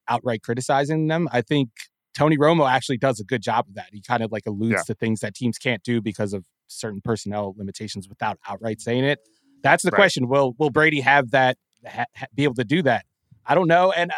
outright 0.08 0.42
criticizing 0.42 1.08
them. 1.08 1.28
I 1.32 1.42
think 1.42 1.70
Tony 2.14 2.38
Romo 2.38 2.70
actually 2.70 2.98
does 2.98 3.18
a 3.18 3.24
good 3.24 3.42
job 3.42 3.66
of 3.68 3.74
that. 3.74 3.88
He 3.92 4.00
kind 4.00 4.22
of 4.22 4.30
like 4.30 4.46
alludes 4.46 4.72
yeah. 4.72 4.82
to 4.84 4.94
things 4.94 5.20
that 5.20 5.34
teams 5.34 5.58
can't 5.58 5.82
do 5.82 6.00
because 6.00 6.32
of 6.32 6.44
certain 6.68 7.00
personnel 7.00 7.54
limitations 7.56 8.08
without 8.08 8.38
outright 8.48 8.80
saying 8.80 9.04
it. 9.04 9.18
That's 9.62 9.82
the 9.82 9.90
right. 9.90 9.96
question. 9.96 10.28
Will 10.28 10.54
Will 10.58 10.70
Brady 10.70 11.00
have 11.00 11.32
that? 11.32 11.56
Ha, 11.86 12.04
be 12.34 12.44
able 12.44 12.54
to 12.54 12.64
do 12.64 12.82
that? 12.82 13.04
I 13.46 13.54
don't 13.54 13.68
know, 13.68 13.92
and 13.92 14.12
uh, 14.12 14.16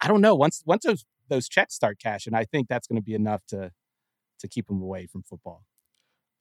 I 0.00 0.08
don't 0.08 0.20
know. 0.20 0.34
Once 0.34 0.62
once 0.66 0.84
those 0.84 1.04
those 1.28 1.48
checks 1.48 1.74
start 1.74 1.98
cashing, 2.00 2.34
I 2.34 2.44
think 2.44 2.68
that's 2.68 2.88
going 2.88 2.96
to 2.96 3.04
be 3.04 3.14
enough 3.14 3.42
to 3.48 3.70
to 4.40 4.48
keep 4.48 4.68
him 4.68 4.82
away 4.82 5.06
from 5.06 5.22
football. 5.22 5.62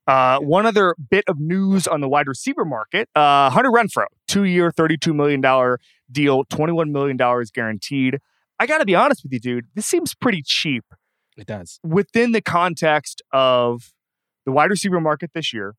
Uh, 0.08 0.40
one 0.40 0.66
other 0.66 0.96
bit 1.10 1.24
of 1.28 1.40
news 1.40 1.88
on 1.88 2.02
the 2.02 2.10
wide 2.10 2.28
receiver 2.28 2.66
market: 2.66 3.08
uh, 3.16 3.50
Hunter 3.50 3.70
Renfrow, 3.70 4.08
two-year, 4.28 4.72
thirty-two 4.72 5.14
million 5.14 5.42
dollar 5.42 5.80
deal, 6.12 6.44
twenty-one 6.46 6.92
million 6.92 7.18
dollars 7.18 7.52
guaranteed. 7.52 8.20
I 8.60 8.66
got 8.68 8.80
to 8.80 8.86
be 8.86 8.96
honest 8.96 9.24
with 9.24 9.34
you, 9.34 9.40
dude. 9.40 9.66
This 9.76 9.86
seems 9.86 10.14
pretty 10.16 10.44
cheap. 10.46 10.84
It 11.38 11.48
does 11.48 11.80
within 11.84 12.32
the 12.32 12.42
context 12.42 13.22
of 13.32 13.94
the 14.46 14.52
wide 14.52 14.70
receiver 14.70 15.00
market 15.00 15.32
this 15.34 15.54
year. 15.54 15.76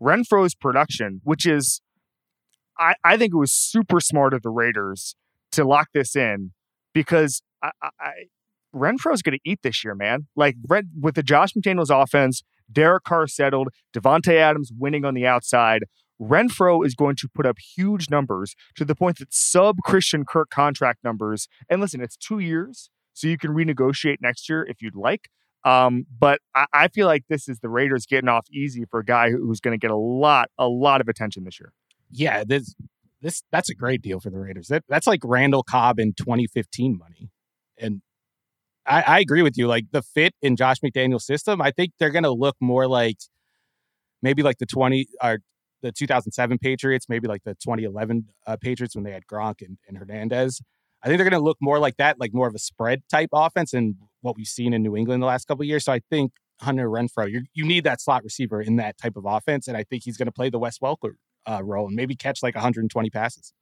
Renfrow's 0.00 0.54
production, 0.54 1.20
which 1.24 1.46
is 1.46 1.80
I, 2.78 2.94
I 3.04 3.16
think 3.16 3.32
it 3.32 3.38
was 3.38 3.52
super 3.52 4.00
smart 4.00 4.34
of 4.34 4.42
the 4.42 4.50
Raiders 4.50 5.16
to 5.52 5.64
lock 5.64 5.88
this 5.94 6.16
in 6.16 6.52
because 6.92 7.42
I, 7.62 7.70
I 7.82 8.10
Renfrow's 8.74 9.22
going 9.22 9.38
to 9.38 9.50
eat 9.50 9.60
this 9.62 9.84
year, 9.84 9.94
man. 9.94 10.26
Like 10.36 10.56
with 10.68 11.14
the 11.14 11.22
Josh 11.22 11.52
McDaniels 11.54 11.90
offense, 11.90 12.42
Derek 12.70 13.04
Carr 13.04 13.26
settled, 13.26 13.68
Davante 13.94 14.34
Adams 14.34 14.70
winning 14.76 15.04
on 15.04 15.14
the 15.14 15.26
outside. 15.26 15.84
Renfrow 16.20 16.84
is 16.84 16.94
going 16.94 17.16
to 17.16 17.28
put 17.28 17.44
up 17.44 17.56
huge 17.58 18.08
numbers 18.08 18.54
to 18.76 18.84
the 18.84 18.94
point 18.94 19.18
that 19.18 19.32
sub 19.34 19.76
Christian 19.84 20.24
Kirk 20.24 20.48
contract 20.50 21.04
numbers. 21.04 21.46
And 21.68 21.80
listen, 21.80 22.00
it's 22.00 22.16
two 22.16 22.38
years, 22.38 22.88
so 23.12 23.28
you 23.28 23.36
can 23.36 23.50
renegotiate 23.50 24.16
next 24.20 24.48
year 24.48 24.64
if 24.64 24.80
you'd 24.80 24.96
like. 24.96 25.28
Um, 25.64 26.06
but 26.18 26.40
I, 26.54 26.66
I 26.72 26.88
feel 26.88 27.06
like 27.06 27.24
this 27.28 27.48
is 27.48 27.58
the 27.58 27.68
Raiders 27.68 28.06
getting 28.06 28.28
off 28.28 28.46
easy 28.50 28.84
for 28.90 29.00
a 29.00 29.04
guy 29.04 29.30
who's 29.30 29.60
going 29.60 29.78
to 29.78 29.78
get 29.78 29.90
a 29.90 29.96
lot, 29.96 30.48
a 30.58 30.68
lot 30.68 31.00
of 31.00 31.08
attention 31.08 31.44
this 31.44 31.60
year 31.60 31.72
yeah, 32.10 32.44
this 32.46 32.74
this 33.22 33.42
that's 33.50 33.70
a 33.70 33.74
great 33.74 34.02
deal 34.02 34.20
for 34.20 34.30
the 34.30 34.38
Raiders. 34.38 34.68
That 34.68 34.84
that's 34.88 35.06
like 35.06 35.20
Randall 35.24 35.62
Cobb 35.62 35.98
in 35.98 36.12
2015 36.14 36.98
money, 36.98 37.30
and 37.78 38.02
I, 38.86 39.02
I 39.02 39.20
agree 39.20 39.42
with 39.42 39.56
you. 39.58 39.66
Like 39.66 39.86
the 39.92 40.02
fit 40.02 40.34
in 40.42 40.56
Josh 40.56 40.78
McDaniel's 40.80 41.26
system, 41.26 41.60
I 41.60 41.70
think 41.70 41.92
they're 41.98 42.10
going 42.10 42.24
to 42.24 42.30
look 42.30 42.56
more 42.60 42.86
like 42.86 43.18
maybe 44.22 44.42
like 44.42 44.58
the 44.58 44.66
20 44.66 45.06
or 45.22 45.38
the 45.82 45.92
2007 45.92 46.58
Patriots, 46.58 47.06
maybe 47.08 47.28
like 47.28 47.44
the 47.44 47.54
2011 47.54 48.26
uh, 48.46 48.56
Patriots 48.60 48.94
when 48.94 49.04
they 49.04 49.12
had 49.12 49.26
Gronk 49.26 49.60
and, 49.60 49.78
and 49.88 49.98
Hernandez. 49.98 50.60
I 51.02 51.08
think 51.08 51.18
they're 51.18 51.28
going 51.28 51.40
to 51.40 51.44
look 51.44 51.58
more 51.60 51.78
like 51.78 51.96
that, 51.98 52.18
like 52.18 52.32
more 52.32 52.48
of 52.48 52.54
a 52.54 52.58
spread 52.58 53.02
type 53.08 53.30
offense 53.32 53.72
and 53.72 53.96
what 54.22 54.36
we've 54.36 54.46
seen 54.46 54.72
in 54.72 54.82
New 54.82 54.96
England 54.96 55.22
the 55.22 55.26
last 55.26 55.46
couple 55.46 55.64
years. 55.64 55.84
So 55.84 55.92
I 55.92 56.00
think 56.10 56.32
Hunter 56.60 56.88
Renfrow, 56.88 57.30
you 57.52 57.64
need 57.64 57.84
that 57.84 58.00
slot 58.00 58.24
receiver 58.24 58.60
in 58.60 58.76
that 58.76 58.96
type 58.98 59.16
of 59.16 59.24
offense, 59.26 59.68
and 59.68 59.76
I 59.76 59.84
think 59.84 60.04
he's 60.04 60.16
going 60.16 60.26
to 60.26 60.32
play 60.32 60.48
the 60.48 60.58
Wes 60.58 60.78
Welker 60.78 61.12
uh, 61.46 61.62
role 61.62 61.86
and 61.86 61.94
maybe 61.94 62.16
catch 62.16 62.42
like 62.42 62.54
120 62.54 63.10
passes. 63.10 63.52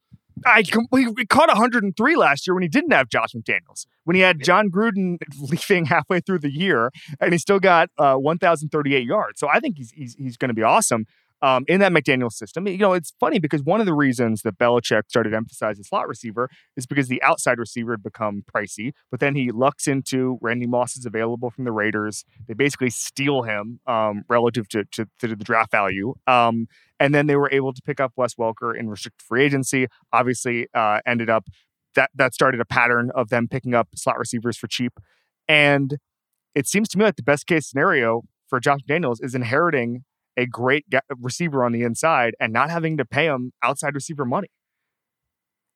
I 0.45 0.63
we, 0.91 1.07
we 1.07 1.25
caught 1.25 1.47
103 1.47 2.15
last 2.15 2.47
year 2.47 2.53
when 2.53 2.63
he 2.63 2.69
didn't 2.69 2.91
have 2.91 3.09
Josh 3.09 3.33
McDaniels. 3.33 3.85
When 4.03 4.15
he 4.15 4.21
had 4.21 4.43
Jon 4.43 4.69
Gruden 4.69 5.17
leaving 5.39 5.85
halfway 5.85 6.19
through 6.19 6.39
the 6.39 6.51
year, 6.51 6.91
and 7.19 7.33
he 7.33 7.37
still 7.37 7.59
got 7.59 7.89
uh, 7.97 8.15
1,038 8.15 9.05
yards. 9.05 9.39
So 9.39 9.47
I 9.47 9.59
think 9.59 9.77
he's 9.77 9.91
he's, 9.91 10.15
he's 10.15 10.37
going 10.37 10.49
to 10.49 10.53
be 10.53 10.63
awesome 10.63 11.05
um, 11.41 11.65
in 11.67 11.79
that 11.79 11.91
McDaniel 11.91 12.31
system. 12.31 12.67
You 12.67 12.77
know, 12.77 12.93
it's 12.93 13.13
funny 13.19 13.39
because 13.39 13.63
one 13.63 13.79
of 13.79 13.85
the 13.85 13.93
reasons 13.93 14.41
that 14.43 14.57
Belichick 14.57 15.03
started 15.09 15.33
emphasizing 15.33 15.83
slot 15.83 16.07
receiver 16.07 16.49
is 16.75 16.85
because 16.85 17.07
the 17.07 17.21
outside 17.23 17.59
receiver 17.59 17.93
had 17.93 18.03
become 18.03 18.43
pricey, 18.53 18.93
but 19.11 19.19
then 19.19 19.35
he 19.35 19.51
lucks 19.51 19.87
into 19.87 20.37
Randy 20.41 20.67
Moss 20.67 20.95
is 20.95 21.05
available 21.05 21.49
from 21.49 21.65
the 21.65 21.71
Raiders. 21.71 22.25
They 22.47 22.53
basically 22.53 22.89
steal 22.89 23.43
him 23.43 23.79
um, 23.87 24.23
relative 24.29 24.67
to, 24.69 24.85
to, 24.91 25.07
to, 25.19 25.27
the 25.27 25.35
draft 25.35 25.71
value. 25.71 26.13
Um, 26.27 26.67
and 26.99 27.13
then 27.13 27.27
they 27.27 27.35
were 27.35 27.49
able 27.51 27.73
to 27.73 27.81
pick 27.81 27.99
up 27.99 28.13
Wes 28.15 28.35
Welker 28.35 28.77
in 28.77 28.89
restricted 28.89 29.25
free 29.25 29.43
agency. 29.43 29.87
Obviously, 30.13 30.67
uh, 30.73 31.01
ended 31.05 31.29
up 31.29 31.45
that 31.95 32.09
that 32.15 32.33
started 32.33 32.61
a 32.61 32.65
pattern 32.65 33.11
of 33.15 33.29
them 33.29 33.47
picking 33.47 33.73
up 33.73 33.89
slot 33.95 34.17
receivers 34.17 34.57
for 34.57 34.67
cheap. 34.67 34.93
And 35.47 35.97
it 36.53 36.67
seems 36.67 36.87
to 36.89 36.97
me 36.97 37.05
like 37.05 37.15
the 37.15 37.23
best 37.23 37.47
case 37.47 37.67
scenario 37.67 38.23
for 38.47 38.59
Josh 38.59 38.81
Daniels 38.87 39.19
is 39.19 39.35
inheriting 39.35 40.03
a 40.37 40.45
great 40.45 40.85
receiver 41.19 41.63
on 41.63 41.71
the 41.71 41.83
inside 41.83 42.35
and 42.39 42.51
not 42.51 42.69
having 42.69 42.97
to 42.97 43.05
pay 43.05 43.25
him 43.25 43.51
outside 43.63 43.95
receiver 43.95 44.25
money. 44.25 44.49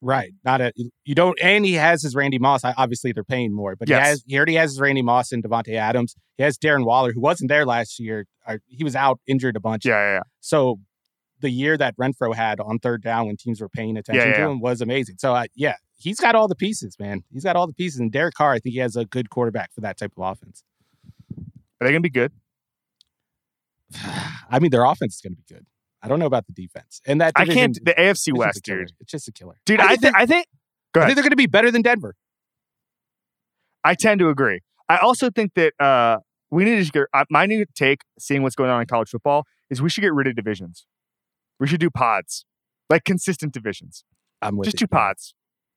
Right. 0.01 0.31
Not 0.45 0.61
a 0.61 0.71
you 1.03 1.13
don't 1.13 1.37
and 1.41 1.65
he 1.65 1.73
has 1.73 2.03
his 2.03 2.15
Randy 2.15 2.39
Moss. 2.39 2.61
Obviously 2.63 3.11
they're 3.11 3.23
paying 3.23 3.53
more, 3.53 3.75
but 3.75 3.89
yes. 3.89 3.99
he 3.99 4.09
has 4.09 4.23
he 4.27 4.37
already 4.37 4.55
has 4.55 4.71
his 4.71 4.79
Randy 4.79 5.01
Moss 5.01 5.31
and 5.31 5.43
Davante 5.43 5.73
Adams. 5.75 6.15
He 6.37 6.43
has 6.43 6.57
Darren 6.57 6.85
Waller, 6.85 7.11
who 7.11 7.19
wasn't 7.19 7.49
there 7.49 7.65
last 7.65 7.99
year. 7.99 8.25
He 8.67 8.83
was 8.83 8.95
out 8.95 9.19
injured 9.27 9.57
a 9.57 9.59
bunch. 9.59 9.85
Yeah, 9.85 9.99
yeah, 9.99 10.13
yeah. 10.15 10.21
So 10.39 10.79
the 11.41 11.49
year 11.49 11.77
that 11.77 11.95
Renfrow 11.97 12.33
had 12.33 12.59
on 12.59 12.79
third 12.79 13.03
down 13.03 13.27
when 13.27 13.35
teams 13.35 13.59
were 13.59 13.69
paying 13.69 13.97
attention 13.97 14.27
yeah, 14.27 14.37
yeah, 14.37 14.45
to 14.45 14.51
him 14.51 14.61
was 14.61 14.81
amazing. 14.81 15.15
So 15.19 15.35
uh, 15.35 15.45
yeah, 15.53 15.75
he's 15.97 16.19
got 16.19 16.35
all 16.35 16.47
the 16.47 16.55
pieces, 16.55 16.95
man. 16.99 17.23
He's 17.31 17.43
got 17.43 17.55
all 17.55 17.67
the 17.67 17.73
pieces. 17.73 17.99
And 17.99 18.11
Derek 18.11 18.35
Carr, 18.35 18.53
I 18.53 18.59
think 18.59 18.73
he 18.73 18.79
has 18.79 18.95
a 18.95 19.05
good 19.05 19.29
quarterback 19.29 19.73
for 19.73 19.81
that 19.81 19.97
type 19.97 20.13
of 20.17 20.23
offense. 20.23 20.63
Are 21.81 21.85
they 21.85 21.91
going 21.91 21.95
to 21.95 22.01
be 22.01 22.09
good? 22.09 22.31
I 24.49 24.59
mean, 24.59 24.71
their 24.71 24.83
offense 24.83 25.15
is 25.15 25.21
going 25.21 25.33
to 25.33 25.37
be 25.37 25.53
good. 25.53 25.65
I 26.01 26.07
don't 26.07 26.19
know 26.19 26.25
about 26.25 26.47
the 26.47 26.53
defense. 26.53 27.01
And 27.05 27.19
that 27.21 27.33
I 27.35 27.45
can't. 27.45 27.77
The 27.83 27.93
AFC 27.93 28.09
it's 28.09 28.25
just 28.25 28.29
a 28.29 28.33
West, 28.35 28.63
dude. 28.63 28.91
It's 28.99 29.11
just 29.11 29.27
a 29.27 29.31
killer. 29.31 29.59
Dude, 29.65 29.79
I 29.81 29.93
I, 29.93 29.95
think 29.97 30.15
I 30.15 30.25
think. 30.25 30.47
I 30.95 31.05
think 31.05 31.15
they're 31.15 31.23
going 31.23 31.31
to 31.31 31.35
be 31.35 31.47
better 31.47 31.71
than 31.71 31.81
Denver. 31.81 32.15
I 33.83 33.95
tend 33.95 34.19
to 34.19 34.29
agree. 34.29 34.61
I 34.87 34.97
also 34.97 35.29
think 35.29 35.53
that 35.55 35.73
uh, 35.79 36.17
we 36.49 36.63
need 36.63 36.83
to 36.83 36.91
get 36.91 37.03
uh, 37.13 37.25
my 37.29 37.45
new 37.45 37.65
take, 37.75 38.01
seeing 38.17 38.43
what's 38.43 38.55
going 38.55 38.69
on 38.69 38.81
in 38.81 38.87
college 38.87 39.09
football, 39.09 39.43
is 39.69 39.81
we 39.81 39.89
should 39.89 40.01
get 40.01 40.13
rid 40.13 40.27
of 40.27 40.35
divisions. 40.35 40.85
We 41.59 41.67
should 41.67 41.79
do 41.79 41.89
pods, 41.89 42.45
like 42.89 43.03
consistent 43.03 43.53
divisions. 43.53 44.03
I'm 44.41 44.57
with 44.57 44.67
Just 44.67 44.81
it, 44.81 44.89
do 44.89 44.95
man. 44.95 45.01
pods. 45.01 45.35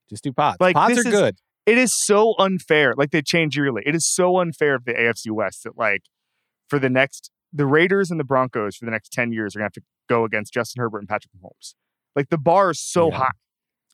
Just 0.09 0.25
do 0.25 0.33
pods. 0.33 0.59
Like, 0.61 0.75
pods 0.75 0.99
are 0.99 1.01
is- 1.01 1.15
good. 1.15 1.37
It 1.65 1.79
is 1.79 1.93
so 1.95 2.35
unfair. 2.41 2.93
Like 2.97 3.13
they 3.13 3.23
change 3.23 3.57
yearly. 3.57 3.83
It 3.87 3.95
is 3.95 4.05
so 4.13 4.39
unfair 4.39 4.75
of 4.75 4.85
the 4.85 4.95
AFC 4.95 5.31
West 5.31 5.63
that 5.63 5.79
like 5.79 6.03
for 6.69 6.81
the 6.81 6.91
next 6.91 7.31
the 7.53 7.67
Raiders 7.67 8.11
and 8.11 8.19
the 8.19 8.25
Broncos 8.25 8.77
for 8.77 8.85
the 8.85 8.91
next 8.91 9.13
ten 9.13 9.33
years 9.33 9.55
are 9.55 9.59
gonna 9.59 9.67
have 9.67 9.73
to 9.73 9.83
go 10.09 10.25
against 10.25 10.53
Justin 10.53 10.81
Herbert 10.81 10.99
and 10.99 11.09
Patrick 11.09 11.33
Mahomes. 11.35 11.75
Like 12.17 12.29
the 12.31 12.39
bar 12.39 12.71
is 12.71 12.81
so 12.81 13.11
Yeah. 13.11 13.19
high. 13.19 13.31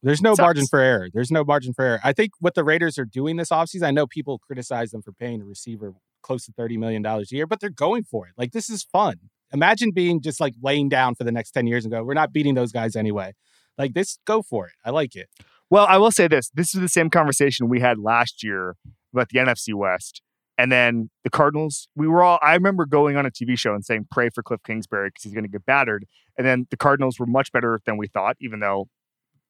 There's 0.02 0.22
no 0.22 0.34
margin 0.38 0.66
for 0.66 0.78
error. 0.78 1.08
There's 1.12 1.30
no 1.32 1.44
margin 1.44 1.72
for 1.74 1.84
error. 1.84 2.00
I 2.04 2.12
think 2.12 2.30
what 2.38 2.54
the 2.54 2.62
Raiders 2.62 2.98
are 2.98 3.04
doing 3.04 3.36
this 3.36 3.48
offseason, 3.50 3.82
I 3.82 3.90
know 3.90 4.06
people 4.06 4.38
criticize 4.38 4.92
them 4.92 5.02
for 5.02 5.12
paying 5.12 5.40
a 5.42 5.44
receiver 5.44 5.92
close 6.22 6.44
to 6.46 6.52
$30 6.52 6.78
million 6.78 7.04
a 7.04 7.22
year, 7.30 7.46
but 7.48 7.58
they're 7.58 7.68
going 7.70 8.04
for 8.04 8.26
it. 8.28 8.32
Like, 8.36 8.52
this 8.52 8.70
is 8.70 8.84
fun. 8.84 9.16
Imagine 9.52 9.90
being 9.90 10.20
just 10.20 10.40
like 10.40 10.54
laying 10.62 10.88
down 10.88 11.16
for 11.16 11.24
the 11.24 11.32
next 11.32 11.50
10 11.50 11.66
years 11.66 11.84
and 11.84 11.90
go, 11.92 12.04
we're 12.04 12.14
not 12.14 12.32
beating 12.32 12.54
those 12.54 12.70
guys 12.70 12.94
anyway. 12.94 13.32
Like, 13.76 13.94
this, 13.94 14.18
go 14.24 14.40
for 14.42 14.66
it. 14.66 14.74
I 14.84 14.90
like 14.90 15.16
it. 15.16 15.28
Well, 15.68 15.86
I 15.88 15.96
will 15.98 16.10
say 16.12 16.28
this. 16.28 16.48
This 16.54 16.74
is 16.76 16.80
the 16.80 16.88
same 16.88 17.10
conversation 17.10 17.68
we 17.68 17.80
had 17.80 17.98
last 17.98 18.44
year 18.44 18.76
about 19.12 19.30
the 19.30 19.38
NFC 19.40 19.74
West. 19.74 20.22
And 20.58 20.72
then 20.72 21.08
the 21.22 21.30
Cardinals, 21.30 21.88
we 21.94 22.08
were 22.08 22.22
all, 22.22 22.38
I 22.42 22.54
remember 22.54 22.84
going 22.84 23.16
on 23.16 23.24
a 23.24 23.30
TV 23.30 23.56
show 23.58 23.74
and 23.74 23.84
saying, 23.84 24.08
pray 24.10 24.28
for 24.28 24.42
Cliff 24.42 24.60
Kingsbury 24.64 25.08
because 25.08 25.22
he's 25.22 25.32
going 25.32 25.44
to 25.44 25.50
get 25.50 25.64
battered. 25.64 26.04
And 26.36 26.46
then 26.46 26.66
the 26.70 26.76
Cardinals 26.76 27.18
were 27.18 27.26
much 27.26 27.52
better 27.52 27.80
than 27.86 27.96
we 27.96 28.08
thought, 28.08 28.36
even 28.40 28.58
though 28.58 28.88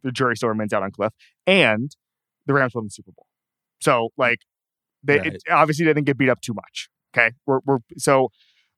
the 0.02 0.12
jury 0.12 0.36
still 0.36 0.50
remains 0.50 0.72
out 0.74 0.82
on 0.82 0.92
Cliff. 0.92 1.12
And 1.46 1.90
the 2.46 2.52
Rams 2.52 2.74
won 2.74 2.84
the 2.84 2.90
Super 2.90 3.10
Bowl. 3.12 3.26
So, 3.80 4.10
like, 4.18 4.40
they 5.02 5.18
Right. 5.18 5.34
it, 5.34 5.42
obviously 5.50 5.86
didn't 5.86 6.04
get 6.04 6.18
beat 6.18 6.28
up 6.28 6.42
too 6.42 6.54
much. 6.54 6.90
Okay. 7.16 7.32
We're, 7.46 7.60
we're 7.64 7.78
so 7.96 8.30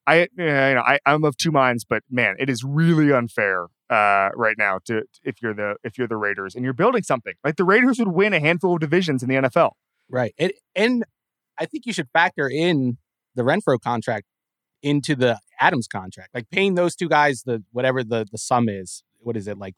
I, 0.06 0.28
you 0.36 0.44
know, 0.44 0.82
I, 0.84 0.98
I'm 1.06 1.24
of 1.24 1.36
two 1.36 1.50
minds, 1.50 1.84
but 1.84 2.02
man, 2.10 2.36
it 2.38 2.48
is 2.48 2.64
really 2.64 3.12
unfair 3.12 3.66
uh, 3.88 4.30
right 4.34 4.56
now 4.58 4.80
to 4.86 5.02
if 5.24 5.42
you're 5.42 5.54
the 5.54 5.76
if 5.84 5.98
you're 5.98 6.08
the 6.08 6.16
Raiders 6.16 6.54
and 6.54 6.64
you're 6.64 6.74
building 6.74 7.02
something 7.02 7.34
like 7.44 7.56
the 7.56 7.64
Raiders 7.64 7.98
would 7.98 8.08
win 8.08 8.32
a 8.32 8.40
handful 8.40 8.74
of 8.74 8.80
divisions 8.80 9.22
in 9.22 9.28
the 9.28 9.36
NFL. 9.36 9.72
Right. 10.08 10.34
And, 10.38 10.52
and 10.74 11.04
I 11.60 11.66
think 11.66 11.84
you 11.86 11.92
should 11.92 12.08
factor 12.12 12.48
in 12.48 12.98
the 13.34 13.42
Renfrow 13.42 13.78
contract 13.80 14.26
into 14.82 15.14
the 15.14 15.38
Adams 15.60 15.86
contract. 15.86 16.30
Like 16.34 16.50
paying 16.50 16.74
those 16.74 16.96
two 16.96 17.08
guys 17.08 17.42
the 17.44 17.62
whatever 17.72 18.02
the 18.02 18.26
the 18.30 18.38
sum 18.38 18.68
is. 18.68 19.04
What 19.18 19.36
is 19.36 19.46
it 19.46 19.58
like 19.58 19.74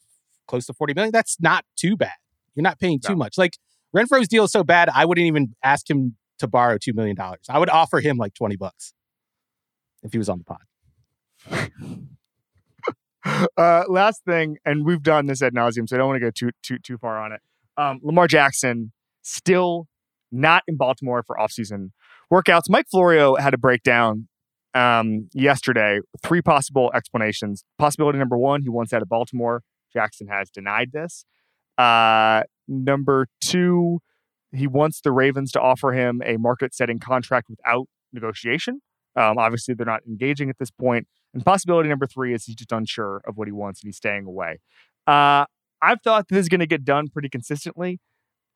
close 0.46 0.66
to 0.66 0.72
40 0.72 0.94
million? 0.94 1.12
That's 1.12 1.38
not 1.40 1.64
too 1.76 1.96
bad. 1.96 2.12
You're 2.54 2.62
not 2.62 2.78
paying 2.78 3.00
too 3.00 3.12
No. 3.14 3.16
much. 3.18 3.36
Like 3.36 3.54
Renfrow's 3.96 4.28
deal 4.28 4.44
is 4.44 4.52
so 4.52 4.62
bad, 4.64 4.88
I 4.94 5.04
wouldn't 5.04 5.26
even 5.26 5.54
ask 5.62 5.90
him 5.90 6.16
to 6.38 6.46
borrow 6.46 6.78
2 6.78 6.92
million 6.94 7.16
dollars. 7.16 7.40
I 7.48 7.58
would 7.58 7.68
offer 7.70 8.00
him 8.00 8.16
like 8.16 8.34
20 8.34 8.56
bucks 8.56 8.94
if 10.02 10.12
he 10.12 10.18
was 10.18 10.28
on 10.28 10.38
the 10.38 10.44
pod. 10.44 11.70
Uh, 13.56 13.84
last 13.88 14.24
thing, 14.24 14.56
and 14.64 14.84
we've 14.84 15.02
done 15.02 15.26
this 15.26 15.42
ad 15.42 15.54
nauseum, 15.54 15.88
so 15.88 15.94
I 15.94 15.98
don't 15.98 16.08
want 16.08 16.16
to 16.16 16.26
go 16.26 16.30
too 16.34 16.50
too 16.60 16.78
too 16.80 16.98
far 16.98 17.22
on 17.22 17.30
it. 17.32 17.40
Um, 17.76 18.00
Lamar 18.02 18.26
Jackson 18.26 18.90
still 19.22 19.86
not 20.32 20.62
in 20.66 20.76
Baltimore 20.76 21.22
for 21.22 21.36
offseason 21.36 21.90
workouts. 22.32 22.62
Mike 22.68 22.86
Florio 22.90 23.36
had 23.36 23.54
a 23.54 23.58
breakdown 23.58 24.28
um, 24.74 25.28
yesterday. 25.32 26.00
Three 26.22 26.42
possible 26.42 26.90
explanations. 26.94 27.64
Possibility 27.78 28.18
number 28.18 28.38
one, 28.38 28.62
he 28.62 28.68
wants 28.68 28.92
out 28.92 29.02
of 29.02 29.08
Baltimore. 29.08 29.62
Jackson 29.92 30.28
has 30.28 30.50
denied 30.50 30.90
this. 30.92 31.24
Uh, 31.76 32.42
number 32.66 33.26
two, 33.40 34.00
he 34.52 34.66
wants 34.66 35.00
the 35.00 35.12
Ravens 35.12 35.52
to 35.52 35.60
offer 35.60 35.92
him 35.92 36.22
a 36.24 36.36
market-setting 36.36 36.98
contract 36.98 37.48
without 37.48 37.86
negotiation. 38.12 38.80
Um, 39.16 39.38
obviously, 39.38 39.74
they're 39.74 39.86
not 39.86 40.02
engaging 40.06 40.48
at 40.48 40.58
this 40.58 40.70
point. 40.70 41.06
And 41.34 41.44
possibility 41.44 41.88
number 41.88 42.06
three 42.06 42.34
is 42.34 42.44
he's 42.44 42.56
just 42.56 42.72
unsure 42.72 43.22
of 43.26 43.36
what 43.36 43.48
he 43.48 43.52
wants 43.52 43.82
and 43.82 43.88
he's 43.88 43.96
staying 43.96 44.26
away. 44.26 44.60
Uh, 45.06 45.46
I've 45.80 46.00
thought 46.02 46.28
this 46.28 46.38
is 46.38 46.48
going 46.48 46.60
to 46.60 46.66
get 46.66 46.84
done 46.84 47.08
pretty 47.08 47.28
consistently. 47.28 48.00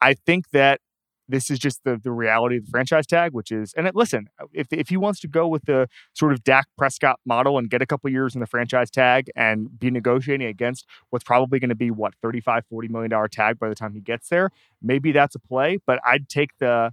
I 0.00 0.14
think 0.14 0.50
that 0.52 0.80
this 1.28 1.50
is 1.50 1.58
just 1.58 1.82
the 1.84 1.96
the 1.96 2.12
reality 2.12 2.56
of 2.58 2.66
the 2.66 2.70
franchise 2.70 3.06
tag, 3.06 3.32
which 3.32 3.50
is, 3.50 3.72
and 3.76 3.86
it, 3.86 3.94
listen, 3.94 4.28
if 4.52 4.68
if 4.72 4.88
he 4.88 4.96
wants 4.96 5.20
to 5.20 5.28
go 5.28 5.48
with 5.48 5.64
the 5.64 5.88
sort 6.14 6.32
of 6.32 6.44
Dak 6.44 6.66
Prescott 6.78 7.18
model 7.24 7.58
and 7.58 7.68
get 7.68 7.82
a 7.82 7.86
couple 7.86 8.08
years 8.10 8.34
in 8.34 8.40
the 8.40 8.46
franchise 8.46 8.90
tag 8.90 9.30
and 9.34 9.78
be 9.78 9.90
negotiating 9.90 10.46
against 10.46 10.86
what's 11.10 11.24
probably 11.24 11.58
going 11.58 11.70
to 11.70 11.74
be 11.74 11.90
what 11.90 12.14
35 12.22 12.64
40 12.68 12.88
million 12.88 13.10
dollar 13.10 13.28
tag 13.28 13.58
by 13.58 13.68
the 13.68 13.74
time 13.74 13.94
he 13.94 14.00
gets 14.00 14.28
there, 14.28 14.50
maybe 14.82 15.12
that's 15.12 15.34
a 15.34 15.40
play, 15.40 15.78
but 15.86 15.98
I'd 16.04 16.28
take 16.28 16.50
the 16.58 16.92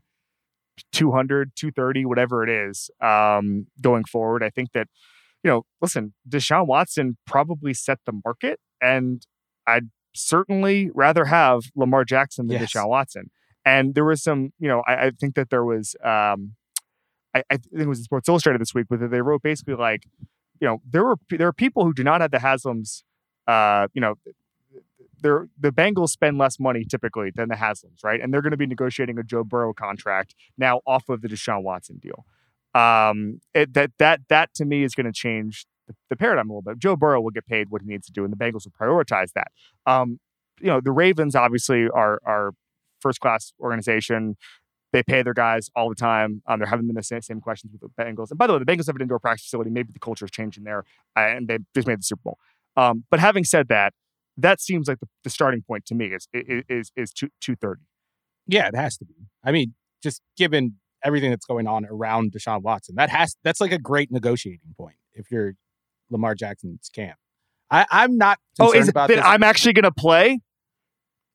200, 0.92 1.52
230, 1.56 2.06
whatever 2.06 2.44
it 2.44 2.50
is, 2.50 2.90
um, 3.02 3.68
going 3.82 4.04
forward. 4.06 4.44
I 4.44 4.50
think 4.50 4.72
that, 4.74 4.88
you 5.44 5.52
know, 5.52 5.66
listen, 5.82 6.14
Deshaun 6.28 6.66
Watson 6.68 7.18
probably 7.28 7.74
set 7.74 8.00
the 8.06 8.20
market, 8.26 8.60
and 8.82 9.26
I'd 9.68 9.90
certainly 10.16 10.90
rather 10.94 11.26
have 11.26 11.64
Lamar 11.76 12.06
Jackson 12.06 12.48
than 12.48 12.60
Yes. 12.60 12.74
Deshaun 12.74 12.90
Watson. 12.90 13.30
And 13.66 13.96
there 13.96 14.06
was 14.06 14.22
some, 14.22 14.52
you 14.60 14.68
know, 14.68 14.84
I, 14.88 15.08
I 15.08 15.12
think 15.12 15.36
that 15.36 15.50
there 15.50 15.64
was, 15.64 15.96
um, 16.04 16.56
I, 17.34 17.44
I 17.50 17.58
think 17.58 17.68
it 17.74 17.88
was 17.88 18.00
in 18.00 18.04
Sports 18.04 18.28
Illustrated 18.28 18.60
this 18.62 18.74
week, 18.74 18.88
but 18.90 19.00
they 19.10 19.22
wrote 19.22 19.42
basically 19.42 19.76
like, 19.76 20.06
you 20.60 20.68
know, 20.68 20.82
there 20.90 21.04
were 21.04 21.16
there 21.30 21.48
are 21.48 21.54
people 21.54 21.84
who 21.84 21.94
do 21.94 22.04
not 22.04 22.22
have 22.22 22.32
the 22.32 22.38
Haslams, 22.38 23.04
uh, 23.48 23.88
you 23.94 24.02
know, 24.02 24.16
they're, 25.22 25.48
the 25.60 25.72
Bengals 25.72 26.10
spend 26.10 26.38
less 26.38 26.60
money 26.60 26.86
typically 26.86 27.32
than 27.34 27.50
the 27.50 27.56
Haslams, 27.56 28.04
right? 28.04 28.22
And 28.22 28.34
they're 28.34 28.42
going 28.42 28.52
to 28.52 28.58
be 28.58 28.68
negotiating 28.68 29.18
a 29.18 29.24
Joe 29.24 29.44
Burrow 29.44 29.74
contract 29.74 30.36
now 30.58 30.82
off 30.86 31.10
of 31.10 31.22
the 31.22 31.28
Deshaun 31.28 31.64
Watson 31.64 32.00
deal. 32.00 32.26
Um, 32.76 33.40
it, 33.54 33.74
that 33.74 33.92
that 34.00 34.22
that 34.30 34.54
to 34.56 34.66
me 34.66 34.84
is 34.84 34.96
going 34.96 35.06
to 35.06 35.14
change 35.14 35.66
the, 35.88 35.96
the 36.10 36.16
paradigm 36.16 36.50
a 36.50 36.54
little 36.54 36.62
bit. 36.62 36.80
Joe 36.80 36.96
Burrow 36.96 37.22
will 37.22 37.32
get 37.32 37.46
paid 37.46 37.70
what 37.70 37.82
he 37.82 37.88
needs 37.88 38.06
to 38.08 38.12
do, 38.12 38.24
and 38.24 38.34
the 38.34 38.38
Bengals 38.38 38.66
will 38.66 38.74
prioritize 38.80 39.32
that. 39.34 39.52
Um, 39.86 40.20
you 40.60 40.68
know, 40.68 40.82
the 40.82 40.92
Ravens 40.92 41.36
obviously 41.36 41.88
are 41.90 42.20
are 42.26 42.52
first 43.04 43.20
class 43.20 43.54
organization. 43.60 44.36
They 44.94 45.04
pay 45.04 45.24
their 45.24 45.34
guys 45.34 45.70
all 45.76 45.90
the 45.90 45.96
time. 45.96 46.42
Um, 46.48 46.60
there 46.60 46.68
haven't 46.68 46.88
been 46.88 46.96
the 46.96 47.04
same, 47.04 47.22
same 47.22 47.42
questions 47.42 47.74
with 47.74 47.82
the 47.82 47.90
Bengals. 48.04 48.30
And 48.30 48.38
by 48.38 48.48
the 48.48 48.54
way, 48.54 48.60
the 48.60 48.66
Bengals 48.66 48.88
have 48.88 48.96
an 48.96 49.02
indoor 49.02 49.20
practice 49.20 49.46
facility. 49.46 49.72
Maybe 49.72 49.92
the 49.92 50.00
culture 50.00 50.26
is 50.26 50.32
changing 50.32 50.64
there, 50.64 50.84
uh, 51.18 51.22
and 51.22 51.48
they 51.48 51.58
just 51.76 51.88
made 51.88 52.00
the 52.00 52.04
Super 52.04 52.22
Bowl. 52.24 52.38
Um, 52.78 53.04
but 53.12 53.20
having 53.20 53.44
said 53.44 53.68
that, 53.70 53.94
that 54.38 54.62
seems 54.62 54.88
like 54.88 55.00
the, 55.00 55.08
the 55.24 55.30
starting 55.30 55.62
point 55.62 55.86
to 55.88 55.96
me 55.96 56.08
is 56.08 56.28
is 56.34 56.92
is, 56.96 57.12
two 57.12 57.30
two 57.40 57.56
thirty. 57.56 57.84
Yeah, 58.48 58.68
it 58.68 58.76
has 58.76 58.98
to 58.98 59.06
be. 59.06 59.16
I 59.44 59.52
mean, 59.52 59.74
just 60.02 60.22
given 60.38 60.76
everything 61.04 61.30
that's 61.30 61.46
going 61.46 61.68
on 61.68 61.86
around 61.86 62.32
Deshaun 62.32 62.62
Watson, 62.62 62.96
that 62.96 63.10
has 63.10 63.36
that's 63.44 63.62
like 63.62 63.72
a 63.72 63.80
great 63.80 64.12
negotiating 64.12 64.74
point 64.78 64.96
if 65.14 65.32
you're 65.32 65.54
Lamar 66.10 66.36
Jackson's 66.36 66.90
camp. 66.94 67.18
I, 67.70 67.86
I'm 67.92 68.18
not 68.18 68.40
Oh, 68.60 68.72
is 68.72 68.88
it 68.88 68.92
about. 68.92 69.12
I'm 69.18 69.44
actually 69.44 69.74
going 69.74 69.84
to 69.84 69.92
play? 69.92 70.40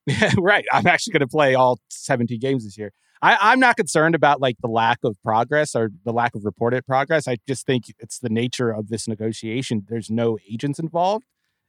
Yeah, 0.09 0.33
right. 0.39 0.65
I'm 0.73 0.87
actually 0.87 1.13
going 1.13 1.21
to 1.21 1.29
play 1.29 1.55
all 1.55 1.79
17 1.91 2.39
games 2.41 2.65
this 2.65 2.79
year. 2.79 2.93
I, 3.21 3.37
I'm 3.41 3.59
not 3.61 3.77
concerned 3.77 4.15
about 4.15 4.41
like 4.41 4.57
the 4.63 4.69
lack 4.69 4.99
of 5.05 5.17
progress 5.25 5.75
or 5.75 5.91
the 6.05 6.13
lack 6.13 6.35
of 6.35 6.45
reported 6.45 6.87
progress. 6.87 7.27
I 7.27 7.37
just 7.49 7.67
think 7.67 7.85
it's 7.99 8.19
the 8.19 8.29
nature 8.29 8.71
of 8.71 8.89
this 8.89 9.09
negotiation. 9.09 9.85
There's 9.89 10.09
no 10.09 10.39
agents 10.51 10.79
involved, 10.79 11.27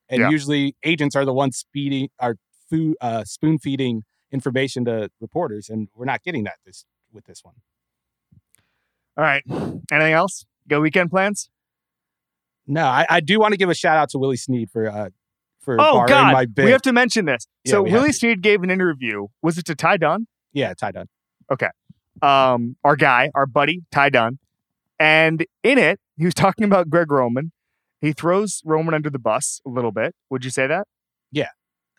and 0.08 0.22
Yeah. 0.22 0.30
usually 0.30 0.76
agents 0.84 1.16
are 1.16 1.26
the 1.26 1.34
ones 1.34 1.58
speeding 1.58 2.10
are 2.20 2.36
food 2.70 2.96
uh, 3.02 3.24
spoon 3.24 3.58
feeding 3.58 4.04
information 4.32 4.86
to 4.86 5.10
reporters, 5.20 5.70
and 5.70 5.88
we're 5.96 6.06
not 6.06 6.22
getting 6.24 6.44
that 6.44 6.58
this 6.66 6.86
with 7.12 7.26
this 7.26 7.44
one. 7.44 7.56
All 9.18 9.24
right. 9.24 9.44
Anything 9.92 10.14
else? 10.14 10.46
Go 10.68 10.80
weekend 10.82 11.10
plans? 11.10 11.50
No, 12.68 12.84
I, 12.86 13.08
I 13.10 13.20
do 13.22 13.40
want 13.40 13.54
to 13.54 13.58
give 13.58 13.70
a 13.70 13.74
shout 13.74 13.98
out 13.98 14.10
to 14.10 14.20
Willie 14.20 14.38
Snead 14.38 14.70
for 14.70 14.88
uh 14.88 15.10
for 15.78 15.82
Oh 15.82 16.06
God, 16.08 16.48
we 16.58 16.72
have 16.72 16.82
to 16.84 16.94
mention 16.94 17.26
this. 17.26 17.46
Yeah, 17.64 17.72
so 17.72 17.84
Willie. 17.84 18.12
Snead 18.12 18.42
gave 18.42 18.64
an 18.64 18.72
interview. 18.72 19.28
Was 19.42 19.58
it 19.58 19.66
to 19.66 19.76
Ty 19.76 19.98
Dunne? 19.98 20.28
yeah, 20.54 20.74
Ty 20.74 20.92
Okay, 21.52 21.70
um, 22.22 22.76
our 22.84 22.96
guy, 22.96 23.30
our 23.36 23.46
buddy, 23.46 23.82
Ty 23.92 24.10
Dunne. 24.10 24.40
And 25.00 25.46
in 25.64 25.78
it, 25.78 26.00
he 26.18 26.26
was 26.26 26.34
talking 26.36 26.66
about 26.66 26.90
Greg 26.90 27.12
Roman. 27.12 27.52
He 28.02 28.14
throws 28.14 28.62
Roman 28.66 28.94
under 28.94 29.10
the 29.10 29.20
bus 29.20 29.62
a 29.66 29.70
little 29.70 29.92
bit. 29.92 30.16
Would 30.30 30.44
you 30.46 30.52
say 30.52 30.68
that? 30.68 30.88
Yeah. 31.32 31.50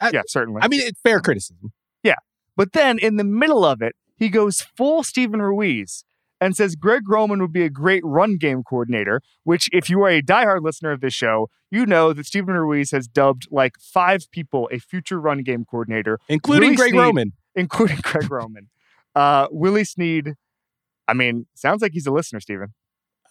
I- 0.01 0.11
yeah, 0.13 0.23
certainly. 0.27 0.63
I 0.63 0.69
mean, 0.69 0.81
it's 0.81 1.01
fair 1.01 1.21
criticism. 1.21 1.73
Yeah, 2.03 2.15
but 2.57 2.73
then 2.73 2.99
in 2.99 3.17
the 3.17 3.25
middle 3.25 3.65
of 3.65 3.83
it, 3.83 3.95
he 4.17 4.29
goes 4.31 4.61
full 4.63 5.03
Steven 5.03 5.41
Ruiz 5.43 6.05
and 6.41 6.57
says 6.57 6.75
Greg 6.75 7.09
Roman 7.09 7.41
would 7.41 7.53
be 7.53 7.63
a 7.63 7.71
great 7.71 8.03
run 8.05 8.37
game 8.39 8.63
coordinator, 8.63 9.21
which, 9.45 9.69
if 9.73 9.91
you 9.91 10.03
are 10.03 10.11
a 10.11 10.23
diehard 10.23 10.63
listener 10.63 10.93
of 10.93 11.01
this 11.01 11.15
show, 11.15 11.49
you 11.71 11.87
know 11.87 12.13
that 12.13 12.27
Steven 12.27 12.55
Ruiz 12.55 12.91
has 12.91 13.07
dubbed 13.07 13.47
like 13.51 13.75
five 13.79 14.31
people 14.31 14.69
a 14.73 14.79
future 14.79 15.21
run 15.21 15.43
game 15.43 15.65
coordinator, 15.65 16.19
including 16.29 16.71
Willie 16.71 16.77
Greg 16.77 16.91
Snead- 16.91 17.01
Roman. 17.01 17.33
including 17.55 17.99
Greg 18.03 18.31
Roman. 18.31 18.69
Uh, 19.15 19.49
Willie 19.51 19.85
Snead, 19.85 20.35
I 21.09 21.15
mean, 21.15 21.47
sounds 21.55 21.83
like 21.83 21.93
he's 21.93 22.07
a 22.07 22.13
listener, 22.13 22.41
Steven. 22.41 22.75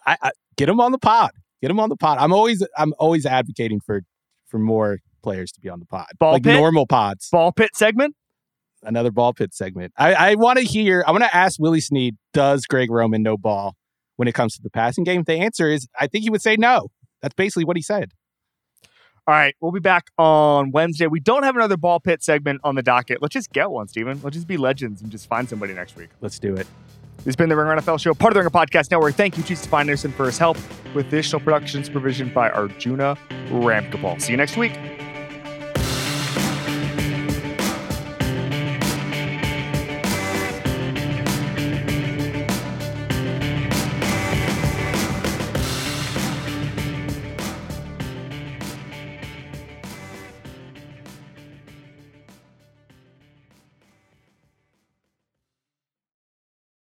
I, 0.05 0.17
I 0.21 0.31
get 0.57 0.67
him 0.69 0.79
on 0.81 0.91
the 0.91 0.97
pod. 0.97 1.31
Get 1.61 1.71
him 1.71 1.79
on 1.79 1.89
the 1.89 1.97
pod. 1.97 2.17
I'm 2.19 2.33
always 2.33 2.65
I'm 2.77 2.93
always 2.99 3.25
advocating 3.25 3.79
for 3.79 4.01
for 4.47 4.59
more 4.59 4.99
players 5.23 5.51
to 5.53 5.59
be 5.59 5.69
on 5.69 5.79
the 5.79 5.85
pod. 5.85 6.07
Ball 6.19 6.33
like 6.33 6.43
pit? 6.43 6.55
normal 6.55 6.85
pods. 6.87 7.29
Ball 7.31 7.51
pit 7.51 7.71
segment. 7.75 8.15
Another 8.83 9.11
ball 9.11 9.33
pit 9.33 9.53
segment. 9.53 9.93
I, 9.97 10.13
I 10.13 10.35
want 10.35 10.57
to 10.59 10.65
hear. 10.65 11.03
I 11.05 11.11
want 11.11 11.23
to 11.23 11.35
ask 11.35 11.59
Willie 11.59 11.81
Snead. 11.81 12.15
Does 12.33 12.65
Greg 12.65 12.89
Roman 12.89 13.21
know 13.21 13.37
ball 13.37 13.75
when 14.15 14.27
it 14.27 14.33
comes 14.33 14.55
to 14.55 14.61
the 14.61 14.69
passing 14.69 15.03
game? 15.03 15.23
The 15.23 15.33
answer 15.33 15.69
is, 15.69 15.87
I 15.99 16.07
think 16.07 16.23
he 16.23 16.29
would 16.29 16.41
say 16.41 16.55
no. 16.55 16.87
That's 17.21 17.35
basically 17.35 17.65
what 17.65 17.75
he 17.75 17.83
said. 17.83 18.11
All 19.27 19.35
right, 19.35 19.53
we'll 19.61 19.71
be 19.71 19.79
back 19.79 20.07
on 20.17 20.71
Wednesday. 20.71 21.05
We 21.05 21.19
don't 21.19 21.43
have 21.43 21.55
another 21.55 21.77
ball 21.77 21.99
pit 21.99 22.23
segment 22.23 22.61
on 22.63 22.73
the 22.75 22.81
docket. 22.81 23.21
Let's 23.21 23.33
just 23.33 23.51
get 23.51 23.69
one, 23.69 23.87
Steven. 23.87 24.19
Let's 24.23 24.35
just 24.35 24.47
be 24.47 24.57
legends 24.57 25.03
and 25.03 25.11
just 25.11 25.27
find 25.27 25.47
somebody 25.47 25.73
next 25.73 25.95
week. 25.95 26.09
Let's 26.21 26.39
do 26.39 26.55
it. 26.55 26.65
This 27.17 27.25
has 27.25 27.35
been 27.35 27.49
the 27.49 27.55
Ringer 27.55 27.75
NFL 27.75 27.99
Show, 27.99 28.13
part 28.13 28.31
of 28.31 28.35
the 28.35 28.39
Ringer 28.39 28.49
Podcast 28.49 28.91
Network. 28.91 29.13
Thank 29.13 29.37
you, 29.37 29.43
Stefan 29.43 29.81
Anderson, 29.81 30.13
for 30.13 30.25
his 30.25 30.37
help 30.37 30.57
with 30.95 31.07
additional 31.07 31.41
production 31.41 31.83
supervision 31.83 32.33
by 32.33 32.49
Arjuna 32.49 33.17
Ramgopal. 33.49 34.21
See 34.21 34.31
you 34.31 34.37
next 34.37 34.57
week. 34.57 34.71